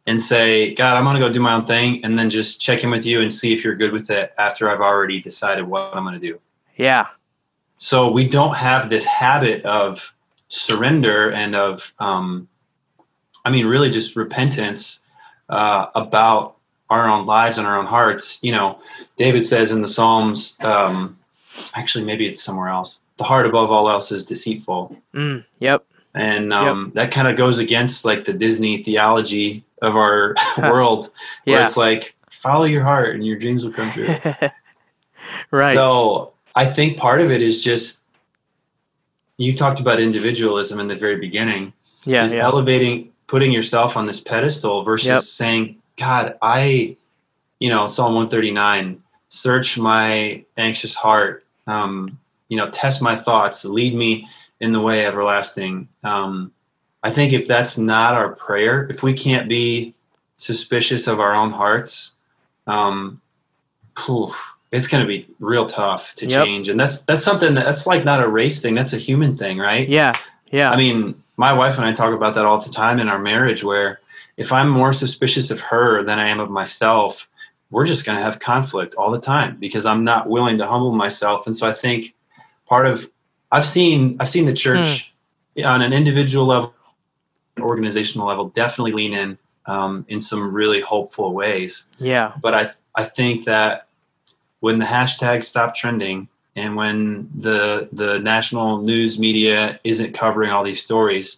and 0.06 0.20
say, 0.22 0.74
God, 0.74 0.98
I'm 0.98 1.06
going 1.06 1.16
to 1.16 1.22
go 1.22 1.32
do 1.32 1.40
my 1.40 1.54
own 1.54 1.66
thing 1.66 2.04
and 2.04 2.18
then 2.20 2.30
just 2.30 2.60
check 2.60 2.84
in 2.84 2.90
with 2.90 3.06
you 3.06 3.22
and 3.22 3.34
see 3.34 3.54
if 3.54 3.64
you're 3.64 3.76
good 3.76 3.94
with 3.94 4.10
it 4.10 4.34
after 4.38 4.70
I've 4.70 4.82
already 4.82 5.22
decided 5.22 5.66
what 5.66 5.96
I'm 5.96 6.04
going 6.04 6.20
to 6.20 6.28
do. 6.28 6.40
yeah 6.76 7.08
So 7.78 8.12
we 8.12 8.28
don't 8.28 8.56
have 8.56 8.90
this 8.90 9.06
habit 9.06 9.64
of 9.64 10.14
surrender 10.50 11.32
and 11.32 11.56
of, 11.56 11.94
um, 12.00 12.50
I 13.46 13.50
mean, 13.50 13.66
really 13.66 13.90
just 13.90 14.18
repentance 14.18 15.00
uh, 15.48 15.88
about 15.96 16.58
our 16.90 17.10
own 17.10 17.26
lives 17.26 17.58
and 17.58 17.66
our 17.66 17.80
own 17.80 17.86
hearts. 17.86 18.40
You 18.42 18.52
know, 18.52 18.80
David 19.16 19.48
says 19.48 19.72
in 19.72 19.82
the 19.82 19.88
Psalms, 19.88 20.58
um, 20.62 21.18
actually, 21.76 22.04
maybe 22.06 22.28
it's 22.28 22.44
somewhere 22.44 22.70
else. 22.70 23.02
The 23.18 23.24
heart 23.24 23.46
above 23.46 23.72
all 23.72 23.90
else 23.90 24.12
is 24.12 24.26
deceitful, 24.26 25.00
mm, 25.14 25.46
yep 25.60 25.86
and 26.16 26.54
um, 26.54 26.92
that 26.94 27.12
kind 27.12 27.28
of 27.28 27.36
goes 27.36 27.58
against 27.58 28.06
like 28.06 28.26
the 28.26 28.34
Disney 28.34 28.84
theology 28.84 29.64
of 29.82 29.96
our 29.98 30.36
world, 30.58 31.10
where 31.46 31.64
it's 31.64 31.78
like 31.78 32.16
follow 32.30 32.66
your 32.66 32.84
heart 32.84 33.16
and 33.16 33.26
your 33.26 33.38
dreams 33.38 33.66
will 33.66 33.74
come 33.74 33.92
true. 33.92 34.08
right 35.52 35.74
So 35.74 36.34
I 36.56 36.66
think 36.66 36.98
part 36.98 37.22
of 37.22 37.32
it 37.32 37.42
is 37.42 37.64
just 37.64 38.04
you 39.38 39.56
talked 39.56 39.80
about 39.80 40.00
individualism 40.00 40.80
in 40.80 40.88
the 40.88 40.96
very 40.96 41.18
beginning. 41.18 41.74
yeah 42.06 42.24
is 42.24 42.34
yeah 42.34 42.44
elevating, 42.44 43.12
putting 43.28 43.52
yourself 43.52 43.98
on 43.98 44.06
this 44.06 44.20
pedestal 44.20 44.84
versus 44.84 45.08
Yep. 45.08 45.22
saying, 45.22 45.78
God, 45.98 46.38
I, 46.42 46.98
you 47.60 47.70
know, 47.70 47.88
Psalm 47.88 48.14
139, 48.14 49.02
search 49.30 49.78
my 49.78 50.44
anxious 50.58 50.94
heart, 50.94 51.43
um, 51.68 52.20
you 52.48 52.58
know, 52.58 52.70
test 52.70 53.02
my 53.02 53.16
thoughts, 53.16 53.66
lead 53.66 53.96
me 53.96 54.28
in 54.60 54.72
the 54.72 54.82
way 54.82 55.06
everlasting. 55.06 55.88
Um, 56.04 56.52
I 57.04 57.12
think 57.12 57.34
if 57.34 57.48
that's 57.48 57.78
not 57.78 58.14
our 58.14 58.34
prayer, 58.36 58.88
if 58.90 59.04
we 59.04 59.14
can't 59.14 59.50
be 59.50 59.94
suspicious 60.38 61.08
of 61.08 61.20
our 61.20 61.34
own 61.34 61.52
hearts, 61.52 62.14
um, 62.68 63.22
poof, 63.96 64.56
it's 64.72 64.88
going 64.88 65.04
to 65.04 65.08
be 65.08 65.28
real 65.40 65.66
tough 65.66 66.16
to 66.16 66.26
Yep. 66.28 66.46
change. 66.46 66.70
And 66.70 66.80
that's 66.80 67.00
that's 67.00 67.24
something 67.24 67.54
that, 67.56 67.66
that's 67.66 67.86
like 67.86 68.04
not 68.04 68.24
a 68.24 68.28
race 68.28 68.62
thing. 68.62 68.74
That's 68.74 68.94
a 68.94 68.98
human 68.98 69.38
thing, 69.38 69.58
right? 69.58 69.88
yeah 69.88 70.18
yeah 70.52 70.72
I 70.72 70.76
mean, 70.78 71.22
my 71.38 71.54
wife 71.54 71.78
and 71.78 71.86
I 71.86 71.92
talk 71.92 72.14
about 72.14 72.36
that 72.36 72.46
all 72.46 72.60
the 72.60 72.70
time 72.70 73.00
in 73.00 73.10
our 73.10 73.20
marriage 73.20 73.64
where 73.64 74.00
if 74.38 74.52
I'm 74.52 74.70
more 74.70 74.94
suspicious 74.94 75.52
of 75.52 75.60
her 75.62 76.04
than 76.04 76.20
I 76.20 76.28
am 76.28 76.40
of 76.40 76.50
myself, 76.50 77.28
we're 77.74 77.86
just 77.86 78.06
going 78.06 78.18
to 78.18 78.24
have 78.24 78.40
conflict 78.40 78.96
all 78.96 79.12
the 79.12 79.20
time 79.20 79.58
because 79.60 79.86
I'm 79.86 80.04
not 80.04 80.30
willing 80.30 80.60
to 80.60 80.68
humble 80.68 80.94
myself. 80.94 81.48
And 81.48 81.56
so 81.56 81.68
I 81.68 81.74
think 81.74 82.14
part 82.68 82.86
of 82.86 83.10
I've 83.52 83.66
seen 83.66 84.18
I've 84.20 84.30
seen 84.30 84.46
the 84.46 84.54
church 84.54 85.14
on 85.66 85.82
an 85.82 85.92
individual 85.92 86.46
level, 86.46 86.74
organizational 87.60 88.28
level, 88.28 88.50
definitely 88.50 88.94
lean 88.94 89.14
in 89.14 89.38
um, 89.66 90.06
in 90.08 90.22
some 90.22 90.54
really 90.54 90.82
hopeful 90.82 91.34
ways 91.34 91.88
yeah 91.98 92.34
but 92.42 92.54
I 92.54 92.70
I 92.96 93.04
think 93.06 93.46
that 93.46 93.88
when 94.60 94.78
the 94.78 94.86
hashtag 94.86 95.44
stop 95.44 95.74
trending 95.74 96.28
and 96.56 96.76
when 96.76 97.30
the 97.36 97.90
the 97.92 98.20
national 98.20 98.82
news 98.82 99.18
media 99.18 99.80
isn't 99.84 100.14
covering 100.14 100.52
all 100.52 100.64
these 100.64 100.82
stories, 100.82 101.38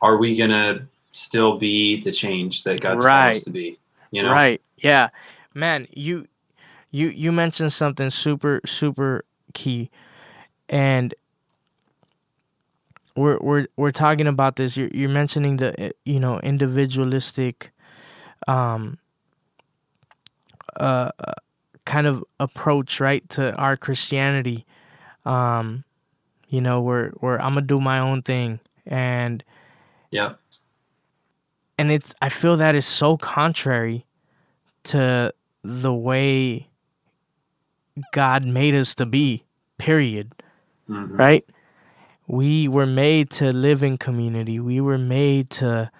are 0.00 0.16
we 0.16 0.36
gonna 0.36 0.86
still 1.12 1.58
be 1.58 2.00
the 2.02 2.12
change 2.12 2.62
that 2.64 2.80
God's 2.80 3.04
called 3.04 3.36
us 3.36 3.44
to 3.44 3.50
be? 3.50 3.78
You 4.10 4.22
know, 4.22 4.32
Right. 4.32 4.60
Yeah. 4.78 5.08
Man, 5.56 5.86
you 5.90 6.26
you 6.90 7.08
you 7.08 7.32
mentioned 7.32 7.72
something 7.72 8.10
super 8.10 8.60
super 8.66 9.24
key. 9.54 9.90
And 10.68 11.14
we're 13.16 13.38
we're 13.40 13.66
we're 13.76 13.90
talking 13.90 14.26
about 14.26 14.56
this. 14.56 14.76
You're 14.76 14.90
you're 14.92 15.08
mentioning 15.08 15.56
the 15.56 15.88
uh, 15.88 15.90
you 16.04 16.20
know 16.20 16.40
individualistic 16.40 17.72
um 18.46 18.98
uh 20.78 21.10
uh, 21.18 21.32
kind 21.84 22.06
of 22.06 22.24
approach 22.40 23.00
right 23.00 23.26
to 23.30 23.54
our 23.56 23.76
Christianity. 23.76 24.66
Um 25.24 25.84
you 26.48 26.60
know 26.60 26.80
where 26.82 27.10
where 27.20 27.40
I'm 27.40 27.54
going 27.54 27.64
to 27.64 27.74
do 27.74 27.80
my 27.80 27.98
own 27.98 28.22
thing. 28.22 28.60
And 28.86 29.42
Yeah. 30.10 30.34
and 31.78 31.90
it's 31.90 32.14
I 32.22 32.28
feel 32.28 32.56
that 32.58 32.74
is 32.74 32.86
so 32.86 33.16
contrary 33.16 34.06
to 34.84 35.32
the 35.66 35.94
way 35.94 36.68
God 38.12 38.44
made 38.44 38.74
us 38.74 38.94
to 38.94 39.06
be. 39.06 39.44
Period. 39.78 40.32
Mhm. 40.88 41.18
Right? 41.18 41.44
We 42.26 42.68
were 42.68 42.86
made 42.86 43.30
to 43.30 43.52
live 43.52 43.82
in 43.82 43.98
community. 43.98 44.58
We 44.58 44.80
were 44.80 44.98
made 44.98 45.50
to, 45.50 45.90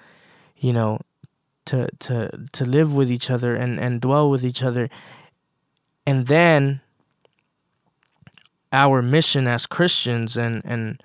you 0.56 0.72
know, 0.72 1.00
to 1.66 1.88
to 1.98 2.46
to 2.52 2.64
live 2.64 2.94
with 2.94 3.10
each 3.10 3.30
other 3.30 3.54
and 3.54 3.78
and 3.78 4.00
dwell 4.00 4.30
with 4.30 4.44
each 4.44 4.62
other. 4.62 4.88
And 6.06 6.26
then 6.26 6.80
our 8.72 9.02
mission 9.02 9.46
as 9.46 9.66
Christians 9.66 10.36
and 10.36 10.62
and 10.64 11.02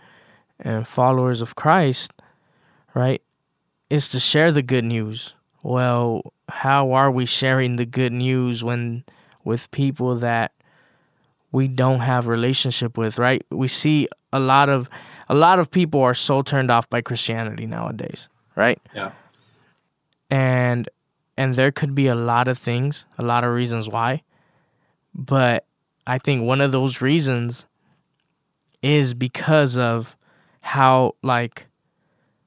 and 0.60 0.88
followers 0.88 1.42
of 1.42 1.56
Christ, 1.56 2.12
right, 2.94 3.22
is 3.90 4.08
to 4.10 4.20
share 4.20 4.52
the 4.52 4.62
good 4.62 4.86
news. 4.86 5.34
Well, 5.64 6.34
how 6.52 6.92
are 6.92 7.10
we 7.10 7.26
sharing 7.26 7.78
the 7.78 7.86
good 7.86 8.12
news 8.12 8.64
when 8.64 9.04
with 9.44 9.72
people 9.72 10.16
that 10.18 10.52
we 11.52 11.68
don't 11.68 12.02
have 12.02 12.28
relationship 12.28 12.98
with, 12.98 13.18
right? 13.18 13.46
We 13.50 13.68
see 13.68 14.08
a 14.32 14.40
lot 14.40 14.70
of 14.70 14.90
a 15.30 15.36
lot 15.36 15.60
of 15.60 15.72
people 15.72 16.02
are 16.02 16.14
so 16.14 16.42
turned 16.42 16.72
off 16.72 16.90
by 16.90 17.02
Christianity 17.02 17.66
nowadays, 17.66 18.30
right? 18.56 18.80
Yeah. 18.96 19.12
And 20.30 20.90
and 21.38 21.56
there 21.56 21.72
could 21.72 21.96
be 21.96 22.08
a 22.08 22.16
lot 22.16 22.48
of 22.48 22.58
things, 22.58 23.06
a 23.18 23.24
lot 23.24 23.44
of 23.44 23.54
reasons 23.54 23.90
why. 23.90 24.24
But 25.14 25.66
I 26.08 26.18
think 26.18 26.44
one 26.44 26.62
of 26.62 26.72
those 26.72 27.02
reasons 27.02 27.66
is 28.82 29.14
because 29.14 29.78
of 29.78 30.16
how 30.62 31.16
like 31.22 31.68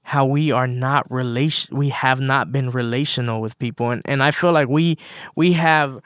how 0.05 0.25
we 0.25 0.53
are 0.53 0.67
not 0.67 1.11
relation 1.11 1.77
we 1.77 1.89
have 1.89 2.21
not 2.21 2.53
been 2.53 2.71
relational 2.71 3.41
with 3.41 3.59
people 3.59 3.91
and 3.91 4.03
and 4.05 4.23
I 4.23 4.31
feel 4.31 4.53
like 4.53 4.69
we 4.69 4.99
we 5.35 5.53
have 5.55 6.01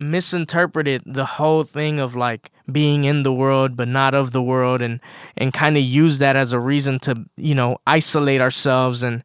misinterpreted 0.00 1.02
the 1.06 1.24
whole 1.24 1.62
thing 1.62 2.00
of 2.00 2.16
like 2.16 2.50
being 2.70 3.04
in 3.04 3.22
the 3.22 3.32
world 3.32 3.76
but 3.76 3.88
not 3.88 4.14
of 4.14 4.32
the 4.32 4.42
world 4.42 4.82
and 4.82 5.00
and 5.36 5.52
kind 5.52 5.76
of 5.76 5.82
use 5.82 6.18
that 6.18 6.34
as 6.34 6.52
a 6.52 6.58
reason 6.58 6.98
to 6.98 7.24
you 7.36 7.54
know 7.54 7.78
isolate 7.86 8.40
ourselves 8.40 9.02
and 9.02 9.22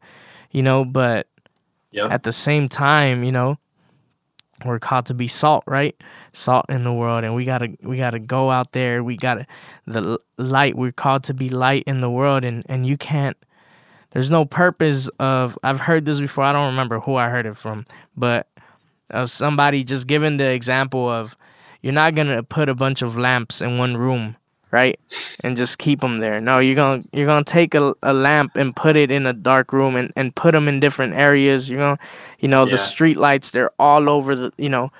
you 0.50 0.62
know 0.62 0.84
but 0.84 1.26
yep. 1.90 2.10
at 2.10 2.22
the 2.22 2.32
same 2.32 2.68
time 2.68 3.24
you 3.24 3.32
know 3.32 3.58
we're 4.64 4.78
called 4.78 5.06
to 5.06 5.14
be 5.14 5.26
salt 5.26 5.64
right 5.66 5.96
salt 6.38 6.66
in 6.68 6.84
the 6.84 6.92
world 6.92 7.24
and 7.24 7.34
we 7.34 7.44
gotta 7.44 7.76
we 7.82 7.96
gotta 7.96 8.18
go 8.18 8.50
out 8.50 8.72
there. 8.72 9.02
We 9.02 9.16
gotta 9.16 9.46
the 9.86 10.18
light 10.38 10.76
we're 10.76 10.92
called 10.92 11.24
to 11.24 11.34
be 11.34 11.48
light 11.48 11.84
in 11.86 12.00
the 12.00 12.10
world 12.10 12.44
and 12.44 12.64
and 12.68 12.86
you 12.86 12.96
can't 12.96 13.36
there's 14.12 14.30
no 14.30 14.44
purpose 14.44 15.08
of 15.18 15.58
i've 15.62 15.80
heard 15.80 16.04
this 16.04 16.20
before 16.20 16.44
i 16.44 16.52
don't 16.52 16.66
remember 16.66 17.00
who 17.00 17.16
i 17.16 17.28
heard 17.28 17.44
it 17.44 17.56
from 17.56 17.84
but 18.16 18.48
of 19.10 19.30
somebody 19.30 19.82
just 19.82 20.06
giving 20.06 20.36
the 20.36 20.48
example 20.48 21.10
of 21.10 21.36
you're 21.82 21.92
not 21.92 22.14
gonna 22.14 22.42
put 22.42 22.68
a 22.68 22.74
bunch 22.74 23.02
of 23.02 23.18
lamps 23.18 23.60
in 23.60 23.78
one 23.78 23.96
room 23.96 24.36
right? 24.70 25.00
And 25.40 25.56
just 25.56 25.78
keep 25.78 26.00
them 26.00 26.18
there. 26.18 26.40
No 26.40 26.58
you're 26.58 26.74
gonna 26.74 27.02
you're 27.12 27.26
gonna 27.26 27.44
take 27.44 27.74
a, 27.74 27.94
a 28.02 28.12
lamp 28.12 28.56
and 28.56 28.74
put 28.76 28.96
it 28.96 29.10
in 29.10 29.26
a 29.26 29.32
dark 29.32 29.72
room 29.72 29.96
and, 29.96 30.12
and 30.16 30.34
put 30.34 30.52
them 30.52 30.68
in 30.68 30.80
different 30.80 31.14
areas. 31.14 31.70
You're 31.70 31.80
gonna 31.80 31.98
you 32.38 32.48
know 32.48 32.64
yeah. 32.64 32.72
the 32.72 32.78
street 32.78 33.16
lights 33.16 33.50
they're 33.50 33.70
all 33.78 34.08
over 34.08 34.36
the 34.36 34.52
you 34.58 34.68
know 34.68 34.92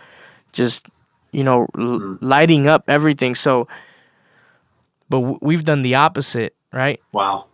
just 0.53 0.87
you 1.33 1.45
know 1.45 1.67
mm-hmm. 1.75 2.25
lighting 2.25 2.67
up 2.67 2.85
everything 2.89 3.35
so 3.35 3.67
but 5.09 5.21
w- 5.21 5.39
we've 5.43 5.65
done 5.65 5.83
the 5.83 5.95
opposite 5.95 6.55
right 6.73 7.01
wow 7.13 7.45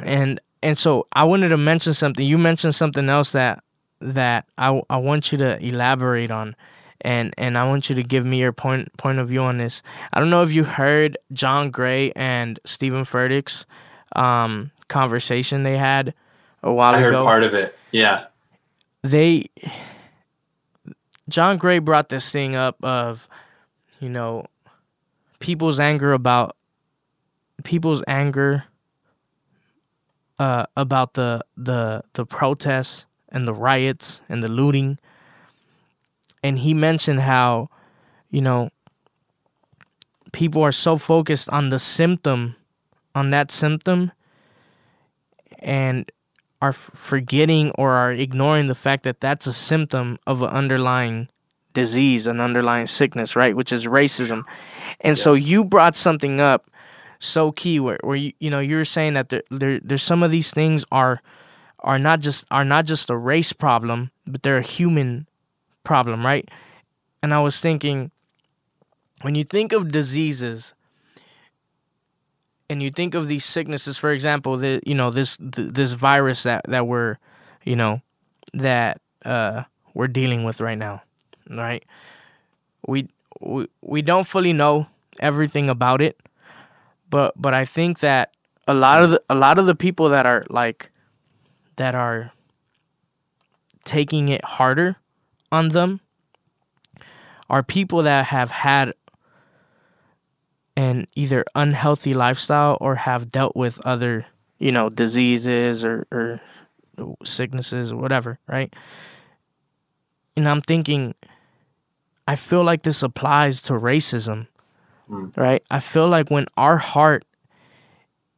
and 0.00 0.40
and 0.62 0.76
so 0.78 1.06
i 1.12 1.24
wanted 1.24 1.48
to 1.48 1.56
mention 1.56 1.94
something 1.94 2.26
you 2.26 2.38
mentioned 2.38 2.74
something 2.74 3.08
else 3.08 3.32
that 3.32 3.62
that 4.00 4.46
I, 4.58 4.80
I 4.90 4.98
want 4.98 5.32
you 5.32 5.38
to 5.38 5.62
elaborate 5.64 6.30
on 6.30 6.54
and 7.00 7.34
and 7.36 7.58
I 7.58 7.66
want 7.66 7.88
you 7.88 7.96
to 7.96 8.02
give 8.02 8.24
me 8.24 8.40
your 8.40 8.52
point 8.52 8.94
point 8.96 9.18
of 9.18 9.28
view 9.28 9.42
on 9.42 9.58
this. 9.58 9.82
I 10.12 10.18
don't 10.18 10.30
know 10.30 10.42
if 10.42 10.52
you 10.52 10.64
heard 10.64 11.18
John 11.32 11.70
Gray 11.70 12.12
and 12.12 12.58
Stephen 12.64 13.04
Furtick's 13.04 13.66
um, 14.14 14.70
conversation 14.88 15.62
they 15.62 15.76
had 15.76 16.14
a 16.62 16.72
while 16.72 16.94
I 16.94 16.98
ago. 16.98 17.08
I 17.08 17.12
heard 17.12 17.24
part 17.24 17.42
of 17.44 17.54
it. 17.54 17.78
Yeah. 17.90 18.26
They 19.02 19.50
John 21.28 21.56
Gray 21.56 21.78
brought 21.78 22.08
this 22.08 22.30
thing 22.30 22.54
up 22.54 22.82
of 22.84 23.28
you 24.00 24.08
know 24.08 24.46
people's 25.38 25.80
anger 25.80 26.12
about 26.12 26.56
people's 27.64 28.02
anger 28.06 28.64
uh, 30.38 30.66
about 30.76 31.14
the 31.14 31.44
the 31.56 32.02
the 32.12 32.26
protests 32.26 33.06
and 33.28 33.46
the 33.46 33.54
riots 33.54 34.20
and 34.28 34.42
the 34.42 34.48
looting. 34.48 34.98
And 36.42 36.58
he 36.58 36.74
mentioned 36.74 37.20
how, 37.20 37.70
you 38.30 38.40
know, 38.40 38.70
people 40.32 40.62
are 40.62 40.72
so 40.72 40.96
focused 40.96 41.50
on 41.50 41.70
the 41.70 41.78
symptom, 41.78 42.54
on 43.14 43.30
that 43.30 43.50
symptom, 43.50 44.12
and 45.58 46.10
are 46.62 46.72
forgetting 46.72 47.70
or 47.72 47.92
are 47.92 48.12
ignoring 48.12 48.66
the 48.66 48.74
fact 48.74 49.02
that 49.04 49.20
that's 49.20 49.46
a 49.46 49.52
symptom 49.52 50.18
of 50.26 50.42
an 50.42 50.48
underlying 50.48 51.28
disease, 51.74 52.26
an 52.26 52.40
underlying 52.40 52.86
sickness, 52.86 53.36
right? 53.36 53.54
Which 53.54 53.72
is 53.72 53.86
racism. 53.86 54.44
And 55.00 55.16
yeah. 55.16 55.22
so 55.22 55.34
you 55.34 55.64
brought 55.64 55.94
something 55.94 56.40
up 56.40 56.70
so 57.18 57.52
key 57.52 57.78
where, 57.80 57.98
where 58.02 58.16
you, 58.16 58.32
you 58.40 58.50
know, 58.50 58.60
you're 58.60 58.84
saying 58.84 59.14
that 59.14 59.28
there, 59.28 59.42
there, 59.50 59.80
there's 59.80 60.02
some 60.02 60.22
of 60.22 60.30
these 60.30 60.50
things 60.50 60.84
are 60.90 61.22
are 61.80 61.98
not 61.98 62.20
just 62.20 62.46
are 62.50 62.64
not 62.64 62.86
just 62.86 63.10
a 63.10 63.16
race 63.16 63.52
problem, 63.52 64.10
but 64.26 64.42
they're 64.42 64.56
a 64.56 64.62
human 64.62 65.28
problem, 65.84 66.24
right? 66.24 66.48
And 67.22 67.32
I 67.32 67.40
was 67.40 67.60
thinking 67.60 68.10
when 69.22 69.34
you 69.34 69.44
think 69.44 69.72
of 69.72 69.92
diseases 69.92 70.74
and 72.68 72.82
you 72.82 72.90
think 72.90 73.14
of 73.14 73.28
these 73.28 73.44
sicknesses, 73.44 73.98
for 73.98 74.10
example, 74.10 74.56
the 74.56 74.80
you 74.84 74.94
know 74.94 75.10
this 75.10 75.36
this 75.40 75.92
virus 75.92 76.42
that 76.42 76.64
that 76.68 76.86
we're 76.86 77.18
you 77.64 77.76
know 77.76 78.00
that 78.54 79.00
uh, 79.24 79.64
we're 79.94 80.08
dealing 80.08 80.44
with 80.44 80.60
right 80.60 80.78
now, 80.78 81.02
right? 81.50 81.84
We 82.86 83.08
we 83.40 83.66
we 83.82 84.02
don't 84.02 84.26
fully 84.26 84.52
know 84.52 84.86
everything 85.20 85.68
about 85.70 86.00
it, 86.00 86.18
but 87.10 87.34
but 87.36 87.54
I 87.54 87.64
think 87.64 88.00
that 88.00 88.32
a 88.66 88.74
lot 88.74 89.02
of 89.02 89.10
the, 89.10 89.22
a 89.30 89.34
lot 89.34 89.58
of 89.58 89.66
the 89.66 89.74
people 89.74 90.08
that 90.10 90.26
are 90.26 90.44
like 90.50 90.90
that 91.76 91.94
are 91.94 92.32
taking 93.84 94.28
it 94.28 94.44
harder 94.44 94.96
on 95.52 95.68
them 95.68 96.00
are 97.48 97.62
people 97.62 98.02
that 98.02 98.26
have 98.26 98.50
had 98.50 98.92
an 100.76 101.06
either 101.14 101.44
unhealthy 101.54 102.14
lifestyle 102.14 102.76
or 102.80 102.96
have 102.96 103.30
dealt 103.30 103.56
with 103.56 103.80
other, 103.86 104.26
you 104.58 104.70
know, 104.70 104.88
diseases 104.90 105.84
or, 105.84 106.06
or 106.12 106.40
sicknesses 107.24 107.92
or 107.92 107.96
whatever, 107.96 108.38
right? 108.46 108.72
And 110.36 110.48
I'm 110.48 110.60
thinking, 110.60 111.14
I 112.28 112.36
feel 112.36 112.62
like 112.62 112.82
this 112.82 113.02
applies 113.02 113.62
to 113.62 113.72
racism, 113.74 114.48
mm. 115.08 115.34
right? 115.36 115.62
I 115.70 115.80
feel 115.80 116.08
like 116.08 116.30
when 116.30 116.46
our 116.56 116.76
heart 116.76 117.24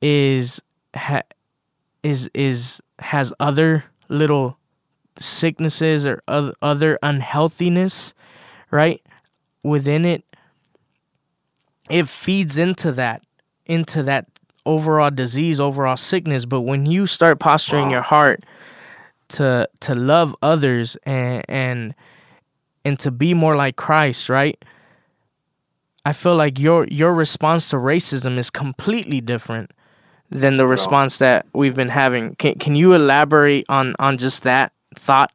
is 0.00 0.60
ha, 0.94 1.22
is 2.02 2.30
is 2.34 2.80
has 3.00 3.32
other 3.40 3.84
little 4.08 4.58
sicknesses 5.18 6.06
or 6.06 6.22
other 6.28 6.98
unhealthiness, 7.02 8.14
right? 8.70 9.02
Within 9.62 10.04
it, 10.04 10.24
it 11.90 12.08
feeds 12.08 12.58
into 12.58 12.92
that, 12.92 13.22
into 13.66 14.02
that 14.04 14.26
overall 14.66 15.10
disease, 15.10 15.58
overall 15.60 15.96
sickness. 15.96 16.44
But 16.44 16.62
when 16.62 16.86
you 16.86 17.06
start 17.06 17.38
posturing 17.40 17.86
wow. 17.86 17.92
your 17.92 18.02
heart 18.02 18.44
to 19.28 19.68
to 19.80 19.94
love 19.94 20.34
others 20.42 20.96
and 21.04 21.44
and 21.48 21.94
and 22.84 22.98
to 23.00 23.10
be 23.10 23.34
more 23.34 23.56
like 23.56 23.76
Christ, 23.76 24.28
right? 24.28 24.62
I 26.04 26.12
feel 26.12 26.36
like 26.36 26.58
your 26.58 26.86
your 26.86 27.12
response 27.12 27.68
to 27.70 27.76
racism 27.76 28.38
is 28.38 28.50
completely 28.50 29.20
different 29.20 29.72
than 30.30 30.56
the 30.56 30.66
response 30.66 31.18
that 31.18 31.46
we've 31.52 31.74
been 31.74 31.90
having. 31.90 32.34
Can 32.36 32.54
can 32.58 32.74
you 32.74 32.94
elaborate 32.94 33.66
on 33.68 33.94
on 33.98 34.18
just 34.18 34.42
that 34.44 34.72
thought? 34.94 35.32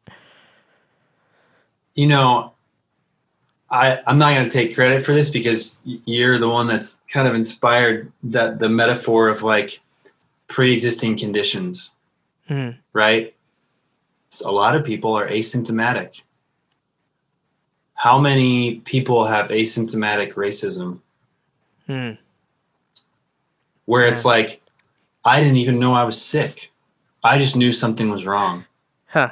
You 1.96 2.08
know, 2.08 2.53
I 3.74 4.00
I'm 4.06 4.20
not 4.20 4.36
going 4.36 4.46
to 4.46 4.52
take 4.52 4.76
credit 4.76 5.04
for 5.04 5.14
this 5.14 5.30
because 5.30 5.80
you're 5.84 6.38
the 6.38 6.48
one 6.48 6.68
that's 6.68 7.02
kind 7.10 7.28
of 7.28 7.34
inspired 7.34 8.12
that 8.22 8.60
the 8.60 8.70
metaphor 8.70 9.28
of 9.28 9.42
like 9.42 9.82
pre-existing 10.48 11.18
conditions, 11.18 11.94
hmm. 12.48 12.70
right? 12.94 13.34
So 14.30 14.48
a 14.48 14.52
lot 14.52 14.76
of 14.76 14.84
people 14.84 15.14
are 15.16 15.28
asymptomatic. 15.28 16.22
How 17.96 18.20
many 18.20 18.76
people 18.82 19.26
have 19.26 19.48
asymptomatic 19.50 20.34
racism? 20.34 21.00
Hmm. 21.88 22.12
Where 23.86 24.06
yeah. 24.06 24.12
it's 24.12 24.24
like 24.24 24.62
I 25.26 25.40
didn't 25.40 25.58
even 25.58 25.80
know 25.80 25.96
I 25.96 26.04
was 26.04 26.22
sick. 26.22 26.72
I 27.24 27.40
just 27.40 27.56
knew 27.56 27.72
something 27.72 28.12
was 28.12 28.28
wrong. 28.28 28.66
Huh. 29.08 29.32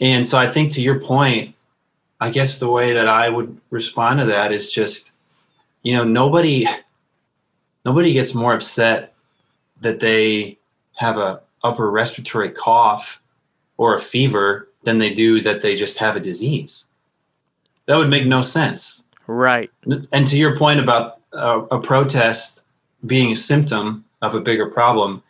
And 0.00 0.26
so 0.26 0.38
I 0.38 0.50
think 0.50 0.70
to 0.72 0.80
your 0.80 1.00
point, 1.00 1.55
I 2.20 2.30
guess 2.30 2.58
the 2.58 2.70
way 2.70 2.92
that 2.94 3.08
I 3.08 3.28
would 3.28 3.60
respond 3.70 4.20
to 4.20 4.26
that 4.26 4.52
is 4.52 4.72
just, 4.72 5.12
you 5.82 5.94
know, 5.94 6.04
nobody 6.04 6.66
nobody 7.84 8.12
gets 8.12 8.34
more 8.34 8.54
upset 8.54 9.14
that 9.80 10.00
they 10.00 10.58
have 10.94 11.18
a 11.18 11.42
upper 11.62 11.90
respiratory 11.90 12.50
cough 12.50 13.20
or 13.76 13.94
a 13.94 14.00
fever 14.00 14.68
than 14.84 14.98
they 14.98 15.10
do 15.10 15.40
that 15.40 15.60
they 15.60 15.76
just 15.76 15.98
have 15.98 16.16
a 16.16 16.20
disease. 16.20 16.86
That 17.86 17.96
would 17.96 18.08
make 18.08 18.26
no 18.26 18.42
sense. 18.42 19.04
Right. 19.26 19.70
And 20.12 20.26
to 20.26 20.38
your 20.38 20.56
point 20.56 20.80
about 20.80 21.20
a, 21.32 21.60
a 21.70 21.80
protest 21.80 22.64
being 23.04 23.32
a 23.32 23.36
symptom, 23.36 24.04
of 24.22 24.34
a 24.34 24.40
bigger 24.40 24.66
problem 24.66 25.22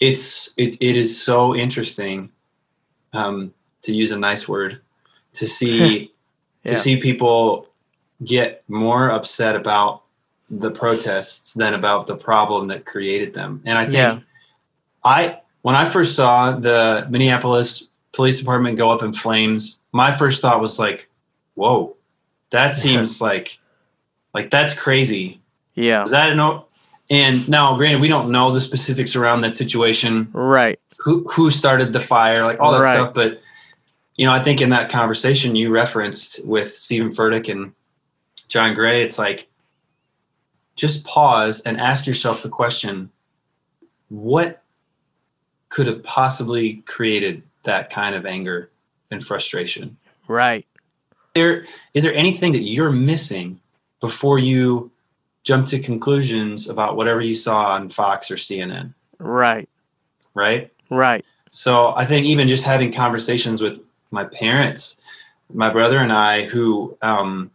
it's 0.00 0.52
it, 0.56 0.76
it 0.80 0.96
is 0.96 1.20
so 1.20 1.54
interesting 1.54 2.30
um, 3.12 3.54
to 3.82 3.92
use 3.92 4.10
a 4.10 4.18
nice 4.18 4.48
word 4.48 4.80
to 5.34 5.46
see 5.46 6.12
yeah. 6.64 6.72
to 6.72 6.78
see 6.78 6.96
people 6.98 7.68
get 8.24 8.62
more 8.68 9.10
upset 9.10 9.56
about 9.56 10.02
the 10.50 10.70
protests 10.70 11.54
than 11.54 11.74
about 11.74 12.06
the 12.06 12.16
problem 12.16 12.68
that 12.68 12.84
created 12.84 13.34
them 13.34 13.60
and 13.64 13.78
i 13.78 13.84
think 13.84 13.94
yeah. 13.94 14.18
i 15.04 15.38
when 15.62 15.74
i 15.74 15.84
first 15.84 16.14
saw 16.14 16.52
the 16.52 17.06
minneapolis 17.10 17.88
police 18.14 18.38
department 18.38 18.78
go 18.78 18.90
up 18.90 19.02
in 19.02 19.12
flames, 19.12 19.78
my 19.92 20.10
first 20.10 20.40
thought 20.40 20.60
was 20.60 20.78
like, 20.78 21.08
"Whoa, 21.54 21.96
that 22.50 22.76
seems 22.76 23.20
like 23.20 23.58
like 24.32 24.50
that's 24.50 24.72
crazy." 24.72 25.40
Yeah. 25.74 26.02
Is 26.02 26.10
that 26.10 26.32
a 26.32 26.34
no? 26.34 26.66
And 27.10 27.46
now, 27.48 27.76
granted, 27.76 28.00
we 28.00 28.08
don't 28.08 28.30
know 28.30 28.50
the 28.50 28.60
specifics 28.60 29.14
around 29.14 29.42
that 29.42 29.54
situation. 29.56 30.28
Right. 30.32 30.80
Who 30.98 31.24
who 31.24 31.50
started 31.50 31.92
the 31.92 32.00
fire, 32.00 32.44
like 32.44 32.60
all 32.60 32.72
that 32.72 32.80
Right. 32.80 32.94
stuff. 32.94 33.14
But 33.14 33.40
you 34.16 34.26
know, 34.26 34.32
I 34.32 34.42
think 34.42 34.60
in 34.60 34.68
that 34.70 34.90
conversation 34.90 35.56
you 35.56 35.70
referenced 35.70 36.44
with 36.46 36.72
Stephen 36.74 37.08
Furtick 37.08 37.50
and 37.50 37.72
John 38.48 38.74
Gray, 38.74 39.02
it's 39.02 39.18
like 39.18 39.48
just 40.76 41.04
pause 41.04 41.60
and 41.60 41.80
ask 41.80 42.06
yourself 42.06 42.42
the 42.42 42.48
question: 42.48 43.10
What 44.08 44.62
could 45.68 45.86
have 45.86 46.02
possibly 46.04 46.74
created 46.86 47.42
that 47.64 47.90
kind 47.90 48.14
of 48.14 48.26
anger 48.26 48.70
and 49.10 49.24
frustration? 49.24 49.96
Right. 50.28 50.66
there 51.34 51.66
is 51.92 52.02
there 52.02 52.14
anything 52.14 52.52
that 52.52 52.62
you're 52.62 52.92
missing 52.92 53.60
before 54.00 54.38
you 54.38 54.90
jump 55.42 55.66
to 55.66 55.78
conclusions 55.78 56.68
about 56.70 56.96
whatever 56.96 57.20
you 57.20 57.34
saw 57.34 57.66
on 57.72 57.88
Fox 57.90 58.30
or 58.30 58.36
CNN, 58.36 58.94
Right. 59.18 59.68
right? 60.32 60.72
Right. 60.88 61.22
So 61.50 61.92
I 61.96 62.06
think 62.06 62.24
even 62.24 62.48
just 62.48 62.64
having 62.64 62.90
conversations 62.92 63.60
with 63.60 63.80
my 64.14 64.24
parents, 64.24 64.96
my 65.52 65.68
brother 65.70 65.98
and 65.98 66.12
I, 66.12 66.44
who 66.44 66.96
um, 67.02 67.50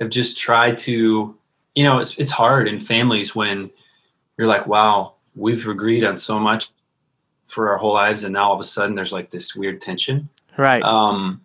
have 0.00 0.08
just 0.10 0.36
tried 0.38 0.76
to, 0.78 1.36
you 1.76 1.84
know, 1.84 1.98
it's 2.00 2.16
it's 2.18 2.32
hard 2.32 2.66
in 2.66 2.80
families 2.80 3.34
when 3.36 3.70
you're 4.36 4.48
like, 4.48 4.66
wow, 4.66 5.14
we've 5.36 5.68
agreed 5.68 6.02
on 6.02 6.16
so 6.16 6.38
much 6.40 6.70
for 7.46 7.68
our 7.70 7.76
whole 7.78 7.94
lives, 7.94 8.24
and 8.24 8.32
now 8.32 8.48
all 8.48 8.54
of 8.54 8.60
a 8.60 8.64
sudden 8.64 8.94
there's 8.96 9.12
like 9.12 9.30
this 9.30 9.54
weird 9.54 9.80
tension. 9.80 10.28
Right. 10.56 10.82
Um, 10.82 11.40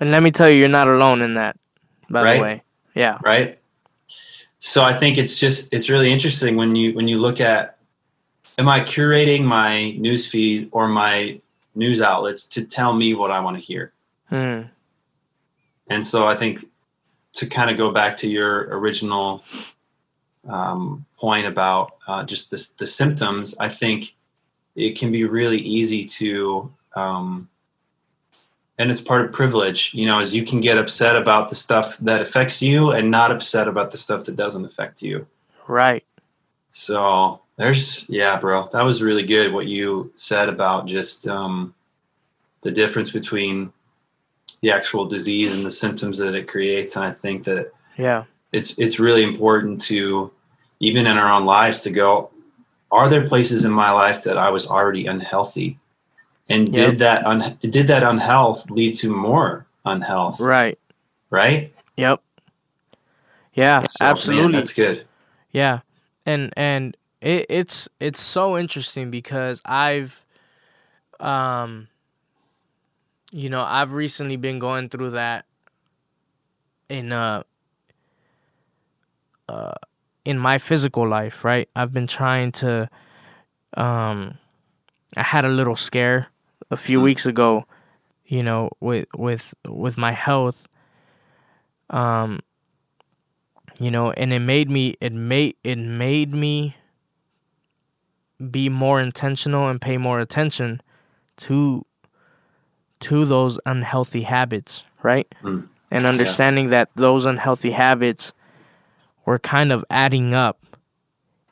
and 0.00 0.10
let 0.10 0.22
me 0.22 0.30
tell 0.30 0.48
you, 0.50 0.58
you're 0.58 0.68
not 0.68 0.88
alone 0.88 1.22
in 1.22 1.34
that. 1.34 1.56
By 2.10 2.22
Right. 2.22 2.34
the 2.36 2.42
way. 2.42 2.62
Yeah. 2.94 3.18
right 3.24 3.58
so 4.58 4.82
i 4.82 4.94
think 4.98 5.18
it's 5.18 5.38
just 5.38 5.68
it's 5.74 5.90
really 5.90 6.10
interesting 6.10 6.56
when 6.56 6.74
you 6.74 6.94
when 6.94 7.06
you 7.08 7.18
look 7.18 7.42
at 7.42 7.76
am 8.56 8.68
i 8.70 8.80
curating 8.80 9.42
my 9.44 9.90
news 9.98 10.26
feed 10.26 10.70
or 10.72 10.88
my 10.88 11.38
news 11.76 12.00
outlets 12.00 12.46
to 12.46 12.64
tell 12.64 12.92
me 12.92 13.14
what 13.14 13.30
i 13.30 13.40
want 13.40 13.56
to 13.56 13.62
hear 13.62 13.92
Hmm. 14.28 14.62
and 15.88 16.04
so 16.04 16.26
i 16.26 16.34
think 16.34 16.64
to 17.34 17.46
kind 17.46 17.70
of 17.70 17.76
go 17.76 17.92
back 17.92 18.16
to 18.18 18.28
your 18.28 18.62
original 18.78 19.44
um, 20.48 21.04
point 21.18 21.46
about 21.46 21.96
uh, 22.08 22.24
just 22.24 22.50
the, 22.50 22.66
the 22.78 22.86
symptoms 22.86 23.54
i 23.60 23.68
think 23.68 24.14
it 24.74 24.98
can 24.98 25.10
be 25.12 25.24
really 25.24 25.58
easy 25.58 26.04
to 26.04 26.72
um, 26.96 27.48
and 28.78 28.90
it's 28.90 29.00
part 29.00 29.24
of 29.24 29.32
privilege 29.32 29.92
you 29.94 30.06
know 30.06 30.18
is 30.20 30.34
you 30.34 30.44
can 30.44 30.60
get 30.60 30.78
upset 30.78 31.16
about 31.16 31.48
the 31.48 31.54
stuff 31.54 31.98
that 31.98 32.20
affects 32.20 32.60
you 32.62 32.90
and 32.92 33.10
not 33.10 33.30
upset 33.30 33.68
about 33.68 33.90
the 33.90 33.96
stuff 33.96 34.24
that 34.24 34.36
doesn't 34.36 34.64
affect 34.64 35.02
you 35.02 35.26
Right. 35.68 36.04
so 36.70 37.40
there's 37.56 38.08
yeah 38.08 38.36
bro 38.36 38.68
that 38.72 38.82
was 38.82 39.02
really 39.02 39.22
good 39.22 39.52
what 39.52 39.66
you 39.66 40.12
said 40.16 40.48
about 40.48 40.86
just 40.86 41.26
um, 41.26 41.74
the 42.62 42.70
difference 42.70 43.10
between 43.10 43.72
the 44.60 44.70
actual 44.70 45.04
disease 45.06 45.52
and 45.52 45.64
the 45.64 45.70
symptoms 45.70 46.18
that 46.18 46.34
it 46.34 46.48
creates 46.48 46.96
and 46.96 47.04
i 47.04 47.10
think 47.12 47.44
that 47.44 47.72
Yeah. 47.96 48.24
it's 48.52 48.74
it's 48.78 48.98
really 48.98 49.22
important 49.22 49.80
to 49.82 50.30
even 50.80 51.06
in 51.06 51.16
our 51.18 51.32
own 51.32 51.44
lives 51.46 51.80
to 51.82 51.90
go 51.90 52.30
are 52.92 53.08
there 53.08 53.26
places 53.26 53.64
in 53.64 53.72
my 53.72 53.90
life 53.90 54.22
that 54.24 54.36
i 54.38 54.50
was 54.50 54.66
already 54.66 55.06
unhealthy 55.06 55.78
and 56.48 56.68
Yep. 56.68 56.74
did 56.90 56.98
that 56.98 57.26
un- 57.26 57.58
did 57.60 57.86
that 57.88 58.02
unhealth 58.02 58.70
lead 58.70 58.94
to 58.96 59.14
more 59.14 59.66
unhealth 59.84 60.40
Right. 60.40 60.78
right 61.30 61.72
Yep. 61.96 62.20
Yeah, 63.54 63.80
So, 63.88 64.04
man, 64.04 64.10
absolutely. 64.10 64.52
that's 64.52 64.72
good 64.74 65.06
Yeah, 65.52 65.80
and 66.26 66.52
and 66.58 66.94
it, 67.26 67.46
it's 67.50 67.88
it's 68.00 68.20
so 68.20 68.56
interesting 68.58 69.10
because 69.10 69.60
I've, 69.64 70.24
um, 71.20 71.88
you 73.32 73.50
know, 73.50 73.62
I've 73.64 73.92
recently 73.92 74.36
been 74.36 74.58
going 74.58 74.88
through 74.88 75.10
that 75.10 75.46
in 76.88 77.12
uh, 77.12 77.42
uh, 79.48 79.72
in 80.24 80.38
my 80.38 80.58
physical 80.58 81.06
life, 81.08 81.44
right? 81.44 81.68
I've 81.76 81.92
been 81.92 82.06
trying 82.06 82.52
to, 82.52 82.88
um, 83.76 84.38
I 85.16 85.22
had 85.22 85.44
a 85.44 85.48
little 85.48 85.76
scare 85.76 86.28
a 86.70 86.76
few 86.76 87.00
Mhm. 87.00 87.04
weeks 87.04 87.26
ago, 87.26 87.66
you 88.26 88.42
know, 88.42 88.70
with 88.80 89.06
with 89.16 89.54
with 89.68 89.98
my 89.98 90.12
health, 90.12 90.66
um 91.90 92.40
you 93.78 93.90
know 93.90 94.10
and 94.12 94.32
it 94.32 94.38
made 94.40 94.70
me 94.70 94.96
it 95.00 95.12
made 95.12 95.56
it 95.64 95.76
made 95.78 96.32
me 96.34 96.76
be 98.50 98.68
more 98.68 99.00
intentional 99.00 99.68
and 99.68 99.80
pay 99.80 99.96
more 99.96 100.20
attention 100.20 100.80
to 101.36 101.84
to 103.00 103.24
those 103.24 103.58
unhealthy 103.66 104.22
habits 104.22 104.84
right? 105.02 105.32
Mm. 105.42 105.68
and 105.90 106.06
understanding 106.06 106.70
that 106.70 106.90
those 106.96 107.26
unhealthy 107.26 107.70
habits 107.70 108.32
were 109.24 109.38
kind 109.38 109.70
of 109.70 109.84
adding 109.90 110.34
up 110.34 110.64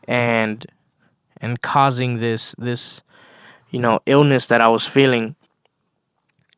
and 0.08 0.66
and 1.40 1.60
causing 1.60 2.18
this 2.18 2.54
this 2.58 3.02
you 3.70 3.78
know 3.78 4.00
illness 4.06 4.46
that 4.46 4.60
I 4.60 4.68
was 4.68 4.86
feeling 4.86 5.36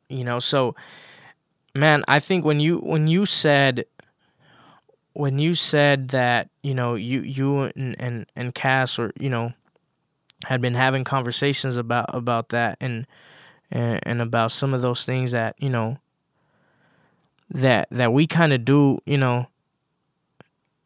you 0.08 0.22
know? 0.22 0.38
So 0.38 0.76
man 1.76 2.02
i 2.08 2.18
think 2.18 2.44
when 2.44 2.58
you 2.58 2.78
when 2.78 3.06
you 3.06 3.26
said 3.26 3.84
when 5.12 5.38
you 5.38 5.54
said 5.54 6.08
that 6.08 6.48
you 6.62 6.74
know 6.74 6.94
you 6.94 7.20
you 7.20 7.62
and 7.76 7.94
and, 8.00 8.26
and 8.34 8.54
cass 8.54 8.98
or 8.98 9.12
you 9.20 9.28
know 9.28 9.52
had 10.44 10.60
been 10.60 10.74
having 10.74 11.04
conversations 11.04 11.76
about 11.76 12.06
about 12.14 12.50
that 12.50 12.76
and, 12.80 13.06
and 13.70 14.00
and 14.04 14.22
about 14.22 14.52
some 14.52 14.74
of 14.74 14.82
those 14.82 15.04
things 15.04 15.32
that 15.32 15.54
you 15.58 15.70
know 15.70 15.98
that 17.50 17.88
that 17.90 18.12
we 18.12 18.26
kind 18.26 18.52
of 18.52 18.64
do 18.64 18.98
you 19.06 19.16
know 19.16 19.46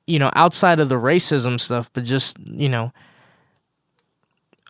you 0.06 0.18
know 0.18 0.30
outside 0.34 0.80
of 0.80 0.88
the 0.88 0.96
racism 0.96 1.58
stuff 1.58 1.90
but 1.92 2.04
just 2.04 2.36
you 2.38 2.68
know 2.68 2.92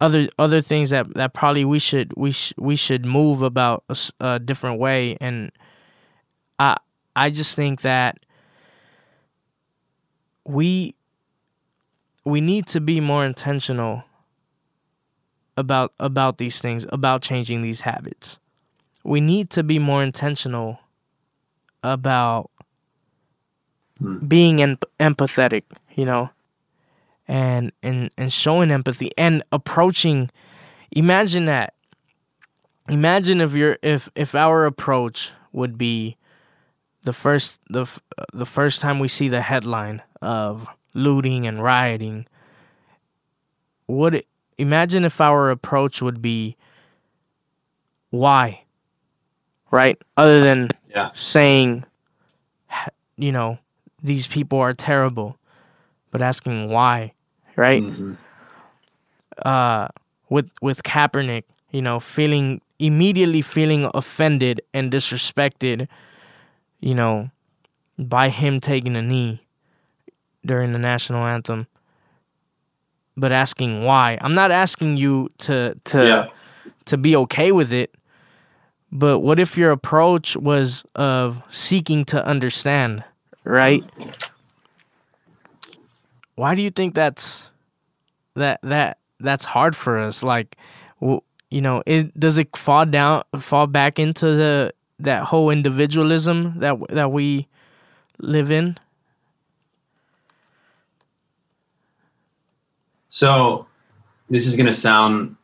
other 0.01 0.29
other 0.39 0.61
things 0.61 0.91
that 0.91 1.13
that 1.15 1.35
probably 1.35 1.65
we 1.65 1.79
should 1.79 2.13
we 2.17 2.33
sh- 2.33 2.55
we 2.57 2.75
should 2.75 3.05
move 3.05 3.43
about 3.43 3.85
a 4.19 4.39
different 4.39 4.79
way. 4.79 5.17
And 5.21 5.53
i 6.59 6.77
i 7.15 7.29
just 7.29 7.55
think 7.55 7.83
that 7.83 8.19
we 10.45 10.95
we 12.25 12.41
need 12.41 12.67
to 12.67 12.81
be 12.81 13.01
more 13.01 13.25
intentional 13.25 14.05
about 15.61 15.93
about 16.01 16.39
these 16.39 16.59
things 16.59 16.87
about 16.91 17.23
changing 17.23 17.63
these 17.63 17.83
habits. 17.83 18.39
We 19.05 19.21
need 19.21 19.51
to 19.51 19.63
be 19.63 19.79
more 19.79 20.03
intentional 20.03 20.81
about 21.83 22.51
Hmm. 23.99 24.19
being 24.27 24.63
em- 24.63 24.79
empathetic 24.99 25.65
you 25.95 26.05
know 26.07 26.31
and 27.29 27.71
and 27.83 28.11
and 28.17 28.33
showing 28.33 28.71
empathy 28.71 29.11
and 29.19 29.43
approaching. 29.53 30.31
Imagine 30.93 31.45
that. 31.47 31.75
Imagine 32.89 33.41
if 33.41 33.55
you're 33.55 33.79
if 33.83 34.09
if 34.15 34.35
our 34.35 34.65
approach 34.67 35.33
would 35.53 35.77
be 35.79 36.17
the 37.05 37.13
first 37.13 37.61
the 37.71 37.83
f- 37.83 38.01
the 38.33 38.47
first 38.47 38.81
time 38.81 38.99
we 38.99 39.09
see 39.09 39.29
the 39.29 39.43
headline 39.43 40.03
of 40.23 40.67
looting 40.95 41.47
and 41.47 41.63
rioting 41.63 42.27
would 43.87 44.15
it, 44.15 44.27
imagine 44.61 45.05
if 45.05 45.21
our 45.21 45.51
approach 45.51 46.03
would 46.03 46.21
be 46.21 46.57
why 48.11 48.63
right 49.71 49.97
other 50.17 50.41
than 50.43 50.69
Yeah. 50.89 51.11
saying 51.15 51.85
you 53.17 53.33
know 53.33 53.59
these 54.03 54.27
people 54.27 54.59
are 54.59 54.75
terrible 54.75 55.37
but 56.11 56.21
asking 56.23 56.69
why 56.69 57.13
right 57.57 57.83
Mhm. 57.83 58.17
uh 59.45 59.89
with 60.29 60.49
with 60.63 60.83
Kaepernick, 60.85 61.43
you 61.73 61.83
know, 61.83 61.99
feeling 61.99 62.61
immediately 62.79 63.43
feeling 63.43 63.91
offended 63.95 64.61
and 64.73 64.93
disrespected, 64.93 65.89
you 66.81 66.95
know, 66.95 67.31
by 67.99 68.29
him 68.29 68.61
taking 68.61 68.97
a 68.97 69.03
knee 69.03 69.43
during 70.47 70.73
the 70.73 70.79
national 70.79 71.25
anthem. 71.27 71.67
But 73.21 73.33
asking 73.33 73.83
why. 73.85 74.17
I'm 74.23 74.35
not 74.35 74.51
asking 74.51 74.97
you 74.97 75.29
to 75.47 75.75
to 75.93 75.99
Yeah. 76.07 76.27
to 76.87 76.97
be 76.97 77.15
okay 77.17 77.53
with 77.53 77.73
it. 77.73 77.95
But 78.91 79.21
what 79.21 79.39
if 79.39 79.57
your 79.59 79.71
approach 79.71 80.37
was 80.37 80.85
of 80.97 81.43
seeking 81.49 82.05
to 82.07 82.25
understand, 82.27 83.05
right? 83.45 83.85
Why 86.35 86.55
do 86.55 86.63
you 86.63 86.71
think 86.71 86.95
that's 86.95 87.49
that 88.35 88.61
that 88.63 88.99
that's 89.21 89.45
hard 89.45 89.77
for 89.77 89.99
us? 89.99 90.23
Like, 90.23 90.57
you 91.01 91.61
know, 91.61 91.83
it 91.87 92.19
does 92.19 92.39
it 92.39 92.57
fall 92.57 92.87
down 92.87 93.23
fall 93.39 93.67
back 93.67 93.99
into 93.99 94.27
the 94.35 94.73
that 94.99 95.25
whole 95.25 95.51
individualism 95.51 96.55
that 96.61 96.77
that 96.89 97.13
we 97.13 97.47
live 98.19 98.51
in? 98.51 98.77
So, 103.11 103.67
this 104.31 104.47
is 104.47 104.57
going 104.57 104.67
to 104.67 104.73
sound 104.73 105.37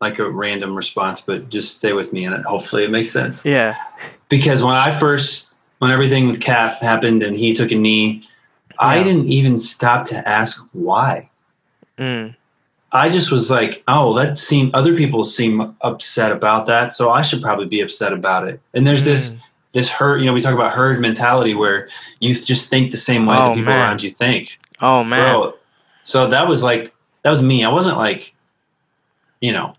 like 0.00 0.18
a 0.18 0.30
random 0.30 0.74
response, 0.76 1.20
but 1.20 1.48
just 1.48 1.78
stay 1.78 1.92
with 1.94 2.12
me 2.12 2.24
and 2.24 2.44
hopefully 2.44 2.84
it 2.84 2.90
makes 2.90 3.10
sense. 3.10 3.44
Yeah. 3.44 3.74
Because 4.28 4.62
when 4.62 4.74
I 4.74 4.90
first, 4.90 5.54
when 5.78 5.90
everything 5.90 6.26
with 6.28 6.40
Cap 6.40 6.80
happened 6.80 7.22
and 7.22 7.36
he 7.36 7.52
took 7.54 7.70
a 7.72 7.74
knee, 7.74 8.22
I 8.78 9.02
didn't 9.02 9.28
even 9.28 9.58
stop 9.58 10.04
to 10.06 10.28
ask 10.28 10.60
why. 10.72 11.30
Mm. 11.98 12.34
I 12.92 13.08
just 13.08 13.32
was 13.32 13.50
like, 13.50 13.82
oh, 13.88 14.14
that 14.14 14.36
seem 14.38 14.70
other 14.74 14.94
people 14.96 15.24
seem 15.24 15.74
upset 15.80 16.30
about 16.32 16.66
that, 16.66 16.92
so 16.92 17.10
I 17.10 17.22
should 17.22 17.40
probably 17.42 17.66
be 17.66 17.80
upset 17.80 18.12
about 18.12 18.46
it. 18.48 18.60
And 18.74 18.86
there's 18.86 19.04
this 19.04 19.30
Mm. 19.30 19.38
this 19.72 19.88
herd, 19.88 20.20
you 20.20 20.26
know, 20.26 20.32
we 20.32 20.40
talk 20.40 20.54
about 20.54 20.72
herd 20.72 21.00
mentality 21.00 21.54
where 21.54 21.88
you 22.20 22.34
just 22.34 22.68
think 22.68 22.92
the 22.92 22.96
same 22.96 23.26
way 23.26 23.36
Oh, 23.36 23.48
that 23.48 23.54
people 23.56 23.72
man. 23.72 23.80
around 23.80 24.02
you 24.04 24.10
think. 24.10 24.60
Oh 24.80 25.02
man. 25.02 25.32
Bro, 25.32 25.54
so 26.02 26.28
that 26.28 26.46
was 26.46 26.62
like 26.62 26.93
that 27.24 27.30
was 27.30 27.42
me. 27.42 27.64
I 27.64 27.68
wasn't 27.70 27.96
like, 27.98 28.34
you 29.40 29.52
know, 29.52 29.74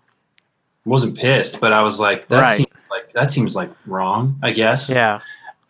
wasn't 0.84 1.16
pissed, 1.16 1.58
but 1.60 1.72
I 1.72 1.82
was 1.82 1.98
like, 1.98 2.28
that 2.28 2.42
Right. 2.42 2.56
seems 2.56 2.68
like 2.90 3.12
that 3.14 3.30
seems 3.30 3.56
like 3.56 3.70
wrong, 3.86 4.38
I 4.42 4.50
guess. 4.50 4.90
Yeah. 4.90 5.20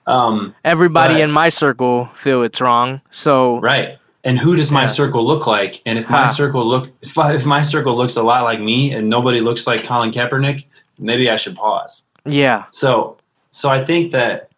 Um, 0.06 0.54
Everybody 0.64 1.14
But- 1.14 1.20
in 1.22 1.30
my 1.30 1.48
circle 1.48 2.08
feel 2.12 2.42
it's 2.42 2.60
wrong. 2.60 3.00
So 3.10 3.60
right. 3.60 3.98
And 4.24 4.38
who 4.40 4.56
does 4.56 4.72
my 4.72 4.82
Yeah. 4.82 4.86
circle 4.88 5.24
look 5.24 5.46
like? 5.46 5.80
And 5.86 5.98
if 5.98 6.10
my 6.10 6.24
Huh. 6.24 6.28
circle 6.28 6.64
look 6.66 6.90
if, 7.02 7.16
I, 7.16 7.32
if 7.34 7.46
my 7.46 7.62
circle 7.62 7.96
looks 7.96 8.16
a 8.16 8.22
lot 8.22 8.42
like 8.44 8.60
me 8.60 8.92
and 8.92 9.08
nobody 9.08 9.40
looks 9.40 9.66
like 9.66 9.84
Colin 9.84 10.10
Kaepernick, 10.10 10.64
maybe 10.98 11.30
I 11.30 11.36
should 11.36 11.54
pause. 11.56 12.04
yeah. 12.24 12.64
So 12.70 13.16
so 13.50 13.68
I 13.70 13.82
think 13.84 14.10
that 14.12 14.50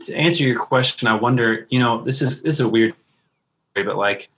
to 0.00 0.14
answer 0.14 0.42
your 0.44 0.58
question, 0.58 1.08
I 1.08 1.14
wonder, 1.14 1.66
you 1.70 1.78
know, 1.78 2.02
this 2.02 2.20
is 2.22 2.42
this 2.42 2.54
is 2.56 2.60
a 2.60 2.68
weird 2.68 2.94
but 3.74 3.96
like 3.96 4.28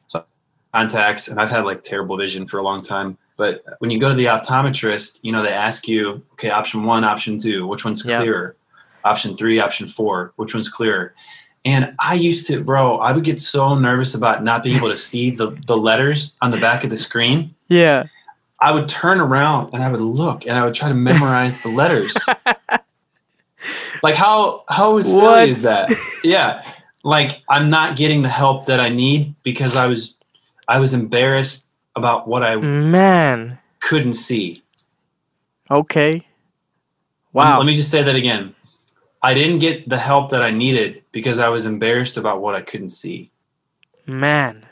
contacts 0.74 1.28
and 1.28 1.40
I've 1.40 1.50
had 1.50 1.64
like 1.64 1.82
terrible 1.82 2.16
vision 2.16 2.46
for 2.46 2.58
a 2.58 2.62
long 2.62 2.82
time. 2.82 3.16
But 3.36 3.62
when 3.78 3.90
you 3.90 4.00
go 4.00 4.08
to 4.08 4.14
the 4.14 4.26
optometrist, 4.26 5.20
you 5.22 5.32
know, 5.32 5.42
they 5.42 5.52
ask 5.52 5.86
you, 5.86 6.22
okay, 6.32 6.50
option 6.50 6.82
one, 6.84 7.04
option 7.04 7.38
two, 7.38 7.66
which 7.66 7.84
one's 7.84 8.04
Yeah. 8.04 8.18
clearer? 8.18 8.56
Option 9.04 9.36
three, 9.36 9.60
option 9.60 9.86
four, 9.86 10.32
which 10.36 10.54
one's 10.54 10.68
clearer? 10.68 11.14
And 11.64 11.94
I 12.00 12.14
used 12.14 12.46
to, 12.48 12.62
bro, 12.62 12.98
I 12.98 13.12
would 13.12 13.24
get 13.24 13.38
so 13.38 13.78
nervous 13.78 14.14
about 14.14 14.42
not 14.42 14.62
being 14.62 14.76
able 14.76 14.88
to 14.90 14.96
see 14.96 15.30
the, 15.30 15.50
the 15.66 15.76
letters 15.76 16.34
on 16.42 16.50
the 16.50 16.56
back 16.58 16.82
of 16.84 16.90
the 16.90 16.96
screen. 16.96 17.54
Yeah. 17.68 18.04
I 18.60 18.72
would 18.72 18.88
turn 18.88 19.20
around 19.20 19.72
and 19.72 19.82
I 19.84 19.88
would 19.88 20.00
look 20.00 20.44
and 20.46 20.52
I 20.56 20.64
would 20.64 20.74
try 20.74 20.88
to 20.88 20.94
memorize 20.94 21.60
the 21.62 21.68
letters. 21.68 22.16
like 24.02 24.14
how 24.14 24.64
how 24.68 25.00
silly 25.00 25.22
What? 25.22 25.48
is 25.48 25.62
that? 25.62 25.90
Yeah. 26.24 26.64
Like 27.04 27.42
I'm 27.48 27.70
not 27.70 27.96
getting 27.96 28.22
the 28.22 28.28
help 28.28 28.66
that 28.66 28.80
I 28.80 28.88
need 28.88 29.34
because 29.44 29.76
I 29.76 29.86
was 29.86 30.17
I 30.68 30.78
was 30.78 30.92
embarrassed 30.92 31.68
about 31.96 32.28
what 32.28 32.42
I 32.42 32.56
Man. 32.56 33.58
couldn't 33.80 34.12
see. 34.12 34.62
Okay. 35.70 36.26
Wow. 37.32 37.58
Let 37.58 37.66
me 37.66 37.74
just 37.74 37.90
say 37.90 38.02
that 38.02 38.14
again. 38.14 38.54
I 39.22 39.34
didn't 39.34 39.58
get 39.58 39.88
the 39.88 39.98
help 39.98 40.30
that 40.30 40.42
I 40.42 40.50
needed 40.50 41.02
because 41.10 41.38
I 41.38 41.48
was 41.48 41.66
embarrassed 41.66 42.16
about 42.16 42.40
what 42.40 42.54
I 42.54 42.60
couldn't 42.60 42.90
see. 42.90 43.30
Man. 44.06 44.64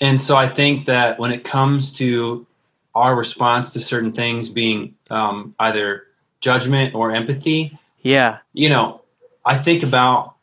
And 0.00 0.20
so 0.20 0.36
I 0.36 0.48
think 0.48 0.86
that 0.86 1.18
when 1.18 1.32
it 1.32 1.44
comes 1.44 1.92
to 1.94 2.46
our 2.94 3.16
response 3.16 3.72
to 3.72 3.80
certain 3.80 4.12
things 4.12 4.48
being 4.48 4.94
um, 5.10 5.54
either 5.58 6.04
judgment 6.40 6.94
or 6.94 7.12
empathy, 7.12 7.78
Yeah. 8.02 8.38
you 8.52 8.68
know, 8.68 9.00
I 9.44 9.56
think 9.56 9.82
about 9.82 10.33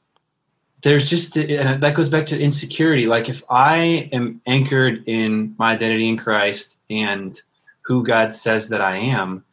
there's 0.81 1.09
just 1.09 1.37
and 1.37 1.81
that 1.81 1.95
goes 1.95 2.09
back 2.09 2.25
to 2.27 2.39
insecurity. 2.39 3.05
Like 3.05 3.29
if 3.29 3.43
I 3.49 4.09
am 4.11 4.41
anchored 4.47 5.03
in 5.05 5.55
my 5.57 5.73
identity 5.73 6.09
in 6.09 6.17
Christ 6.17 6.79
and 6.89 7.39
who 7.81 8.03
God 8.03 8.33
says 8.33 8.69
that 8.69 8.81
I 8.81 8.95
am, 8.97 9.43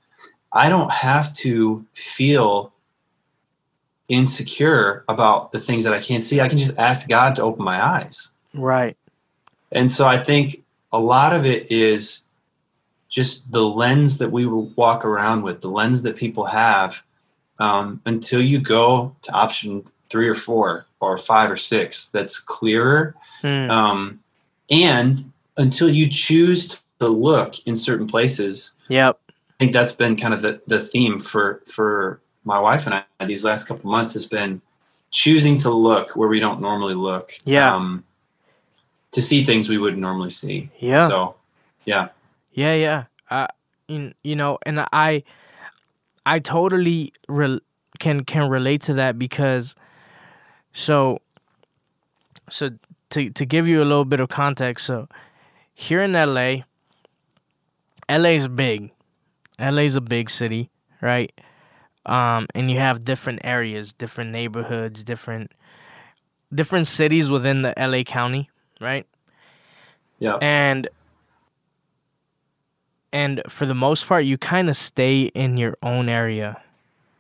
I 0.53 0.69
don't 0.69 0.91
have 0.91 1.33
to 1.35 1.85
feel 1.93 2.73
insecure 4.09 5.05
about 5.09 5.53
the 5.53 5.61
things 5.61 5.85
that 5.85 5.93
I 5.93 6.01
can't 6.01 6.23
see. 6.23 6.41
I 6.41 6.49
can 6.49 6.59
just 6.59 6.79
ask 6.79 7.09
God 7.09 7.37
to 7.37 7.43
open 7.43 7.65
my 7.65 7.85
eyes. 7.85 8.31
Right. 8.55 8.97
And 9.71 9.91
so 9.91 10.07
I 10.07 10.17
think 10.17 10.65
a 10.93 10.99
lot 10.99 11.35
of 11.35 11.45
it 11.45 11.71
is 11.71 12.21
just 13.11 13.51
the 13.53 13.65
lens 13.65 14.19
that 14.19 14.33
we 14.33 14.47
walk 14.47 15.05
around 15.05 15.43
with, 15.43 15.61
the 15.61 15.69
lens 15.69 16.03
that 16.03 16.17
people 16.17 16.47
have 16.47 17.03
um, 17.59 18.01
until 18.07 18.41
you 18.41 18.61
go 18.61 19.15
to 19.23 19.33
option 19.33 19.85
three 20.09 20.29
or 20.29 20.35
four 20.35 20.87
or 21.01 21.17
five 21.17 21.51
or 21.51 21.57
six 21.57 22.07
that's 22.07 22.39
clearer. 22.39 23.15
Mm. 23.43 23.71
Um, 23.71 24.21
and 24.71 25.33
until 25.57 25.89
you 25.89 26.09
choose 26.09 26.81
to 27.01 27.09
look 27.09 27.55
in 27.67 27.77
certain 27.77 28.07
places, 28.07 28.75
Yep. 28.89 29.19
I 29.29 29.33
think 29.59 29.73
that's 29.73 29.93
been 29.93 30.17
kind 30.17 30.35
of 30.35 30.43
the, 30.43 30.61
the 30.67 30.81
theme 30.81 31.21
for, 31.21 31.63
for 31.67 32.21
my 32.45 32.59
wife 32.59 32.87
and 32.87 32.95
I 32.95 33.25
these 33.27 33.45
last 33.45 33.67
couple 33.67 33.91
months 33.91 34.13
has 34.13 34.25
been 34.25 34.61
choosing 35.11 35.59
to 35.59 35.71
look 35.71 36.17
where 36.17 36.29
we 36.29 36.41
don't 36.41 36.61
normally 36.61 36.95
look. 36.95 37.33
Yeah. 37.45 37.75
Um, 37.75 38.05
to 39.13 39.23
see 39.23 39.43
things 39.43 39.69
we 39.69 39.79
wouldn't 39.79 40.01
normally 40.01 40.31
see. 40.31 40.71
Yeah. 40.79 41.09
So, 41.09 41.35
yeah. 41.87 42.09
Yeah, 42.53 42.75
yeah. 42.75 43.05
Uh, 43.31 43.47
you, 43.89 44.13
you 44.23 44.37
know, 44.37 44.59
and 44.67 44.85
I, 44.93 45.25
I 46.27 46.39
totally 46.41 47.13
re- 47.27 47.61
can 47.99 48.25
can 48.25 48.51
relate 48.51 48.83
to 48.83 48.95
that 48.95 49.19
because, 49.19 49.75
so, 50.79 51.21
so 52.49 52.71
to 53.11 53.31
to 53.31 53.45
give 53.45 53.67
you 53.67 53.83
a 53.83 53.85
little 53.85 54.05
bit 54.05 54.21
of 54.21 54.29
context, 54.29 54.87
so 54.87 55.09
here 55.75 56.01
in 56.01 56.13
LA, 56.13 56.63
LA 58.09 58.31
is 58.31 58.47
big. 58.47 58.93
LA 59.59 59.83
is 59.83 59.97
a 59.97 60.01
big 60.01 60.31
city, 60.31 60.71
right? 61.03 61.33
Um, 62.07 62.47
and 62.55 62.71
you 62.71 62.79
have 62.79 63.03
different 63.03 63.41
areas, 63.43 63.93
different 63.93 64.31
neighborhoods, 64.31 65.03
different 65.03 65.51
different 66.55 66.87
cities 66.87 67.29
within 67.29 67.63
the 67.63 67.75
LA 67.77 68.05
County, 68.05 68.49
right? 68.81 69.05
Yeah. 70.21 70.37
and 70.41 70.89
and 73.13 73.43
for 73.49 73.67
the 73.67 73.75
most 73.75 74.07
part 74.07 74.25
you 74.25 74.39
kind 74.39 74.69
of 74.69 74.77
stay 74.77 75.23
in 75.23 75.57
your 75.57 75.77
own 75.83 76.09
area 76.09 76.63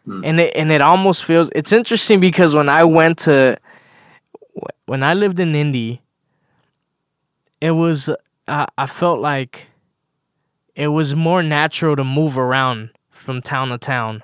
Hmm. 0.09 0.25
and 0.25 0.41
it 0.41 0.57
and 0.57 0.71
it 0.73 0.81
almost 0.81 1.25
feels 1.25 1.51
it's 1.55 1.73
interesting 1.73 2.19
because 2.19 2.55
when 2.55 2.69
i 2.69 2.83
went 2.83 3.19
to 3.21 3.59
when 4.87 5.03
i 5.03 5.13
lived 5.13 5.39
in 5.39 5.55
indy 5.55 6.01
it 7.61 7.73
was 7.73 8.09
uh, 8.49 8.67
i 8.79 8.87
felt 8.87 9.21
like 9.21 9.67
it 10.75 10.89
was 10.89 11.15
more 11.15 11.43
natural 11.43 11.95
to 11.95 12.05
move 12.05 12.39
around 12.39 12.91
from 13.11 13.43
town 13.43 13.69
to 13.69 13.77
town 13.77 14.23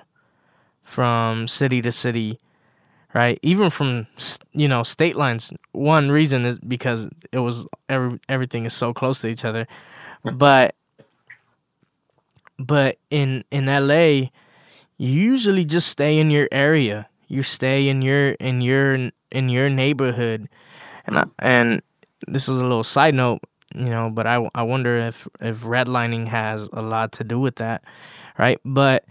from 0.81 1.47
city 1.47 1.81
to 1.81 1.91
city 1.91 2.39
right? 3.15 3.39
Even 3.41 3.69
from 3.71 4.05
you 4.51 4.67
know 4.67 4.83
state 4.83 5.15
lines. 5.15 5.53
One 5.71 6.11
reason 6.11 6.45
is 6.45 6.59
because 6.59 7.09
it 7.31 7.39
was 7.39 7.65
every, 7.89 8.19
everything 8.27 8.65
is 8.65 8.73
so 8.73 8.93
close 8.93 9.21
to 9.21 9.27
each 9.29 9.45
other. 9.45 9.65
But 10.23 10.75
but 12.59 12.97
in 13.09 13.43
in 13.51 13.65
LA 13.67 14.29
you 14.97 15.09
usually 15.09 15.65
just 15.65 15.87
stay 15.87 16.19
in 16.19 16.29
your 16.29 16.47
area 16.51 17.07
you 17.27 17.43
stay 17.43 17.89
in 17.89 18.01
your 18.01 18.29
in 18.39 18.61
your 18.61 19.11
in 19.31 19.49
your 19.49 19.69
neighborhood 19.69 20.47
and 21.05 21.19
I, 21.19 21.25
and 21.39 21.81
this 22.27 22.47
is 22.47 22.59
a 22.61 22.63
little 22.63 22.83
side 22.83 23.15
note 23.15 23.39
you 23.73 23.89
know 23.89 24.09
but 24.09 24.27
I 24.27 24.49
I 24.55 24.63
wonder 24.63 24.97
if 24.97 25.27
if 25.41 25.63
redlining 25.63 26.27
has 26.27 26.69
a 26.73 26.81
lot 26.81 27.11
to 27.13 27.23
do 27.23 27.39
with 27.39 27.55
that 27.57 27.83
right 28.37 28.59
but 28.63 29.05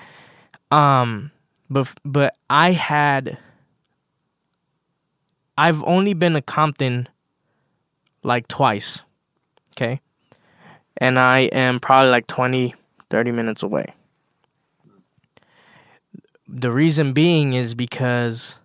um 0.70 1.30
but 1.70 1.92
but 2.04 2.36
I 2.48 2.72
had 2.72 3.38
I've 5.56 5.84
only 5.84 6.14
been 6.14 6.32
to 6.32 6.42
Compton 6.42 7.08
like 8.22 8.48
twice. 8.48 9.02
Okay? 9.72 10.00
And 10.96 11.18
I 11.18 11.40
am 11.40 11.80
probably 11.80 12.10
like 12.10 12.26
20 12.26 12.74
30 13.10 13.32
minutes 13.32 13.62
away. 13.62 13.94
The 16.54 16.70
reason 16.70 17.12
being 17.12 17.52
is 17.52 17.74
because 17.74 18.58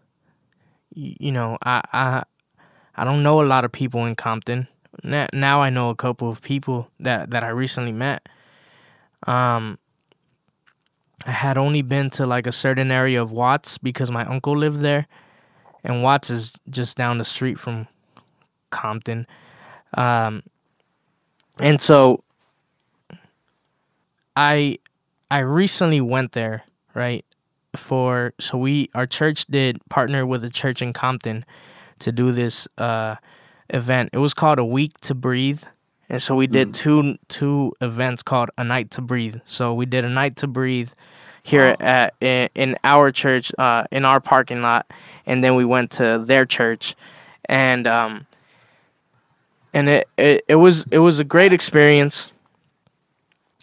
you 0.94 1.32
know, 1.32 1.58
I 1.64 1.82
I 1.92 2.24
I 2.96 3.04
don't 3.04 3.24
know 3.24 3.42
a 3.42 3.46
lot 3.46 3.66
of 3.66 3.72
people 3.72 4.06
in 4.06 4.16
Compton. 4.16 4.68
Now 5.04 5.62
I 5.62 5.70
know 5.70 5.90
a 5.90 5.96
couple 5.96 6.30
of 6.30 6.42
people 6.42 6.90
that 7.00 7.32
that 7.32 7.44
I 7.44 7.50
recently 7.50 7.92
met. 7.92 8.30
Um 9.26 9.80
I 11.26 11.32
had 11.32 11.58
only 11.58 11.82
been 11.82 12.10
to 12.12 12.26
like 12.26 12.48
a 12.48 12.52
certain 12.52 12.92
area 12.92 13.22
of 13.22 13.32
Watts 13.32 13.78
because 13.78 14.10
my 14.10 14.24
uncle 14.26 14.56
lived 14.56 14.82
there, 14.82 15.08
and 15.84 16.02
Watts 16.02 16.30
is 16.30 16.54
just 16.70 16.96
down 16.96 17.18
the 17.18 17.26
street 17.26 17.60
from 17.60 17.88
Compton. 18.70 19.28
Um, 19.96 20.44
and 21.60 21.82
so 21.82 22.24
I 24.36 24.80
I 25.30 25.40
recently 25.40 26.00
went 26.02 26.32
there, 26.32 26.64
right? 26.94 27.26
For 27.76 28.34
so 28.40 28.58
we 28.58 28.90
our 28.96 29.06
church 29.06 29.46
did 29.46 29.80
partner 29.90 30.26
with 30.26 30.44
a 30.44 30.50
church 30.50 30.82
in 30.82 30.92
Compton 30.92 31.46
to 32.00 32.12
do 32.12 32.32
this 32.32 32.68
uh, 32.78 33.16
event. 33.70 34.10
It 34.12 34.18
was 34.18 34.34
called 34.34 34.58
a 34.58 34.66
week 34.66 35.00
to 35.02 35.14
breathe, 35.14 35.64
and 36.10 36.20
so 36.22 36.36
we 36.36 36.48
did 36.48 36.74
two 36.74 37.18
two 37.28 37.74
events 37.80 38.24
called 38.24 38.50
a 38.58 38.64
night 38.64 38.90
to 38.92 39.02
breathe. 39.02 39.38
So 39.46 39.74
we 39.74 39.86
did 39.86 40.04
a 40.04 40.10
night 40.10 40.36
to 40.38 40.48
breathe 40.48 40.92
here 41.44 41.76
at 41.80 42.16
in, 42.22 42.50
in 42.56 42.76
our 42.84 43.12
church 43.12 43.52
uh, 43.58 43.84
in 43.92 44.04
our 44.04 44.20
parking 44.20 44.62
lot, 44.64 44.92
and 45.26 45.44
then 45.44 45.56
we 45.56 45.64
went 45.64 45.92
to 45.92 46.18
their 46.18 46.46
church, 46.46 46.96
and 47.46 47.86
um, 47.86 48.26
and 49.74 49.90
it, 49.90 50.10
it 50.18 50.44
it 50.48 50.56
was 50.56 50.86
it 50.92 51.00
was 51.00 51.20
a 51.20 51.24
great 51.24 51.54
experience, 51.54 52.32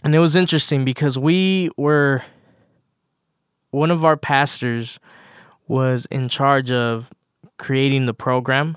and 0.04 0.14
it 0.14 0.20
was 0.20 0.36
interesting 0.36 0.84
because 0.84 1.18
we 1.18 1.70
were 1.76 2.22
one 3.70 3.90
of 3.90 4.04
our 4.04 4.16
pastors 4.16 4.98
was 5.68 6.06
in 6.06 6.28
charge 6.28 6.70
of 6.70 7.10
creating 7.58 8.06
the 8.06 8.14
program 8.14 8.76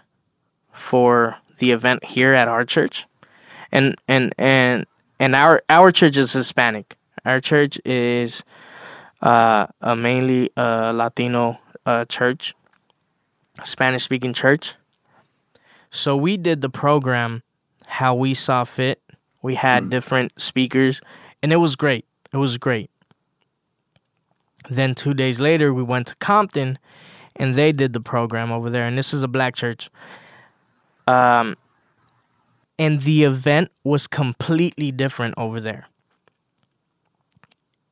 for 0.72 1.38
the 1.58 1.72
event 1.72 2.04
here 2.04 2.34
at 2.34 2.48
our 2.48 2.66
church. 2.66 3.06
And 3.72 3.96
and 4.08 4.34
and 4.38 4.86
and 5.20 5.36
our 5.36 5.62
our 5.70 5.92
church 5.92 6.18
is 6.18 6.34
hispanic. 6.34 6.98
Our 7.26 7.40
church 7.40 7.80
is 7.86 8.44
uh, 9.22 9.68
a 9.82 9.96
mainly 9.96 10.50
a 10.56 10.92
latino 10.94 11.60
uh, 11.86 12.06
church 12.06 12.56
spanish 13.64 14.04
speaking 14.04 14.34
church. 14.34 14.76
So 15.92 16.16
we 16.16 16.38
did 16.38 16.62
the 16.62 16.70
program 16.70 17.44
how 17.86 18.16
we 18.16 18.34
saw 18.34 18.64
fit. 18.64 19.02
We 19.42 19.56
had 19.56 19.90
different 19.90 20.40
speakers 20.40 21.02
and 21.44 21.52
it 21.52 21.58
was 21.58 21.76
great. 21.76 22.06
It 22.32 22.38
was 22.38 22.58
great 22.58 22.90
then 24.70 24.96
two 24.96 25.14
days 25.14 25.40
later, 25.40 25.74
we 25.74 25.84
went 25.84 26.08
to 26.08 26.16
Compton, 26.16 26.78
and 27.36 27.56
they 27.56 27.72
did 27.72 27.94
the 27.94 28.02
program 28.02 28.52
over 28.52 28.70
there. 28.70 28.86
And 28.86 28.98
this 28.98 29.14
is 29.14 29.24
a 29.24 29.28
black 29.28 29.56
church. 29.56 29.90
Um, 31.08 31.56
and 32.78 33.02
the 33.02 33.24
event 33.24 33.72
was 33.84 34.08
completely 34.08 34.92
different 34.92 35.36
over 35.38 35.60
there. 35.60 35.88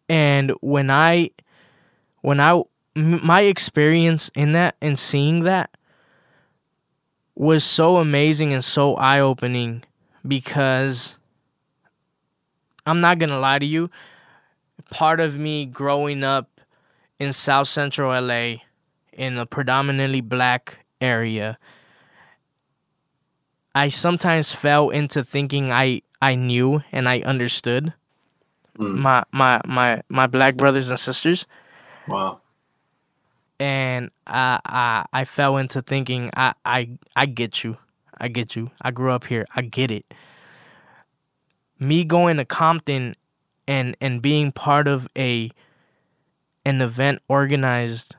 And 0.07 0.51
when 0.61 0.89
I, 0.89 1.31
when 2.21 2.39
I, 2.39 2.61
my 2.95 3.41
experience 3.41 4.29
in 4.33 4.53
that 4.53 4.75
and 4.81 4.97
seeing 4.97 5.41
that 5.41 5.71
was 7.35 7.63
so 7.63 7.97
amazing 7.97 8.53
and 8.53 8.63
so 8.63 8.95
eye 8.95 9.19
opening 9.19 9.83
because 10.27 11.17
I'm 12.85 13.01
not 13.01 13.19
gonna 13.19 13.39
lie 13.39 13.59
to 13.59 13.65
you. 13.65 13.91
Part 14.89 15.19
of 15.19 15.37
me 15.37 15.65
growing 15.65 16.23
up 16.23 16.56
in 17.19 17.33
South 17.33 17.67
Central 17.67 18.09
LA 18.19 18.57
in 19.11 19.37
a 19.37 19.45
predominantly 19.45 20.21
black 20.21 20.85
area, 21.01 21.57
I 23.73 23.89
sometimes 23.89 24.53
fell 24.53 24.89
into 24.89 25.23
thinking 25.23 25.71
I, 25.71 26.01
I 26.21 26.35
knew 26.35 26.83
and 26.91 27.07
I 27.07 27.19
understood 27.21 27.93
hmm. 28.75 28.99
my, 28.99 29.23
my 29.31 29.61
my 29.65 30.01
my 30.09 30.27
black 30.27 30.57
brothers 30.57 30.89
and 30.89 30.99
sisters 30.99 31.45
Wow. 32.07 32.41
and 33.59 34.09
I 34.25 34.59
I 34.65 35.05
I 35.13 35.23
fell 35.25 35.57
into 35.57 35.81
thinking 35.81 36.31
I 36.35 36.53
I 36.65 36.97
I 37.15 37.25
get 37.25 37.63
you. 37.63 37.77
I 38.19 38.29
get 38.29 38.55
you. 38.55 38.71
I 38.81 38.91
grew 38.91 39.11
up 39.11 39.25
here. 39.25 39.45
I 39.55 39.61
get 39.61 39.91
it. 39.91 40.05
Me 41.79 42.03
going 42.03 42.37
to 42.37 42.45
Compton 42.45 43.15
and 43.67 43.95
and 44.01 44.21
being 44.21 44.51
part 44.51 44.87
of 44.87 45.07
a 45.17 45.51
an 46.67 46.81
event 46.81 47.21
organized 47.29 48.17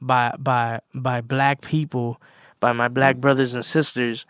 by 0.00 0.34
by 0.36 0.80
by 0.92 1.20
black 1.20 1.60
people, 1.60 2.20
by 2.58 2.72
my 2.72 2.88
black 2.88 3.18
brothers 3.18 3.54
and 3.54 3.64
sisters 3.64 4.26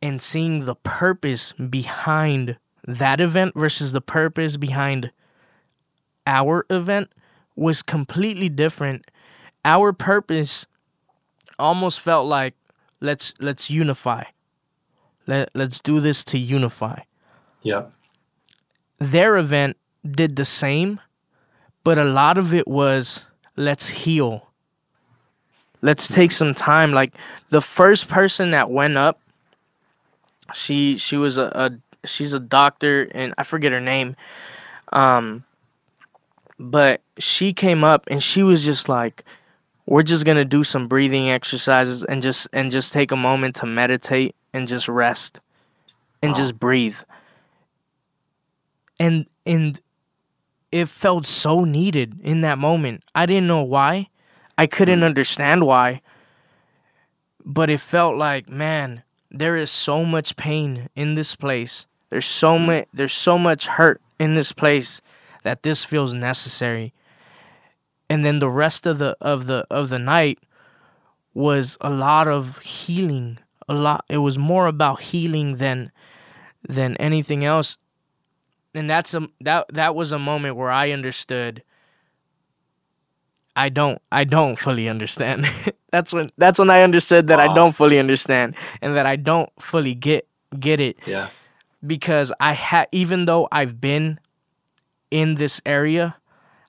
and 0.00 0.22
seeing 0.22 0.64
the 0.64 0.76
purpose 0.76 1.52
behind 1.52 2.56
that 2.86 3.20
event 3.20 3.54
versus 3.56 3.90
the 3.90 4.00
purpose 4.00 4.56
behind 4.56 5.10
our 6.28 6.64
event 6.70 7.10
was 7.56 7.82
completely 7.82 8.48
different. 8.48 9.10
Our 9.64 9.92
purpose 9.92 10.66
almost 11.58 12.00
felt 12.00 12.28
like 12.28 12.54
let's 13.00 13.34
let's 13.40 13.68
unify. 13.68 14.24
Let 15.26 15.50
let's 15.54 15.80
do 15.80 15.98
this 15.98 16.22
to 16.24 16.38
unify. 16.38 17.00
Yep. 17.62 17.92
Their 18.98 19.36
event 19.38 19.76
did 20.08 20.36
the 20.36 20.44
same, 20.44 21.00
but 21.84 21.98
a 21.98 22.04
lot 22.04 22.38
of 22.38 22.54
it 22.54 22.68
was 22.68 23.24
let's 23.56 23.88
heal. 23.88 24.48
Let's 25.82 26.08
take 26.08 26.32
some 26.32 26.54
time. 26.54 26.92
Like 26.92 27.14
the 27.48 27.60
first 27.60 28.08
person 28.08 28.50
that 28.50 28.70
went 28.70 28.96
up, 28.96 29.20
she 30.54 30.96
she 30.96 31.16
was 31.16 31.38
a, 31.38 31.50
a 31.54 32.06
she's 32.06 32.32
a 32.32 32.40
doctor 32.40 33.08
and 33.12 33.34
I 33.38 33.42
forget 33.42 33.72
her 33.72 33.80
name. 33.80 34.16
Um 34.92 35.44
but 36.58 37.00
she 37.18 37.54
came 37.54 37.82
up 37.82 38.04
and 38.08 38.22
she 38.22 38.42
was 38.42 38.62
just 38.64 38.88
like 38.88 39.24
we're 39.86 40.02
just 40.02 40.24
going 40.24 40.36
to 40.36 40.44
do 40.44 40.62
some 40.62 40.86
breathing 40.86 41.30
exercises 41.30 42.04
and 42.04 42.22
just 42.22 42.46
and 42.52 42.70
just 42.70 42.92
take 42.92 43.10
a 43.10 43.16
moment 43.16 43.56
to 43.56 43.66
meditate 43.66 44.36
and 44.52 44.68
just 44.68 44.88
rest 44.88 45.40
and 46.22 46.34
just 46.34 46.60
breathe 46.60 46.98
and 49.00 49.26
and 49.46 49.80
it 50.72 50.88
felt 50.88 51.26
so 51.26 51.64
needed 51.64 52.20
in 52.22 52.42
that 52.42 52.58
moment. 52.58 53.02
I 53.14 53.26
didn't 53.26 53.48
know 53.48 53.62
why. 53.62 54.08
I 54.56 54.66
couldn't 54.66 55.00
mm. 55.00 55.04
understand 55.04 55.66
why. 55.66 56.02
But 57.44 57.70
it 57.70 57.80
felt 57.80 58.16
like 58.16 58.48
man 58.48 59.02
there 59.30 59.56
is 59.56 59.70
so 59.70 60.04
much 60.04 60.36
pain 60.36 60.88
in 60.96 61.14
this 61.14 61.36
place. 61.36 61.86
There's 62.10 62.26
so 62.26 62.58
mm. 62.58 62.66
much 62.66 62.86
there's 62.92 63.14
so 63.14 63.38
much 63.38 63.66
hurt 63.66 64.00
in 64.18 64.34
this 64.34 64.52
place 64.52 65.00
that 65.42 65.62
this 65.62 65.84
feels 65.84 66.14
necessary. 66.14 66.92
And 68.08 68.24
then 68.24 68.38
the 68.38 68.50
rest 68.50 68.86
of 68.86 68.98
the 68.98 69.16
of 69.20 69.46
the 69.46 69.66
of 69.70 69.88
the 69.88 69.98
night 69.98 70.38
was 71.34 71.78
a 71.80 71.90
lot 71.90 72.28
of 72.28 72.58
healing. 72.58 73.38
A 73.68 73.74
lot 73.74 74.04
it 74.08 74.18
was 74.18 74.38
more 74.38 74.66
about 74.66 75.00
healing 75.00 75.56
than 75.56 75.90
than 76.68 76.96
anything 76.96 77.44
else 77.44 77.78
and 78.74 78.88
that's 78.88 79.14
a 79.14 79.28
that 79.40 79.66
that 79.72 79.94
was 79.94 80.12
a 80.12 80.18
moment 80.18 80.56
where 80.56 80.70
i 80.70 80.90
understood 80.90 81.62
i 83.56 83.68
don't 83.68 84.00
i 84.12 84.24
don't 84.24 84.56
fully 84.56 84.88
understand 84.88 85.46
that's 85.92 86.12
when 86.12 86.28
that's 86.38 86.58
when 86.58 86.70
i 86.70 86.82
understood 86.82 87.26
that 87.26 87.40
i 87.40 87.52
don't 87.54 87.72
fully 87.72 87.98
understand 87.98 88.54
and 88.80 88.96
that 88.96 89.06
i 89.06 89.16
don't 89.16 89.50
fully 89.60 89.94
get 89.94 90.26
get 90.58 90.80
it 90.80 90.96
Yeah. 91.06 91.28
because 91.86 92.32
I 92.40 92.52
had 92.54 92.88
even 92.90 93.24
though 93.26 93.46
I've 93.52 93.80
been 93.80 94.18
in 95.12 95.36
this 95.36 95.60
area, 95.64 96.16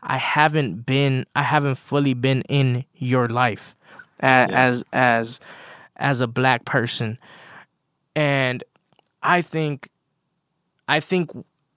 I 0.03 0.17
haven't 0.17 0.85
been 0.85 1.25
I 1.35 1.41
haven't 1.41 1.75
fully 1.79 2.13
been 2.13 2.43
in 2.43 2.85
your 2.95 3.27
life 3.27 3.75
a- 4.19 4.27
Yeah. 4.27 4.47
as 4.51 4.83
as 4.93 5.39
as 5.95 6.21
a 6.21 6.27
black 6.27 6.63
person. 6.65 7.17
And 8.15 8.63
I 9.23 9.41
think 9.41 9.89
I 10.87 10.99
think 10.99 11.31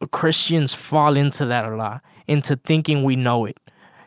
Christians 0.07 0.75
fall 0.75 1.17
into 1.17 1.47
that 1.47 1.65
a 1.65 1.75
lot, 1.77 2.03
into 2.27 2.57
thinking 2.57 3.03
we 3.03 3.17
know 3.17 3.45
it, 3.45 3.59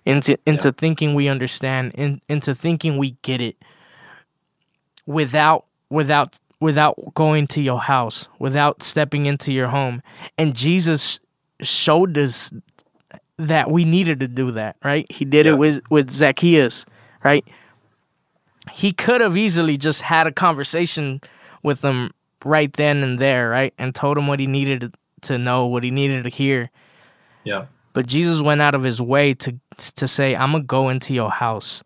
into 0.06 0.38
into 0.45 0.72
thinking 0.72 1.16
we 1.16 1.28
understand, 1.28 1.93
in, 1.95 2.22
into 2.28 2.54
thinking 2.56 2.98
we 2.98 3.12
get 3.22 3.41
it 3.41 3.58
without 5.06 5.66
without 5.89 6.39
without 6.60 6.95
going 7.14 7.48
to 7.48 7.62
your 7.62 7.80
house, 7.80 8.28
without 8.39 8.82
stepping 8.82 9.26
into 9.26 9.54
your 9.54 9.68
home. 9.68 10.02
And 10.38 10.56
Jesus 10.56 11.20
showed 11.62 12.18
us 12.18 12.52
that 13.38 13.70
we 13.70 13.86
needed 13.86 14.20
to 14.20 14.28
do 14.28 14.52
that, 14.52 14.76
right? 14.84 15.10
He 15.12 15.24
did 15.26 15.45
Yeah. 15.45 15.54
it 15.54 15.58
with 15.58 15.82
with 15.89 16.10
Zacchaeus, 16.10 16.86
right? 17.24 17.45
He 18.72 18.91
could 18.91 19.22
have 19.22 19.38
easily 19.38 19.78
just 19.78 20.02
had 20.02 20.28
a 20.28 20.32
conversation 20.32 21.22
with 21.64 21.84
him 21.84 22.12
right 22.43 22.72
then 22.74 23.04
and 23.04 23.20
there, 23.20 23.50
right? 23.50 23.74
And 23.78 23.95
told 23.95 24.18
him 24.18 24.28
what 24.28 24.39
he 24.39 24.48
needed 24.48 24.93
to 25.22 25.38
know, 25.38 25.65
what 25.65 25.84
he 25.84 25.91
needed 25.91 26.24
to 26.24 26.30
hear. 26.30 26.70
Yeah. 27.43 27.65
But 27.93 28.07
Jesus 28.07 28.41
went 28.41 28.61
out 28.61 28.76
of 28.76 28.84
his 28.84 29.01
way 29.01 29.34
to 29.36 29.55
to 29.95 30.07
say, 30.07 30.36
"I'm 30.36 30.51
gonna 30.51 30.63
go 30.63 30.89
into 30.89 31.13
your 31.13 31.32
house. 31.32 31.84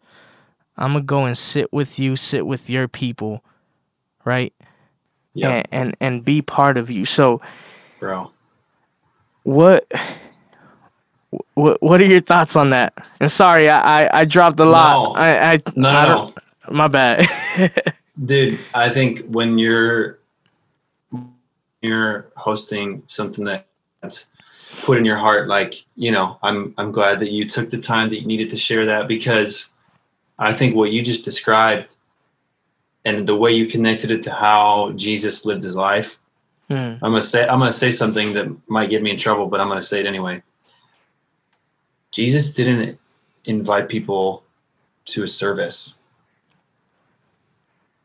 I'm 0.77 0.93
gonna 0.93 1.03
go 1.05 1.25
and 1.25 1.38
sit 1.38 1.71
with 1.71 1.99
you, 1.99 2.15
sit 2.15 2.45
with 2.45 2.69
your 2.69 2.88
people, 2.88 3.43
right? 4.25 4.53
Yeah. 5.34 5.49
And, 5.49 5.67
and 5.71 5.97
and 5.99 6.25
be 6.25 6.41
part 6.41 6.77
of 6.77 6.89
you." 6.89 7.05
So, 7.05 7.41
Bro. 7.99 8.32
what 9.43 9.89
what 11.53 11.82
what 11.82 12.01
are 12.01 12.05
your 12.05 12.21
thoughts 12.21 12.55
on 12.55 12.71
that? 12.71 12.93
And 13.19 13.32
sorry, 13.32 13.69
I 13.69 14.03
I, 14.05 14.19
I 14.21 14.25
dropped 14.25 14.59
a 14.59 14.65
lot. 14.65 14.93
No. 14.93 15.13
I 15.15 15.51
I, 15.53 15.59
No, 15.75 15.89
I 15.89 16.07
no, 16.07 16.15
don't. 16.15 16.38
My 16.75 16.88
bad. 16.88 17.27
Dude, 18.25 18.59
I 18.73 18.89
think 18.89 19.25
when 19.27 19.57
you're 19.57 20.19
you're 21.91 22.32
hosting 22.36 23.03
something 23.07 23.43
that's 24.01 24.29
put 24.84 24.97
in 24.97 25.05
your 25.05 25.17
heart 25.17 25.47
like 25.47 25.73
you 25.95 26.11
know 26.11 26.38
i'm 26.43 26.73
i'm 26.77 26.91
glad 26.91 27.19
that 27.19 27.32
you 27.32 27.47
took 27.47 27.69
the 27.69 27.77
time 27.77 28.09
that 28.09 28.21
you 28.21 28.25
needed 28.27 28.49
to 28.49 28.57
share 28.57 28.86
that 28.86 29.07
because 29.07 29.71
i 30.39 30.53
think 30.53 30.75
what 30.75 30.91
you 30.91 31.01
just 31.01 31.25
described 31.25 31.97
and 33.03 33.27
the 33.27 33.36
way 33.36 33.51
you 33.51 33.65
connected 33.67 34.11
it 34.11 34.21
to 34.23 34.32
how 34.32 34.91
jesus 34.95 35.45
lived 35.45 35.63
his 35.63 35.75
life 35.75 36.17
Mm. 36.69 36.99
i'm 37.01 37.11
gonna 37.11 37.21
say 37.21 37.45
i'm 37.49 37.59
gonna 37.59 37.73
say 37.73 37.91
something 37.91 38.32
that 38.32 38.47
might 38.69 38.89
get 38.89 39.03
me 39.03 39.11
in 39.11 39.17
trouble 39.17 39.47
but 39.47 39.59
i'm 39.59 39.67
gonna 39.67 39.82
say 39.82 39.99
it 39.99 40.05
anyway 40.05 40.41
jesus 42.11 42.53
didn't 42.53 42.97
invite 43.43 43.89
people 43.89 44.43
to 45.03 45.23
a 45.23 45.27
service 45.27 45.95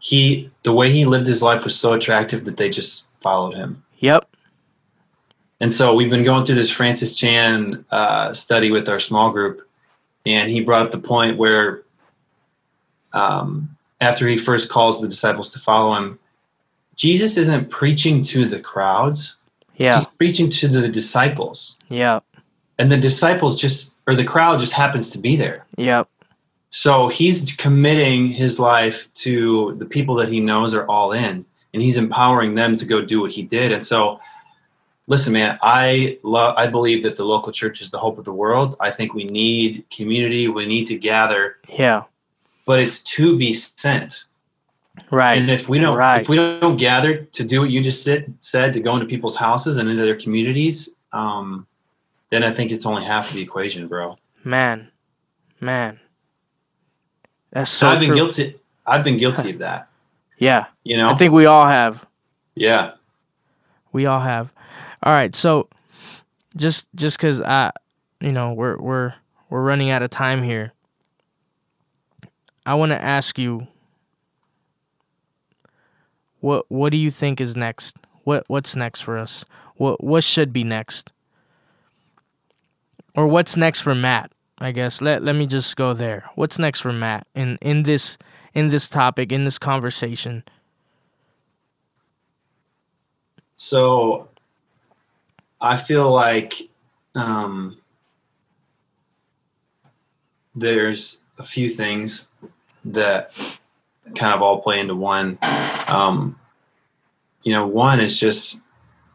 he 0.01 0.51
the 0.65 0.73
way 0.73 0.91
he 0.91 1.05
lived 1.05 1.27
his 1.27 1.45
life 1.45 1.63
was 1.63 1.77
so 1.77 1.93
attractive 1.93 2.45
that 2.45 2.57
they 2.57 2.69
just 2.69 3.07
followed 3.27 3.55
him 3.55 3.83
Yep. 3.99 4.23
and 5.63 5.73
so 5.73 5.85
we've 5.95 6.11
been 6.11 6.23
going 6.31 6.45
through 6.45 6.55
this 6.63 6.71
Francis 6.71 7.17
Chan 7.21 7.85
uh, 7.91 8.33
study 8.33 8.71
with 8.71 8.89
our 8.93 9.01
small 9.01 9.29
group, 9.37 9.57
and 10.35 10.51
he 10.51 10.61
brought 10.61 10.83
up 10.87 10.93
the 10.93 10.99
point 11.15 11.39
where, 11.39 11.83
um, 13.13 13.77
after 14.01 14.29
he 14.29 14.37
first 14.37 14.69
calls 14.69 15.01
the 15.01 15.09
disciples 15.09 15.49
to 15.51 15.59
follow 15.59 15.95
him, 15.99 16.19
Jesus 16.95 17.37
isn't 17.37 17.71
preaching 17.71 18.23
to 18.33 18.45
the 18.45 18.61
crowds; 18.61 19.37
Yeah. 19.77 19.99
he's 20.01 20.09
preaching 20.19 20.49
to 20.61 20.69
the 20.69 20.89
disciples, 20.89 21.77
Yep. 21.89 22.23
and 22.79 22.93
the 22.93 22.97
disciples 23.09 23.59
just 23.61 23.95
or 24.07 24.15
the 24.15 24.25
crowd 24.25 24.61
just 24.61 24.73
happens 24.83 25.11
to 25.13 25.19
be 25.19 25.35
there. 25.37 25.67
Yep. 25.79 26.07
So 26.71 27.09
he's 27.09 27.51
committing 27.57 28.29
his 28.43 28.59
life 28.61 29.13
to 29.25 29.75
the 29.79 29.87
people 29.87 30.15
that 30.17 30.29
he 30.29 30.41
knows 30.41 30.75
are 30.75 30.87
all 30.87 31.11
in, 31.13 31.45
and 31.77 31.83
he's 31.83 31.99
empowering 31.99 32.55
them 32.55 32.75
to 32.75 32.87
go 32.87 33.03
do 33.03 33.21
what 33.21 33.31
he 33.31 33.43
did. 33.43 33.71
And 33.71 33.85
so, 33.85 34.19
listen, 35.09 35.35
man, 35.35 35.59
I 35.61 36.19
love. 36.23 36.55
I 36.57 36.67
believe 36.67 37.03
that 37.03 37.17
the 37.17 37.25
local 37.25 37.53
church 37.53 37.83
is 37.83 37.91
the 37.91 37.99
hope 37.99 38.17
of 38.17 38.25
the 38.25 38.33
world. 38.33 38.77
I 38.81 38.91
think 38.91 39.13
we 39.13 39.25
need 39.25 39.85
community. 39.91 40.49
We 40.49 40.65
need 40.65 40.87
to 40.87 40.97
gather, 40.97 41.59
Yeah. 41.69 42.05
but 42.65 42.81
it's 42.81 43.01
to 43.17 43.37
be 43.37 43.53
sent. 43.53 44.25
Right. 45.11 45.37
And 45.39 45.51
if 45.51 45.69
we 45.69 45.79
don't, 45.79 45.99
Right. 45.99 46.23
if 46.23 46.31
we 46.31 46.37
don't 46.37 46.79
gather 46.79 47.17
to 47.19 47.45
do 47.45 47.61
what 47.61 47.69
you 47.69 47.83
just 47.83 48.03
said, 48.03 48.33
said 48.41 48.73
to 48.73 48.81
go 48.81 48.95
into 48.95 49.05
people's 49.05 49.37
houses 49.37 49.77
and 49.77 49.87
into 49.91 50.03
their 50.03 50.17
communities, 50.17 50.89
um, 51.13 51.67
then 52.31 52.43
I 52.43 52.53
think 52.53 52.73
it's 52.73 52.87
only 52.87 53.05
half 53.05 53.29
of 53.29 53.35
the 53.35 53.43
equation, 53.43 53.87
bro. 53.87 54.17
Man. 54.45 54.89
Man. 55.61 56.01
That's 57.53 57.71
so 57.71 57.87
I've 57.89 58.01
been 58.01 58.09
true. 58.09 58.17
guilty. 58.17 58.57
I've 58.87 59.05
been 59.05 59.19
guilty 59.19 59.51
of 59.51 59.59
that. 59.59 59.89
Yeah. 60.39 60.67
You 60.85 60.97
know. 60.97 61.11
I 61.11 61.15
think 61.15 61.33
we 61.33 61.47
all 61.47 61.67
have. 61.67 62.07
yeah. 62.55 62.93
We 63.93 64.05
all 64.05 64.21
have. 64.21 64.53
All 65.03 65.13
right, 65.13 65.35
so 65.35 65.69
just 66.57 66.87
just 66.95 67.19
cuz 67.19 67.41
I 67.41 67.73
you 68.21 68.33
know, 68.33 68.53
we're 68.53 68.77
we're 68.79 69.15
we're 69.49 69.63
running 69.63 69.91
out 69.91 70.03
of 70.03 70.11
time 70.11 70.43
here. 70.43 70.73
I 72.67 72.75
want 72.75 72.91
to 72.93 73.01
ask 73.01 73.39
you 73.39 73.69
what 76.41 76.67
what 76.71 76.91
do 76.91 76.99
you 76.99 77.11
think 77.11 77.41
is 77.41 77.57
next? 77.57 77.97
What 78.25 78.45
what's 78.49 78.77
next 78.77 79.01
for 79.01 79.17
us? 79.17 79.45
What 79.77 80.03
what 80.03 80.25
should 80.25 80.53
be 80.53 80.65
next? 80.65 81.13
Or 83.15 83.27
what's 83.27 83.57
next 83.57 83.81
for 83.81 83.95
Matt? 83.95 84.31
I 84.59 84.73
guess 84.73 85.03
let 85.03 85.23
let 85.23 85.35
me 85.35 85.47
just 85.47 85.77
go 85.77 85.93
there. 85.93 86.31
What's 86.35 86.59
next 86.59 86.81
for 86.81 86.93
Matt 86.93 87.27
in 87.35 87.59
in 87.61 87.83
this 87.83 88.17
in 88.55 88.69
this 88.69 88.89
topic 88.89 89.33
in 89.33 89.45
this 89.45 89.59
conversation? 89.59 90.45
So 93.57 94.29
I 95.61 95.77
feel 95.77 96.11
like 96.11 96.55
um, 97.15 97.79
there's 100.55 101.19
a 101.39 101.43
few 101.43 101.69
things 101.69 102.29
that 102.85 103.33
kind 104.15 104.35
of 104.35 104.41
all 104.41 104.61
play 104.61 104.81
into 104.81 104.95
one. 104.95 105.39
Um, 105.89 106.39
you 107.43 107.53
know, 107.53 107.67
one 107.67 108.01
is 108.01 108.19
just 108.19 108.59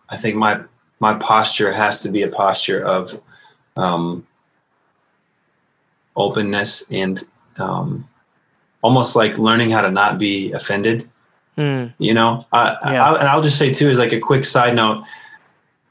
I 0.10 0.18
think 0.18 0.36
my 0.36 0.62
my 1.00 1.16
posture 1.16 1.72
has 1.72 2.02
to 2.04 2.10
be 2.10 2.22
a 2.22 2.28
posture 2.28 2.84
of 2.84 3.20
um, 3.76 4.28
openness 6.22 6.86
and 6.90 7.24
um, 7.58 8.08
almost 8.82 9.16
like 9.16 9.38
learning 9.38 9.70
how 9.70 9.82
to 9.82 9.92
not 9.92 10.18
be 10.18 10.52
offended 10.52 11.10
Mm, 11.58 11.94
you 11.98 12.14
know? 12.14 12.46
I, 12.52 12.78
Yeah. 12.86 13.06
I, 13.06 13.20
and 13.20 13.28
i'll 13.28 13.42
just 13.42 13.58
say 13.58 13.72
too 13.72 13.90
is 13.90 14.00
like 14.00 14.14
a 14.14 14.20
quick 14.20 14.46
side 14.46 14.76
note. 14.76 15.04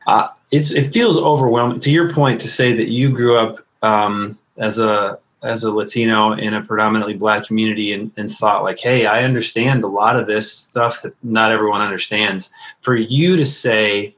Uh, 0.06 0.28
it's 0.50 0.70
it 0.72 0.92
feels 0.92 1.16
overwhelming 1.16 1.78
to 1.78 1.90
your 1.90 2.10
point 2.10 2.40
to 2.40 2.48
say 2.48 2.72
that 2.72 2.88
you 2.88 3.10
grew 3.10 3.38
up 3.38 3.64
um, 3.82 4.38
as 4.56 4.78
a 4.78 5.18
as 5.42 5.64
a 5.64 5.70
latino 5.70 6.32
in 6.32 6.54
a 6.54 6.62
predominantly 6.62 7.14
black 7.14 7.46
community 7.46 7.92
and, 7.92 8.10
and 8.18 8.30
thought 8.30 8.62
like 8.62 8.78
hey 8.78 9.06
i 9.06 9.22
understand 9.22 9.82
a 9.84 9.86
lot 9.86 10.18
of 10.18 10.26
this 10.26 10.52
stuff 10.52 11.02
that 11.02 11.14
not 11.22 11.52
everyone 11.52 11.80
understands. 11.82 12.50
For 12.80 12.96
you 12.96 13.36
to 13.36 13.46
say 13.46 14.14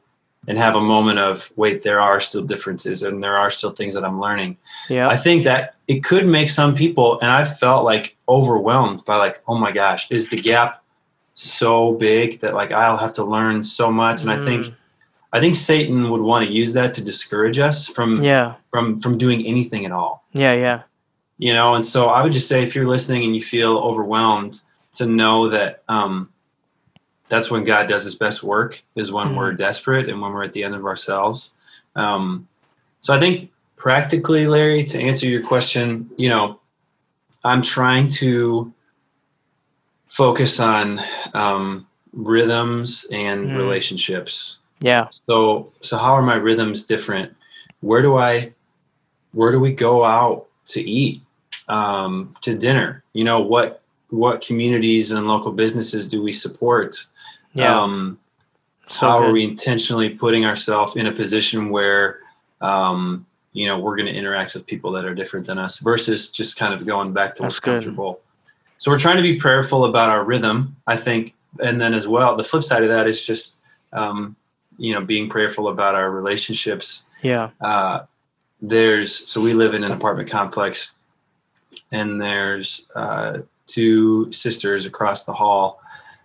and 0.49 0.59
have 0.59 0.75
a 0.75 0.81
moment 0.81 1.19
of 1.19 1.53
wait 1.57 1.83
there 1.83 2.01
are 2.01 2.19
still 2.19 2.43
differences 2.43 3.03
and 3.03 3.23
there 3.23 3.37
are 3.37 3.51
still 3.51 3.71
things 3.71 3.95
that 3.95 4.05
i'm 4.05 4.21
learning 4.21 4.57
yeah. 4.89 5.09
I 5.09 5.17
think 5.17 5.45
that 5.45 5.77
it 5.87 6.03
could 6.05 6.27
make 6.27 6.51
some 6.51 6.75
people, 6.75 7.21
and 7.21 7.31
I 7.31 7.45
felt 7.45 7.85
like 7.85 8.17
overwhelmed 8.29 9.05
by 9.05 9.17
like, 9.17 9.43
oh 9.47 9.57
my 9.57 9.71
gosh, 9.73 10.11
is 10.11 10.29
the 10.29 10.37
gap 10.37 10.83
so 11.35 11.93
big 11.93 12.41
that 12.41 12.55
like 12.55 12.73
I'll 12.73 12.97
have 12.97 13.13
to 13.15 13.25
learn 13.25 13.63
so 13.63 13.91
much? 13.91 14.23
And 14.23 14.31
I 14.31 14.39
think, 14.45 14.67
Mm. 14.67 14.75
I 15.33 15.41
think 15.41 15.57
Satan 15.57 16.11
would 16.11 16.21
want 16.21 16.47
to 16.47 16.53
use 16.53 16.73
that 16.75 16.95
to 16.95 17.01
discourage 17.01 17.59
us 17.59 17.87
from 17.87 18.21
yeah. 18.23 18.55
from 18.71 19.01
from 19.01 19.17
doing 19.19 19.47
anything 19.47 19.87
at 19.87 19.93
all, 19.93 20.25
Yeah, 20.33 20.53
yeah. 20.55 20.83
you 21.39 21.55
know. 21.55 21.75
And 21.75 21.85
so 21.85 22.09
I 22.09 22.23
would 22.23 22.33
just 22.33 22.49
say, 22.49 22.63
if 22.63 22.75
you're 22.75 22.89
listening 22.89 23.25
and 23.25 23.35
you 23.35 23.41
feel 23.41 23.79
overwhelmed, 23.79 24.63
to 24.95 25.07
know 25.07 25.49
that 25.49 25.83
um, 25.89 26.29
that's 27.33 27.51
when 27.51 27.65
God 27.65 27.89
does 27.89 28.05
His 28.05 28.15
best 28.15 28.43
work 28.43 28.83
is 28.95 29.11
when 29.11 29.29
Mhm. 29.29 29.37
we're 29.37 29.53
desperate 29.55 30.11
and 30.11 30.21
when 30.21 30.35
we're 30.35 30.43
at 30.45 30.53
the 30.53 30.63
end 30.63 30.75
of 30.75 30.85
ourselves. 30.85 31.55
Um, 31.97 32.47
so 33.01 33.15
I 33.15 33.19
think 33.19 33.51
practically, 33.77 34.47
Larry, 34.47 34.85
to 34.85 35.01
answer 35.01 35.27
your 35.27 35.41
question, 35.43 36.11
you 36.19 36.29
know, 36.29 36.61
I'm 37.43 37.63
trying 37.63 38.09
to 38.21 38.71
focus 40.09 40.61
on 40.61 41.01
um, 41.33 41.87
rhythms 42.13 43.07
and 43.11 43.49
Mm. 43.49 43.57
relationships. 43.57 44.59
Yeah. 44.83 45.09
So, 45.27 45.73
so 45.81 45.97
how 45.97 46.13
are 46.13 46.21
my 46.23 46.35
rhythms 46.35 46.85
different? 46.85 47.33
Where 47.81 48.03
do 48.03 48.19
I, 48.19 48.53
where 49.33 49.51
do 49.51 49.59
we 49.59 49.73
go 49.73 50.05
out 50.05 50.49
to 50.67 50.83
eat, 50.83 51.23
um, 51.69 52.31
to 52.43 52.55
dinner? 52.55 53.03
You 53.15 53.25
know, 53.25 53.41
what, 53.41 53.81
what 54.11 54.43
communities 54.43 55.11
and 55.13 55.27
local 55.27 55.51
businesses 55.53 56.07
do 56.07 56.23
we 56.23 56.33
support? 56.33 57.07
Yeah. 57.55 57.81
Um, 57.81 58.19
so 58.89 59.07
how 59.07 59.21
good. 59.21 59.31
are 59.31 59.33
we 59.33 59.45
intentionally 59.45 60.11
putting 60.11 60.45
ourselves 60.45 60.97
in 60.97 61.07
a 61.07 61.13
position 61.13 61.71
where 61.71 62.19
um, 62.61 63.27
you 63.53 63.67
know 63.67 63.79
we're 63.79 63.97
going 63.97 64.07
to 64.13 64.15
interact 64.15 64.55
with 64.55 64.67
people 64.67 64.91
that 64.93 65.05
are 65.05 65.15
different 65.15 65.47
than 65.47 65.59
us 65.59 65.79
versus 65.79 66.31
just 66.31 66.57
kind 66.57 66.73
of 66.75 66.87
going 66.87 67.13
back 67.13 67.35
to 67.37 67.43
what's 67.43 67.59
good. 67.61 67.73
comfortable 67.83 68.21
so 68.79 68.91
we're 68.91 68.99
trying 68.99 69.17
to 69.17 69.23
be 69.23 69.37
prayerful 69.37 69.85
about 69.85 70.09
our 70.11 70.25
rhythm 70.25 70.75
i 70.87 70.97
think 70.97 71.35
and 71.63 71.79
then 71.81 71.93
as 71.93 72.09
well 72.09 72.35
the 72.37 72.45
flip 72.45 72.63
side 72.65 72.83
of 72.83 72.89
that 72.89 73.07
is 73.07 73.25
just 73.27 73.59
um, 73.93 74.35
you 74.79 74.95
know 74.95 75.01
being 75.03 75.29
prayerful 75.29 75.69
about 75.69 75.95
our 75.95 76.11
relationships 76.11 77.05
Yeah. 77.23 77.51
uh, 77.61 78.01
there's 78.63 79.31
so 79.31 79.41
we 79.41 79.53
live 79.53 79.75
in 79.75 79.85
an 79.85 79.93
apartment 79.93 80.31
complex 80.31 80.93
and 81.91 82.21
there's 82.21 82.87
uh, 82.95 83.39
two 83.67 84.33
sisters 84.33 84.87
across 84.87 85.25
the 85.25 85.33
hall 85.35 85.82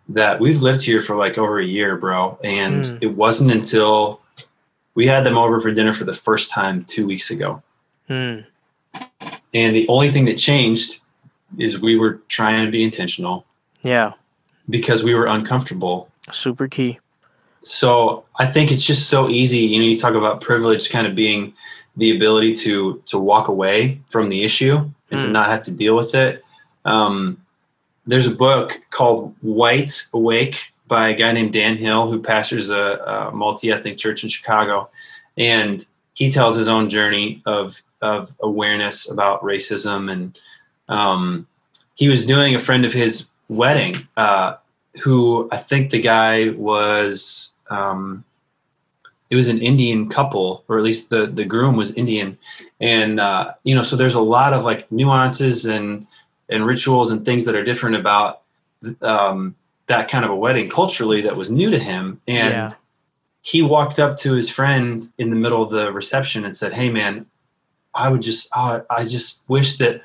that 0.10 0.40
we've 0.40 0.62
lived 0.62 0.82
here 0.82 1.02
for 1.02 1.16
like 1.16 1.38
over 1.38 1.60
a 1.60 1.66
year 1.66 1.98
bro 1.98 2.38
and 2.44 2.84
Mm. 2.86 2.98
it 3.02 3.08
wasn't 3.16 3.52
until 3.52 4.22
we 4.96 5.06
had 5.06 5.24
them 5.26 5.38
over 5.38 5.60
for 5.60 5.72
dinner 5.72 5.94
for 5.94 6.06
the 6.06 6.14
first 6.14 6.50
time 6.52 6.84
two 6.86 7.06
weeks 7.06 7.30
ago 7.30 7.62
Mm. 8.10 8.46
and 9.54 9.76
the 9.76 9.88
only 9.90 10.12
thing 10.12 10.26
that 10.26 10.38
changed 10.38 11.02
is 11.58 11.80
we 11.80 11.98
were 11.98 12.20
trying 12.30 12.66
to 12.66 12.72
be 12.72 12.84
intentional 12.84 13.46
Yeah. 13.84 14.14
because 14.70 15.04
we 15.04 15.14
were 15.14 15.26
uncomfortable 15.26 16.10
Super 16.32 16.68
key. 16.68 17.00
so 17.64 18.24
I 18.40 18.46
think 18.46 18.72
it's 18.72 18.86
just 18.86 19.10
so 19.10 19.30
easy. 19.30 19.60
You 19.60 19.80
know, 19.80 19.86
you 19.86 19.98
talk 19.98 20.14
about 20.14 20.42
privilege 20.42 20.90
kind 20.90 21.08
of 21.08 21.16
being 21.16 21.54
the 21.98 22.16
ability 22.16 22.54
to 22.54 23.02
to 23.08 23.18
walk 23.18 23.48
away 23.48 24.00
from 24.10 24.30
the 24.30 24.44
issue 24.44 24.90
and 25.12 25.20
to 25.22 25.28
Mm. 25.28 25.32
not 25.32 25.48
have 25.48 25.64
to 25.64 25.72
deal 25.72 25.96
with 25.96 26.14
it. 26.16 26.44
Um, 26.86 27.38
there's 28.08 28.26
a 28.26 28.32
book 28.32 28.82
called 28.90 29.36
White 29.42 30.08
Awake 30.14 30.74
by 30.88 31.10
a 31.10 31.14
guy 31.14 31.34
named 31.34 31.54
Dan 31.54 31.78
Hill 31.78 32.10
who 32.10 32.22
pastors 32.22 32.70
a, 32.70 33.30
a 33.30 33.32
multi-ethnic 33.32 33.98
church 33.98 34.24
in 34.24 34.30
Chicago, 34.30 34.90
and 35.38 35.86
he 36.14 36.32
tells 36.32 36.56
his 36.56 36.68
own 36.68 36.90
journey 36.90 37.42
of 37.46 37.84
of 38.02 38.36
awareness 38.42 39.10
about 39.10 39.44
racism. 39.44 40.12
And 40.12 40.40
um, 40.88 41.48
he 41.96 42.08
was 42.08 42.26
doing 42.26 42.56
a 42.56 42.60
friend 42.60 42.86
of 42.86 42.94
his 42.94 43.28
wedding 43.50 44.08
uh, 44.16 44.56
who 45.02 45.50
I 45.52 45.58
think 45.58 45.90
the 45.90 46.00
guy 46.00 46.50
was 46.50 47.52
um, 47.70 48.24
it 49.30 49.36
was 49.36 49.50
an 49.50 49.60
Indian 49.60 50.08
couple, 50.08 50.64
or 50.70 50.78
at 50.78 50.84
least 50.84 51.10
the 51.10 51.28
the 51.28 51.46
groom 51.46 51.76
was 51.76 51.92
Indian, 51.92 52.38
and 52.80 53.20
uh, 53.20 53.54
you 53.64 53.76
know, 53.76 53.84
so 53.84 53.98
there's 53.98 54.16
a 54.16 54.22
lot 54.22 54.54
of 54.54 54.64
like 54.64 54.90
nuances 54.92 55.66
and 55.66 56.08
and 56.50 56.66
rituals 56.66 57.12
and 57.12 57.26
things 57.26 57.46
that 57.46 57.56
are 57.56 57.64
different 57.64 57.96
about 57.96 58.42
um, 59.02 59.56
that 59.88 60.10
kind 60.10 60.24
of 60.26 60.32
a 60.32 60.36
wedding 60.36 60.70
culturally 60.70 61.22
that 61.22 61.36
was 61.36 61.50
new 61.50 61.70
to 61.70 61.80
him, 61.80 62.22
and 62.28 62.54
Yeah. 62.54 62.70
he 63.42 63.62
walked 63.62 64.00
up 64.00 64.18
to 64.18 64.34
his 64.34 64.50
friend 64.50 65.08
in 65.18 65.30
the 65.30 65.36
middle 65.36 65.64
of 65.64 65.70
the 65.70 65.92
reception 65.92 66.46
and 66.46 66.56
said, 66.56 66.74
"Hey, 66.74 66.90
man, 66.90 67.26
I 67.96 68.10
would 68.10 68.22
just 68.22 68.50
oh, 68.56 68.84
I 68.90 69.06
just 69.06 69.44
wish 69.48 69.78
that 69.78 70.02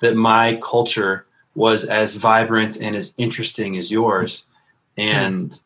that 0.00 0.14
my 0.16 0.58
culture 0.62 1.24
was 1.54 1.84
as 1.84 2.14
vibrant 2.16 2.76
and 2.80 2.96
as 2.96 3.14
interesting 3.16 3.76
as 3.78 3.90
yours." 3.90 4.44
And 4.98 5.58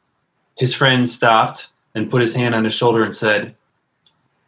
his 0.56 0.74
friend 0.74 1.08
stopped 1.08 1.68
and 1.94 2.10
put 2.10 2.20
his 2.22 2.34
hand 2.34 2.54
on 2.54 2.64
his 2.64 2.74
shoulder 2.74 3.02
and 3.02 3.14
said, 3.14 3.54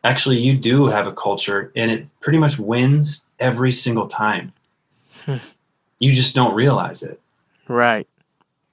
"Actually, 0.04 0.38
you 0.38 0.56
do 0.56 0.86
have 0.86 1.06
a 1.06 1.12
culture, 1.12 1.72
and 1.74 1.90
it 1.90 2.06
pretty 2.20 2.38
much 2.38 2.58
wins 2.58 3.24
every 3.40 3.72
single 3.72 4.06
time. 4.06 4.52
You 6.02 6.12
just 6.12 6.34
don't 6.34 6.54
realize 6.54 7.02
it." 7.02 7.20
Right. 7.68 8.06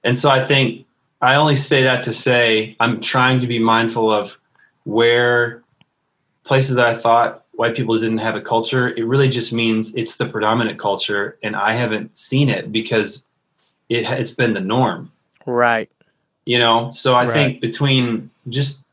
And 0.04 0.16
so 0.18 0.30
I 0.30 0.44
think 0.44 0.86
I 1.22 1.34
only 1.36 1.56
say 1.56 1.82
that 1.84 2.04
to 2.04 2.12
say 2.12 2.76
I'm 2.80 3.00
trying 3.00 3.40
to 3.40 3.46
be 3.46 3.58
mindful 3.58 4.10
of 4.12 4.38
where 4.84 5.62
places 6.44 6.74
that 6.76 6.86
I 6.86 6.94
thought 6.94 7.44
white 7.52 7.76
people 7.76 7.98
didn't 7.98 8.18
have 8.18 8.34
a 8.34 8.40
culture, 8.40 8.88
it 8.88 9.04
really 9.04 9.28
just 9.28 9.52
means 9.52 9.94
it's 9.94 10.16
the 10.16 10.26
predominant 10.26 10.78
culture 10.78 11.36
and 11.42 11.54
I 11.54 11.72
haven't 11.72 12.16
seen 12.16 12.48
it 12.48 12.72
because 12.72 13.24
it, 13.90 14.04
it's 14.10 14.30
been 14.30 14.54
the 14.54 14.60
norm, 14.62 15.12
Right. 15.46 15.90
you 16.46 16.58
know? 16.58 16.90
So 16.90 17.14
I 17.14 17.24
Right. 17.26 17.32
think 17.32 17.60
between 17.60 18.30
just 18.48 18.86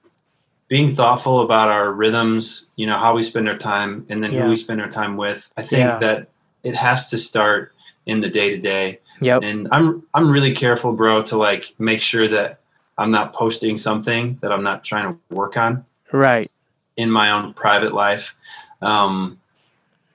being 0.68 0.94
thoughtful 0.94 1.40
about 1.40 1.70
our 1.70 1.94
rhythms, 1.94 2.66
you 2.76 2.86
know, 2.86 2.98
how 2.98 3.16
we 3.16 3.24
spend 3.24 3.48
our 3.48 3.58
time 3.58 4.06
and 4.10 4.22
then 4.22 4.34
Yeah. 4.34 4.44
who 4.44 4.50
we 4.50 4.58
spend 4.58 4.82
our 4.82 4.90
time 4.90 5.16
with, 5.16 5.50
I 5.56 5.62
think 5.62 5.88
Yeah. 5.88 6.00
that 6.00 6.28
it 6.64 6.76
has 6.76 7.10
to 7.12 7.18
start 7.18 7.72
in 8.08 8.20
the 8.22 8.30
day 8.30 8.50
to 8.50 8.58
day 8.58 9.00
Yep. 9.22 9.44
and 9.44 9.68
i'm 9.72 10.04
i'm 10.14 10.30
really 10.30 10.54
careful 10.54 10.92
bro 10.94 11.22
to 11.24 11.38
like 11.38 11.74
make 11.80 12.02
sure 12.02 12.28
that 12.28 12.60
i'm 12.98 13.12
not 13.12 13.34
posting 13.34 13.78
something 13.78 14.38
that 14.42 14.52
i'm 14.52 14.64
not 14.64 14.84
trying 14.84 15.14
to 15.14 15.36
work 15.36 15.58
on 15.58 15.86
Right. 16.12 16.52
in 16.96 17.12
my 17.12 17.32
own 17.32 17.54
private 17.54 17.94
life 17.94 18.34
um 18.82 19.38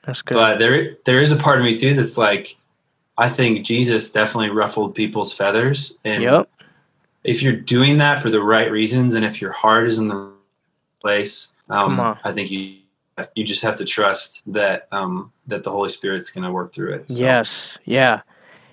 That's 0.06 0.22
good. 0.22 0.34
but 0.34 0.58
there 0.58 0.96
there 1.04 1.20
is 1.20 1.32
a 1.32 1.36
part 1.36 1.58
of 1.58 1.64
me 1.64 1.76
too 1.76 1.94
that's 1.94 2.16
like 2.18 2.56
i 3.18 3.28
think 3.28 3.64
jesus 3.66 4.10
definitely 4.10 4.50
ruffled 4.50 4.94
people's 4.94 5.32
feathers 5.32 5.98
and 6.04 6.22
yep. 6.22 6.48
if 7.24 7.42
you're 7.42 7.52
doing 7.76 7.98
that 7.98 8.20
for 8.22 8.30
the 8.30 8.42
right 8.42 8.70
reasons 8.70 9.14
and 9.14 9.24
if 9.24 9.40
your 9.40 9.52
heart 9.52 9.86
is 9.86 9.98
in 9.98 10.08
the 10.08 10.30
place 11.00 11.52
um 11.68 11.98
i 12.24 12.32
think 12.32 12.50
you 12.50 12.76
you 13.34 13.44
just 13.44 13.62
have 13.62 13.76
to 13.76 13.84
trust 13.84 14.42
that 14.52 14.88
um 14.92 15.32
that 15.46 15.62
the 15.62 15.70
holy 15.70 15.88
spirit's 15.88 16.30
going 16.30 16.44
to 16.44 16.50
work 16.52 16.72
through 16.72 16.90
it 16.90 17.10
So, 17.10 17.22
Yes. 17.22 17.78
Yeah. 17.84 18.22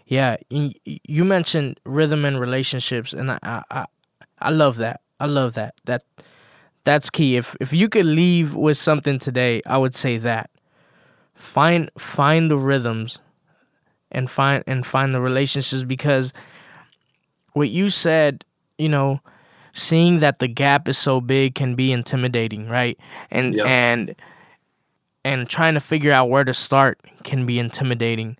Yeah. 0.05 0.37
You 0.49 1.25
mentioned 1.25 1.79
rhythm 1.85 2.25
and 2.25 2.39
relationships, 2.39 3.13
and 3.13 3.31
I, 3.31 3.39
I, 3.43 3.63
I, 3.69 3.85
I 4.39 4.49
love 4.49 4.77
that. 4.77 5.01
I 5.19 5.25
love 5.25 5.53
that. 5.53 5.75
That, 5.85 6.03
that's 6.83 7.09
key. 7.09 7.35
If 7.37 7.55
if 7.59 7.73
you 7.73 7.89
could 7.89 8.05
leave 8.05 8.55
with 8.55 8.77
something 8.77 9.19
today, 9.19 9.61
I 9.67 9.77
would 9.77 9.93
say 9.93 10.17
that. 10.17 10.49
Find 11.35 11.89
find 11.97 12.49
the 12.49 12.57
rhythms, 12.57 13.19
and 14.11 14.29
find 14.29 14.63
and 14.65 14.85
find 14.85 15.13
the 15.13 15.21
relationships 15.21 15.83
because 15.83 16.33
what 17.53 17.69
you 17.69 17.89
said, 17.89 18.43
you 18.77 18.89
know, 18.89 19.19
seeing 19.73 20.19
that 20.19 20.39
the 20.39 20.47
gap 20.47 20.87
is 20.87 20.97
so 20.97 21.21
big 21.21 21.55
can 21.55 21.75
be 21.75 21.91
intimidating, 21.91 22.67
right? 22.67 22.97
And 23.29 23.55
Yep. 23.55 23.65
and 23.67 24.15
and 25.23 25.49
trying 25.49 25.73
to 25.73 25.79
figure 25.79 26.11
out 26.11 26.29
where 26.29 26.43
to 26.43 26.53
start 26.53 26.99
can 27.23 27.45
be 27.45 27.59
intimidating. 27.59 28.37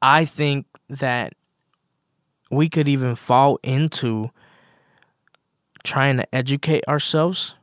I 0.00 0.24
think 0.24 0.66
that 0.88 1.32
we 2.50 2.68
could 2.68 2.88
even 2.88 3.14
fall 3.14 3.58
into 3.62 4.30
trying 5.82 6.16
to 6.18 6.34
educate 6.34 6.84
ourselves 6.88 7.54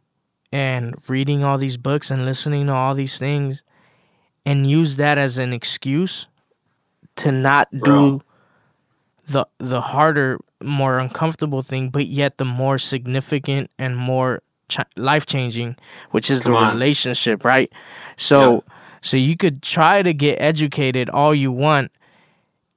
and 0.51 0.95
reading 1.07 1.43
all 1.43 1.57
these 1.57 1.77
books 1.77 2.11
and 2.11 2.25
listening 2.25 2.67
to 2.67 2.73
all 2.73 2.93
these 2.93 3.17
things 3.17 3.63
and 4.45 4.69
use 4.69 4.97
that 4.97 5.17
as 5.17 5.37
an 5.37 5.53
excuse 5.53 6.27
to 7.15 7.31
not 7.31 7.71
Bro. 7.71 7.83
do 7.83 8.21
the 9.27 9.45
the 9.57 9.81
harder 9.81 10.39
more 10.61 10.99
uncomfortable 10.99 11.61
thing 11.61 11.89
but 11.89 12.07
yet 12.07 12.37
the 12.37 12.45
more 12.45 12.77
significant 12.77 13.69
and 13.77 13.95
more 13.95 14.41
ch- 14.73 14.97
life-changing 14.97 15.75
which 16.11 16.29
is 16.29 16.41
Come 16.41 16.53
the 16.53 16.57
on. 16.59 16.73
relationship 16.73 17.43
right? 17.45 17.71
So 18.17 18.63
so 19.01 19.17
you 19.17 19.35
could 19.37 19.61
try 19.61 20.01
to 20.03 20.13
get 20.13 20.35
educated 20.41 21.09
all 21.09 21.33
you 21.35 21.51
want 21.51 21.91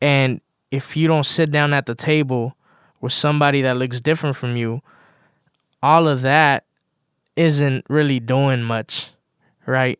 and 0.01 0.41
if 0.71 0.97
you 0.97 1.07
don't 1.09 1.25
sit 1.27 1.51
down 1.51 1.73
at 1.73 1.87
the 1.87 1.95
table 1.95 2.55
with 3.01 3.13
somebody 3.13 3.63
that 3.63 3.77
looks 3.77 4.01
different 4.01 4.37
from 4.37 4.57
you 4.57 4.83
all 5.83 6.09
of 6.09 6.23
that 6.23 6.65
isn't 7.37 7.85
really 7.89 8.21
doing 8.21 8.63
much 8.63 9.11
right? 9.67 9.99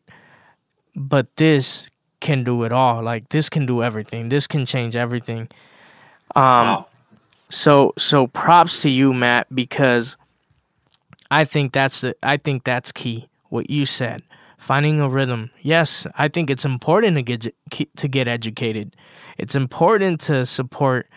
But 0.95 1.35
this 1.35 1.89
can 2.21 2.43
do 2.43 2.63
it 2.63 2.71
all. 2.71 3.03
Like 3.03 3.29
this 3.29 3.49
can 3.49 3.65
do 3.65 3.83
everything. 3.83 4.29
This 4.29 4.47
can 4.47 4.65
change 4.65 4.95
everything. 4.95 5.49
Um 6.35 6.43
Wow. 6.67 6.87
so 7.49 7.93
so 7.97 8.27
props 8.27 8.81
to 8.81 8.89
you 8.89 9.13
matt 9.13 9.47
because 9.53 10.17
i 11.31 11.43
think 11.43 11.73
that's 11.73 12.01
the 12.01 12.15
i 12.23 12.37
think 12.37 12.63
that's 12.63 12.91
key 12.91 13.29
what 13.49 13.69
you 13.69 13.85
said. 13.85 14.23
Finding 14.57 14.99
a 14.99 15.07
rhythm. 15.07 15.51
Yes 15.61 16.07
i 16.15 16.27
think 16.27 16.49
it's 16.49 16.65
important 16.65 17.15
to 17.15 17.23
get 17.23 17.53
to 17.95 18.07
get 18.07 18.27
educated. 18.27 18.95
It's 19.37 19.55
important 19.55 20.19
to 20.21 20.45
support 20.45 21.07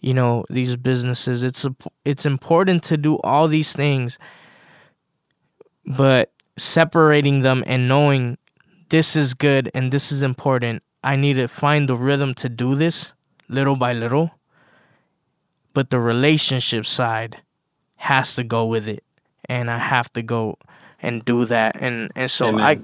you 0.00 0.14
know 0.14 0.44
these 0.50 0.76
businesses. 0.76 1.42
It's 1.42 1.66
it's 2.04 2.26
important 2.26 2.82
to 2.84 2.96
do 2.96 3.18
all 3.18 3.48
these 3.48 3.72
things 3.72 4.18
but 5.86 6.32
separating 6.56 7.40
them 7.40 7.64
and 7.66 7.88
knowing 7.88 8.38
this 8.90 9.16
is 9.16 9.34
good 9.34 9.70
and 9.74 9.92
this 9.92 10.12
is 10.12 10.22
important 10.22 10.82
i 11.02 11.16
need 11.16 11.34
to 11.34 11.48
find 11.48 11.88
the 11.88 11.96
rhythm 11.96 12.34
to 12.34 12.48
do 12.48 12.74
this 12.74 13.12
little 13.48 13.76
by 13.76 13.92
little 13.92 14.30
but 15.72 15.90
the 15.90 15.98
relationship 15.98 16.84
side 16.84 17.42
has 17.96 18.34
to 18.34 18.44
go 18.44 18.64
with 18.66 18.86
it 18.86 19.02
and 19.50 19.70
i 19.70 19.78
have 19.78 20.12
to 20.14 20.22
go 20.22 20.56
and 21.02 21.24
do 21.26 21.44
that 21.44 21.76
and 21.80 22.10
and 22.16 22.30
so 22.30 22.48
Amen. 22.48 22.64
i 22.64 22.80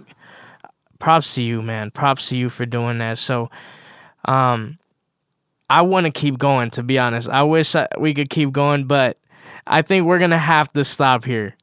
props 0.98 1.34
to 1.36 1.42
you 1.42 1.62
man 1.62 1.90
props 1.90 2.28
to 2.30 2.36
you 2.36 2.48
for 2.50 2.66
doing 2.66 2.98
that 2.98 3.18
so 3.18 3.50
um 4.26 4.78
i 5.70 5.82
want 5.82 6.06
to 6.06 6.10
keep 6.12 6.38
going 6.38 6.70
to 6.70 6.82
be 6.82 6.98
honest 6.98 7.28
i 7.28 7.42
wish 7.42 7.74
I, 7.76 7.86
we 7.98 8.14
could 8.14 8.30
keep 8.30 8.52
going 8.52 8.84
but 8.86 9.18
i 9.66 9.82
think 9.82 10.06
we're 10.06 10.18
gonna 10.18 10.38
have 10.38 10.72
to 10.74 10.84
stop 10.84 11.24
here 11.24 11.54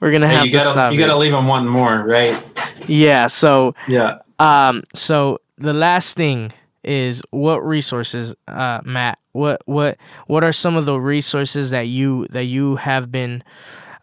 we're 0.00 0.12
gonna 0.12 0.28
Hey, 0.28 0.34
have 0.36 0.44
to 0.46 0.50
gotta 0.50 0.70
stop 0.70 0.92
you 0.92 0.98
here. 0.98 1.08
gotta 1.08 1.18
leave 1.18 1.32
them 1.32 1.46
one 1.46 1.66
more 1.68 2.04
right 2.04 2.42
yeah 2.88 3.26
so 3.28 3.74
yeah 3.88 4.18
um, 4.40 4.82
so 4.94 5.38
the 5.58 5.72
last 5.72 6.16
thing 6.16 6.52
is 6.82 7.22
what 7.30 7.64
resources, 7.64 8.34
uh, 8.48 8.80
Matt? 8.84 9.20
What 9.32 9.62
what 9.66 9.98
what 10.26 10.42
are 10.42 10.50
some 10.52 10.76
of 10.76 10.84
the 10.84 10.96
resources 10.98 11.70
that 11.70 11.86
you 11.86 12.26
that 12.30 12.46
you 12.46 12.74
have 12.76 13.12
been 13.12 13.44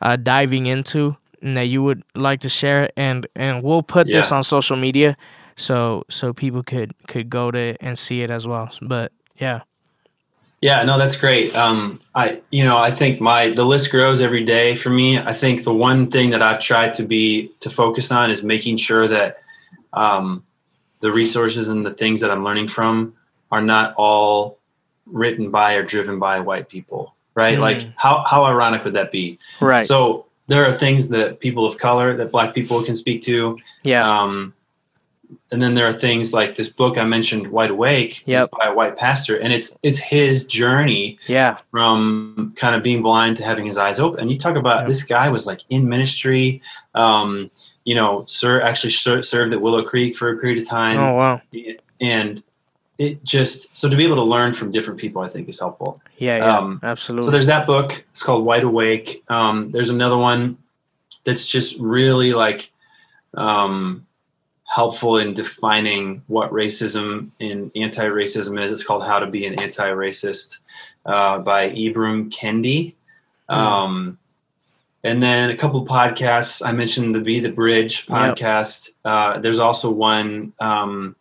uh, 0.02 0.16
diving 0.16 0.66
into 0.66 1.18
and 1.42 1.56
that 1.58 1.68
you 1.68 1.84
would 1.84 2.04
like 2.16 2.42
to 2.42 2.50
share? 2.50 2.90
And 2.98 3.28
and 3.36 3.64
we'll 3.64 3.84
put 3.84 4.08
this 4.08 4.32
on 4.32 4.44
social 4.44 4.78
media, 4.78 5.18
so 5.56 6.04
so 6.10 6.34
people 6.34 6.64
could 6.64 6.94
could 7.08 7.30
go 7.30 7.52
to 7.52 7.60
it 7.60 7.78
and 7.80 7.98
see 7.98 8.22
it 8.22 8.32
as 8.32 8.48
well. 8.48 8.72
But 8.82 9.12
yeah, 9.38 9.62
Yeah, 10.62 10.84
no, 10.84 10.98
that's 10.98 11.16
great. 11.16 11.56
Um, 11.56 12.02
I, 12.16 12.42
you 12.52 12.66
know, 12.66 12.78
I 12.78 12.92
think 12.92 13.22
my 13.22 13.50
the 13.52 13.64
list 13.64 13.92
grows 13.92 14.20
every 14.20 14.44
day 14.44 14.76
for 14.76 14.90
me. 14.90 15.18
I 15.18 15.34
think 15.34 15.64
the 15.64 15.74
one 15.74 16.12
thing 16.12 16.32
that 16.32 16.42
I've 16.42 16.60
tried 16.60 16.94
to 16.96 17.04
be 17.04 17.54
to 17.62 17.70
focus 17.70 18.12
on 18.12 18.30
is 18.30 18.44
making 18.44 18.76
sure 18.78 19.08
that 19.08 19.38
um, 19.94 20.44
the 21.00 21.12
resources 21.12 21.70
and 21.70 21.86
the 21.86 21.94
things 21.94 22.20
that 22.20 22.30
I'm 22.30 22.44
learning 22.44 22.68
from 22.68 23.14
are 23.52 23.62
not 23.62 23.94
all 23.96 24.60
written 25.06 25.50
by 25.50 25.76
or 25.76 25.84
driven 25.84 26.20
by 26.20 26.42
white 26.42 26.68
people, 26.68 27.16
right? 27.40 27.58
Mm. 27.58 27.62
Like, 27.68 27.82
how 27.96 28.24
how 28.32 28.44
ironic 28.52 28.84
would 28.84 28.94
that 29.00 29.12
be? 29.12 29.26
right. 29.62 29.86
So 29.86 30.26
there 30.48 30.64
are 30.68 30.74
things 30.86 31.08
that 31.10 31.40
people 31.40 31.64
of 31.66 31.78
color, 31.78 32.08
that 32.18 32.32
Black 32.32 32.54
people 32.58 32.84
can 32.84 32.96
speak 32.96 33.22
to, 33.30 33.58
yeah, 33.84 34.04
um, 34.10 34.54
and 35.52 35.62
then 35.62 35.76
there 35.76 35.88
are 35.88 35.94
things 36.08 36.34
like 36.34 36.56
this 36.56 36.70
book 36.70 36.98
I 36.98 37.06
mentioned, 37.06 37.46
White 37.58 37.70
Awake, 37.70 38.24
Yep. 38.26 38.44
is 38.44 38.50
by 38.60 38.66
a 38.72 38.74
white 38.74 38.96
pastor, 39.06 39.36
and 39.44 39.54
it's 39.54 39.78
it's 39.84 40.00
his 40.00 40.44
journey 40.44 41.20
yeah, 41.28 41.58
from 41.72 42.54
kind 42.56 42.76
of 42.76 42.82
being 42.82 43.02
blind 43.04 43.38
to 43.38 43.44
having 43.44 43.66
his 43.72 43.78
eyes 43.78 44.00
open. 44.00 44.20
And 44.22 44.32
you 44.32 44.38
talk 44.38 44.56
about 44.56 44.78
Yep. 44.80 44.88
this 44.88 45.04
guy 45.04 45.30
was 45.30 45.46
like 45.46 45.62
in 45.70 45.88
ministry, 45.88 46.62
um, 46.96 47.52
you 47.86 47.96
know, 48.00 48.24
sir 48.26 48.60
actually 48.70 48.94
ser- 49.04 49.22
served 49.22 49.54
at 49.54 49.62
Willow 49.62 49.84
Creek 49.84 50.16
for 50.16 50.28
a 50.34 50.38
period 50.42 50.60
of 50.62 50.68
time, 50.68 51.00
oh 51.00 51.14
wow, 51.22 51.42
and 52.02 52.42
it 53.00 53.24
just 53.24 53.76
so 53.76 53.90
to 53.90 53.96
be 53.96 54.04
able 54.04 54.18
to 54.18 54.24
learn 54.24 54.54
from 54.54 54.70
different 54.70 55.00
people, 55.00 55.22
I 55.24 55.30
think 55.30 55.48
is 55.50 55.60
helpful. 55.60 56.02
Yeah, 56.18 56.38
yeah, 56.38 56.58
Um, 56.58 56.80
absolutely. 56.84 57.28
So 57.28 57.32
there's 57.32 57.46
that 57.48 57.66
book. 57.66 58.06
It's 58.12 58.22
called 58.22 58.46
White 58.46 58.66
Awake. 58.66 59.24
Um, 59.30 59.72
there's 59.72 59.90
another 59.90 60.18
one 60.18 60.58
that's 61.24 61.48
just 61.48 61.80
really 61.80 62.34
like 62.34 62.72
um, 63.36 64.06
helpful 64.66 65.18
in 65.18 65.34
defining 65.34 66.22
what 66.28 66.52
racism 66.52 67.30
and 67.40 67.72
anti-racism 67.76 68.62
is. 68.62 68.72
It's 68.72 68.84
called 68.84 69.04
How 69.04 69.20
to 69.20 69.28
Be 69.28 69.46
an 69.46 69.60
Anti-Racist 69.60 70.58
uh, 71.06 71.40
by 71.40 71.70
Ibram 71.72 72.30
Kendi. 72.32 72.96
Um, 73.48 74.18
and 75.06 75.24
then 75.24 75.50
a 75.50 75.56
couple 75.56 75.86
podcasts. 75.86 76.62
I 76.66 76.74
mentioned 76.74 77.16
the 77.16 77.22
Be 77.22 77.40
the 77.40 77.50
Bridge 77.52 78.06
Yep. 78.10 78.18
podcast. 78.18 78.90
Uh, 79.06 79.40
there's 79.40 79.60
also 79.60 79.90
one 79.90 80.52
um, 80.60 81.16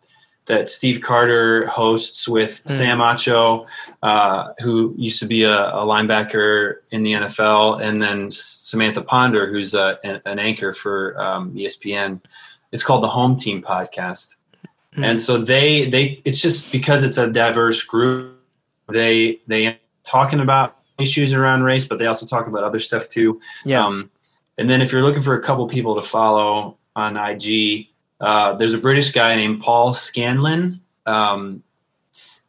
that 0.49 0.67
Steve 0.69 0.99
Carter 1.01 1.67
hosts 1.67 2.27
with 2.27 2.61
Mm. 2.65 2.71
Sam 2.77 2.97
Acho, 2.99 3.65
uh, 4.03 4.49
who 4.59 4.93
used 4.97 5.19
to 5.19 5.25
be 5.27 5.43
a, 5.43 5.59
a 5.69 5.85
linebacker 5.85 6.77
in 6.91 7.03
the 7.03 7.13
NFL, 7.13 7.81
and 7.81 8.01
then 8.01 8.29
Samantha 8.31 9.01
Ponder, 9.03 9.47
who's 9.47 9.73
a, 9.75 9.97
an, 10.03 10.21
an 10.25 10.39
anchor 10.39 10.73
for 10.73 11.19
um, 11.21 11.53
ESPN. 11.53 12.19
It's 12.71 12.83
called 12.83 13.03
the 13.03 13.07
Home 13.07 13.35
Team 13.35 13.61
Podcast, 13.61 14.35
Mm. 14.97 15.05
and 15.05 15.19
so 15.19 15.37
they 15.37 15.87
they 15.87 16.19
it's 16.25 16.41
just 16.41 16.71
because 16.71 17.03
it's 17.03 17.19
a 17.19 17.27
diverse 17.29 17.83
group. 17.83 18.35
They 18.91 19.39
they 19.45 19.79
talking 20.03 20.39
about 20.39 20.77
issues 20.97 21.35
around 21.35 21.61
race, 21.61 21.85
but 21.87 21.99
they 21.99 22.07
also 22.07 22.25
talk 22.25 22.47
about 22.47 22.63
other 22.63 22.79
stuff 22.79 23.07
too. 23.07 23.39
yeah, 23.65 23.85
Um, 23.85 24.09
and 24.57 24.67
then 24.67 24.81
if 24.81 24.91
you're 24.91 25.03
looking 25.03 25.21
for 25.21 25.35
a 25.35 25.41
couple 25.43 25.67
people 25.67 25.93
to 25.93 26.01
follow 26.01 26.77
on 26.95 27.17
IG, 27.17 27.88
uh, 28.19 28.53
there's 28.53 28.73
a 28.73 28.77
British 28.77 29.11
guy 29.11 29.35
named 29.35 29.61
Paul 29.61 29.93
Scanlon, 29.93 30.81
um, 31.05 31.63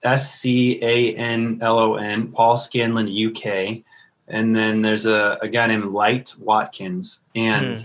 S 0.03 0.35
C 0.35 0.79
A 0.83 1.15
N 1.15 1.59
L 1.63 1.79
O 1.79 1.95
N, 1.97 2.33
Paul 2.33 2.57
Scanlon 2.57 3.07
UK. 3.09 3.83
And 4.29 4.55
then 4.55 4.81
there's 4.83 5.07
a, 5.07 5.39
a 5.43 5.49
guy 5.49 5.67
named 5.67 5.87
Light 5.87 6.33
Watkins. 6.39 7.21
And 7.35 7.77
Hmm. 7.79 7.83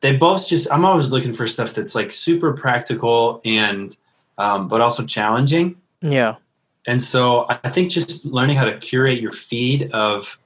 they 0.00 0.16
both 0.16 0.48
just, 0.48 0.70
I'm 0.72 0.84
always 0.84 1.10
looking 1.10 1.32
for 1.32 1.46
stuff 1.46 1.74
that's 1.74 1.94
like 1.94 2.12
super 2.12 2.52
practical 2.54 3.40
and, 3.44 3.96
um, 4.38 4.68
but 4.68 4.80
also 4.80 5.04
challenging. 5.04 5.76
yeah, 6.00 6.36
And 6.86 7.00
so 7.00 7.46
I 7.48 7.68
think 7.68 7.90
just 7.90 8.24
learning 8.24 8.56
how 8.56 8.64
to 8.64 8.78
curate 8.78 9.20
your 9.20 9.32
feed 9.32 9.90
of 9.92 10.38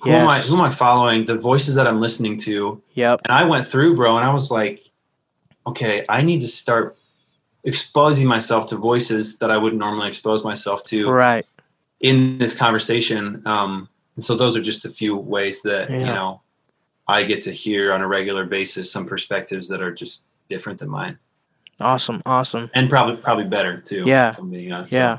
who 0.00 0.10
am 0.10 0.28
I 0.28 0.40
who 0.40 0.54
am 0.54 0.60
I 0.62 0.70
following, 0.70 1.24
the 1.24 1.36
voices 1.38 1.74
that 1.76 1.86
I'm 1.86 2.00
listening 2.00 2.36
to. 2.38 2.82
yep, 2.94 3.20
And 3.24 3.32
I 3.32 3.44
went 3.44 3.66
through, 3.66 3.94
bro, 3.96 4.16
and 4.16 4.26
I 4.26 4.32
was 4.34 4.50
like, 4.50 4.90
okay, 5.66 6.04
I 6.08 6.22
need 6.22 6.40
to 6.40 6.48
start 6.48 6.96
exposing 7.64 8.26
myself 8.26 8.66
to 8.66 8.76
voices 8.76 9.38
that 9.38 9.50
I 9.50 9.56
wouldn't 9.56 9.80
normally 9.80 10.08
expose 10.08 10.44
myself 10.44 10.82
to 10.84 11.10
right, 11.10 11.46
in 12.00 12.38
this 12.38 12.54
conversation. 12.54 13.42
Um, 13.46 13.88
and 14.16 14.24
so 14.24 14.36
those 14.36 14.56
are 14.56 14.60
just 14.60 14.84
a 14.84 14.90
few 14.90 15.16
ways 15.16 15.62
that, 15.62 15.90
you 15.90 16.04
know, 16.04 16.42
I 17.08 17.22
get 17.22 17.40
to 17.42 17.50
hear 17.50 17.92
on 17.92 18.00
a 18.00 18.06
regular 18.06 18.44
basis 18.44 18.90
some 18.90 19.06
perspectives 19.06 19.68
that 19.68 19.82
are 19.82 19.92
just 19.92 20.22
different 20.48 20.78
than 20.78 20.88
mine. 20.90 21.18
awesome, 21.80 22.22
awesome. 22.26 22.70
And 22.74 22.88
probably 22.88 23.16
probably 23.16 23.44
better 23.44 23.80
too. 23.80 24.04
Yeah. 24.06 24.30
If 24.30 24.38
I'm 24.38 24.50
being 24.50 24.72
honest. 24.72 24.92
Yeah. 24.92 25.18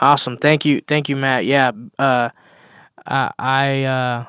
Awesome. 0.00 0.36
Thank 0.36 0.64
you. 0.64 0.80
Thank 0.86 1.08
you, 1.08 1.16
Matt. 1.16 1.44
Yeah. 1.44 1.72
Uh 1.98 2.30
I 3.06 3.32
I 3.38 3.82
uh 3.84 4.26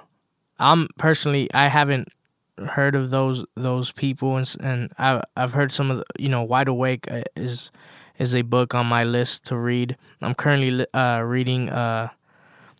I'm 0.59 0.87
personally 0.97 1.49
I 1.53 1.67
haven't 1.67 2.09
heard 2.57 2.95
of 2.95 3.09
those 3.09 3.45
those 3.55 3.91
people 3.91 4.37
and 4.37 4.55
and 4.59 4.93
I 4.97 5.21
I've 5.35 5.53
heard 5.53 5.71
some 5.71 5.91
of 5.91 5.97
the, 5.97 6.05
you 6.19 6.29
know 6.29 6.43
White 6.43 6.67
Awake 6.67 7.11
uh, 7.11 7.23
is 7.35 7.71
is 8.19 8.35
a 8.35 8.41
book 8.41 8.75
on 8.75 8.85
my 8.85 9.03
list 9.03 9.45
to 9.45 9.57
read. 9.57 9.97
I'm 10.21 10.35
currently 10.35 10.85
uh 10.93 11.21
reading 11.21 11.69
uh 11.69 12.09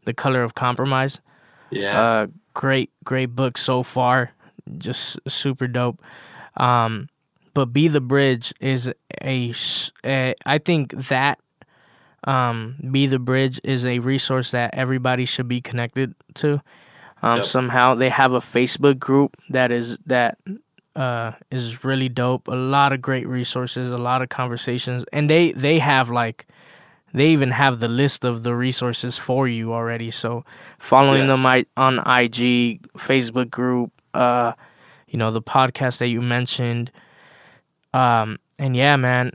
The 0.06 0.14
Color 0.14 0.44
of 0.44 0.54
Compromise. 0.56 1.22
Yeah. 1.72 2.02
Uh 2.02 2.28
great 2.54 2.92
great 3.04 3.36
book 3.36 3.58
so 3.58 3.84
far. 3.84 4.32
Just 4.78 5.20
super 5.28 5.68
dope. 5.68 6.02
Um 6.58 7.10
but 7.54 7.68
Be 7.68 7.88
the 7.88 8.02
Bridge 8.02 8.54
is 8.60 8.92
a, 9.24 9.54
a 10.04 10.36
I 10.46 10.58
think 10.58 10.92
that 11.10 11.40
um, 12.26 12.78
Be 12.92 13.08
the 13.08 13.20
Bridge 13.20 13.60
is 13.64 13.86
a 13.86 14.00
resource 14.00 14.52
that 14.52 14.74
everybody 14.74 15.26
should 15.26 15.48
be 15.48 15.62
connected 15.62 16.16
to. 16.36 16.62
Um, 17.24 17.38
Yep. 17.38 17.46
Somehow 17.46 17.96
they 17.96 18.10
have 18.10 18.34
a 18.34 18.40
Facebook 18.42 19.00
group 19.00 19.38
that 19.50 19.72
is 19.72 19.98
that 20.06 20.38
uh, 20.96 21.32
is 21.50 21.84
really 21.84 22.10
dope. 22.10 22.48
A 22.48 22.56
lot 22.56 22.92
of 22.94 23.02
great 23.02 23.28
resources, 23.28 23.92
a 23.94 23.98
lot 23.98 24.22
of 24.22 24.30
conversations, 24.30 25.06
and 25.14 25.30
they 25.30 25.54
they 25.54 25.80
have 25.80 26.10
like 26.10 26.46
they 27.14 27.30
even 27.30 27.52
have 27.52 27.80
the 27.80 27.88
list 27.88 28.26
of 28.26 28.44
the 28.44 28.54
resources 28.56 29.18
for 29.18 29.48
you 29.48 29.74
already. 29.74 30.12
So 30.12 30.44
following 30.80 31.28
Yes. 31.28 31.32
them 31.32 31.66
on 31.78 32.00
IG, 32.00 32.82
Facebook 32.98 33.50
group, 33.50 33.92
uh, 34.14 34.52
you 35.08 35.18
know 35.18 35.32
the 35.32 35.42
podcast 35.42 36.00
that 36.00 36.10
you 36.10 36.22
mentioned, 36.22 36.92
um, 37.94 38.38
and 38.60 38.76
yeah, 38.76 38.96
man, 38.98 39.32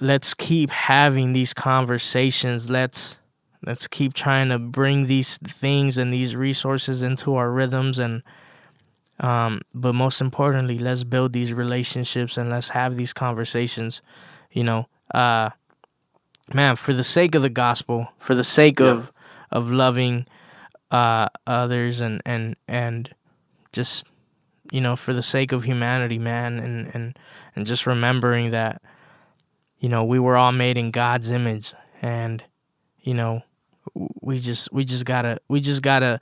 let's 0.00 0.34
keep 0.34 0.70
having 0.70 1.32
these 1.32 1.52
conversations. 1.52 2.70
Let's 2.70 3.18
let's 3.66 3.88
keep 3.88 4.14
trying 4.14 4.48
to 4.48 4.58
bring 4.58 5.06
these 5.06 5.38
things 5.38 5.98
and 5.98 6.12
these 6.12 6.34
resources 6.36 7.02
into 7.02 7.34
our 7.34 7.50
rhythms 7.50 7.98
and 7.98 8.22
um 9.20 9.60
but 9.74 9.94
most 9.94 10.20
importantly 10.20 10.78
let's 10.78 11.04
build 11.04 11.32
these 11.32 11.52
relationships 11.52 12.36
and 12.38 12.48
let's 12.50 12.70
have 12.70 12.96
these 12.96 13.12
conversations 13.12 14.00
you 14.52 14.62
know 14.62 14.86
uh 15.14 15.50
man 16.54 16.76
for 16.76 16.92
the 16.92 17.02
sake 17.04 17.34
of 17.34 17.42
the 17.42 17.48
gospel 17.50 18.08
for 18.18 18.34
the 18.34 18.44
sake 18.44 18.78
Yeah. 18.80 18.88
of 18.88 19.12
of 19.50 19.70
loving 19.70 20.26
uh 20.90 21.28
others 21.46 22.00
and 22.00 22.22
and 22.24 22.56
and 22.68 23.14
just 23.72 24.06
you 24.70 24.80
know 24.80 24.96
for 24.96 25.12
the 25.12 25.22
sake 25.22 25.52
of 25.52 25.64
humanity 25.64 26.18
man 26.18 26.58
and 26.58 26.90
and 26.94 27.18
and 27.54 27.66
just 27.66 27.86
remembering 27.86 28.50
that 28.50 28.82
you 29.78 29.88
know 29.88 30.04
we 30.04 30.18
were 30.18 30.36
all 30.36 30.52
made 30.52 30.76
in 30.78 30.90
God's 30.90 31.30
image 31.30 31.74
and 32.02 32.44
you 33.00 33.14
know 33.14 33.42
we 34.20 34.38
just 34.38 34.72
we 34.72 34.84
just 34.84 35.04
got 35.04 35.22
to 35.22 35.38
we 35.48 35.60
just 35.60 35.82
got 35.82 36.00
to 36.00 36.20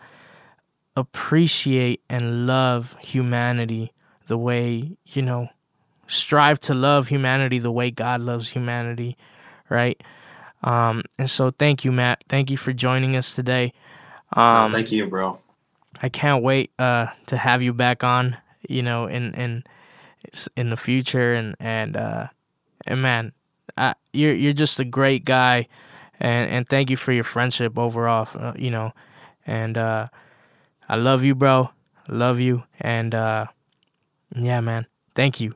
appreciate 0.96 2.00
and 2.08 2.46
love 2.46 2.96
humanity 3.00 3.92
the 4.28 4.38
way 4.38 4.96
you 5.06 5.22
know 5.22 5.48
strive 6.06 6.58
to 6.60 6.74
love 6.74 7.08
humanity 7.08 7.58
the 7.58 7.72
way 7.72 7.90
God 7.90 8.20
loves 8.20 8.50
humanity 8.50 9.16
right 9.68 10.00
um 10.62 11.02
and 11.18 11.28
so 11.28 11.50
thank 11.50 11.84
you 11.84 11.90
Matt 11.90 12.22
thank 12.28 12.50
you 12.50 12.56
for 12.56 12.72
joining 12.72 13.16
us 13.16 13.34
today 13.34 13.72
No, 14.36 14.42
um 14.42 14.72
thank 14.72 14.92
you, 14.92 15.06
bro. 15.06 15.38
I 16.02 16.08
can't 16.08 16.42
wait 16.42 16.70
uh, 16.78 17.06
to 17.26 17.36
have 17.36 17.62
you 17.62 17.72
back 17.72 18.02
on. 18.02 18.36
You 18.68 18.82
know, 18.82 19.06
in 19.06 19.32
in 19.34 19.64
in 20.56 20.70
the 20.70 20.76
future, 20.76 21.34
and 21.34 21.54
and 21.60 21.96
uh, 21.96 22.26
and 22.86 23.00
man, 23.00 23.32
I, 23.76 23.94
you're 24.12 24.34
you're 24.34 24.52
just 24.52 24.80
a 24.80 24.84
great 24.84 25.24
guy, 25.24 25.68
and 26.20 26.50
and 26.50 26.68
thank 26.68 26.90
you 26.90 26.96
for 26.96 27.12
your 27.12 27.24
friendship 27.24 27.78
overall. 27.78 28.28
Uh, 28.34 28.52
you 28.56 28.70
know, 28.70 28.92
and 29.46 29.76
uh, 29.76 30.08
I 30.88 30.96
love 30.96 31.24
you, 31.24 31.34
bro. 31.34 31.70
Love 32.08 32.40
you, 32.40 32.64
and 32.80 33.14
uh, 33.14 33.46
yeah, 34.36 34.60
man, 34.60 34.86
thank 35.14 35.40
you. 35.40 35.54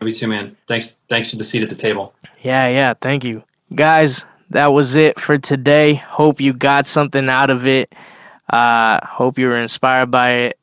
Love 0.00 0.08
you 0.08 0.14
too, 0.14 0.26
man. 0.26 0.56
Thanks. 0.66 0.94
Thanks 1.08 1.30
for 1.30 1.36
the 1.36 1.44
seat 1.44 1.62
at 1.62 1.68
the 1.68 1.74
table. 1.74 2.14
Yeah, 2.40 2.68
yeah, 2.68 2.94
thank 3.00 3.24
you. 3.24 3.44
Guys, 3.74 4.26
that 4.50 4.68
was 4.68 4.96
it 4.96 5.18
for 5.20 5.38
today. 5.38 5.94
Hope 5.94 6.40
you 6.40 6.52
got 6.52 6.86
something 6.86 7.28
out 7.28 7.50
of 7.50 7.66
it. 7.66 7.94
Uh 8.52 8.98
hope 9.06 9.38
you 9.38 9.46
were 9.46 9.58
inspired 9.58 10.10
by 10.10 10.30
it. 10.30 10.58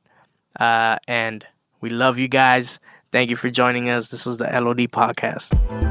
Uh 0.59 0.97
and 1.07 1.45
we 1.81 1.89
love 1.89 2.17
you 2.19 2.27
guys. 2.27 2.79
Thank 3.11 3.29
you 3.29 3.35
for 3.35 3.49
joining 3.49 3.89
us. 3.89 4.09
This 4.09 4.25
was 4.25 4.37
the 4.37 4.45
LOD 4.45 4.91
podcast. 4.91 5.88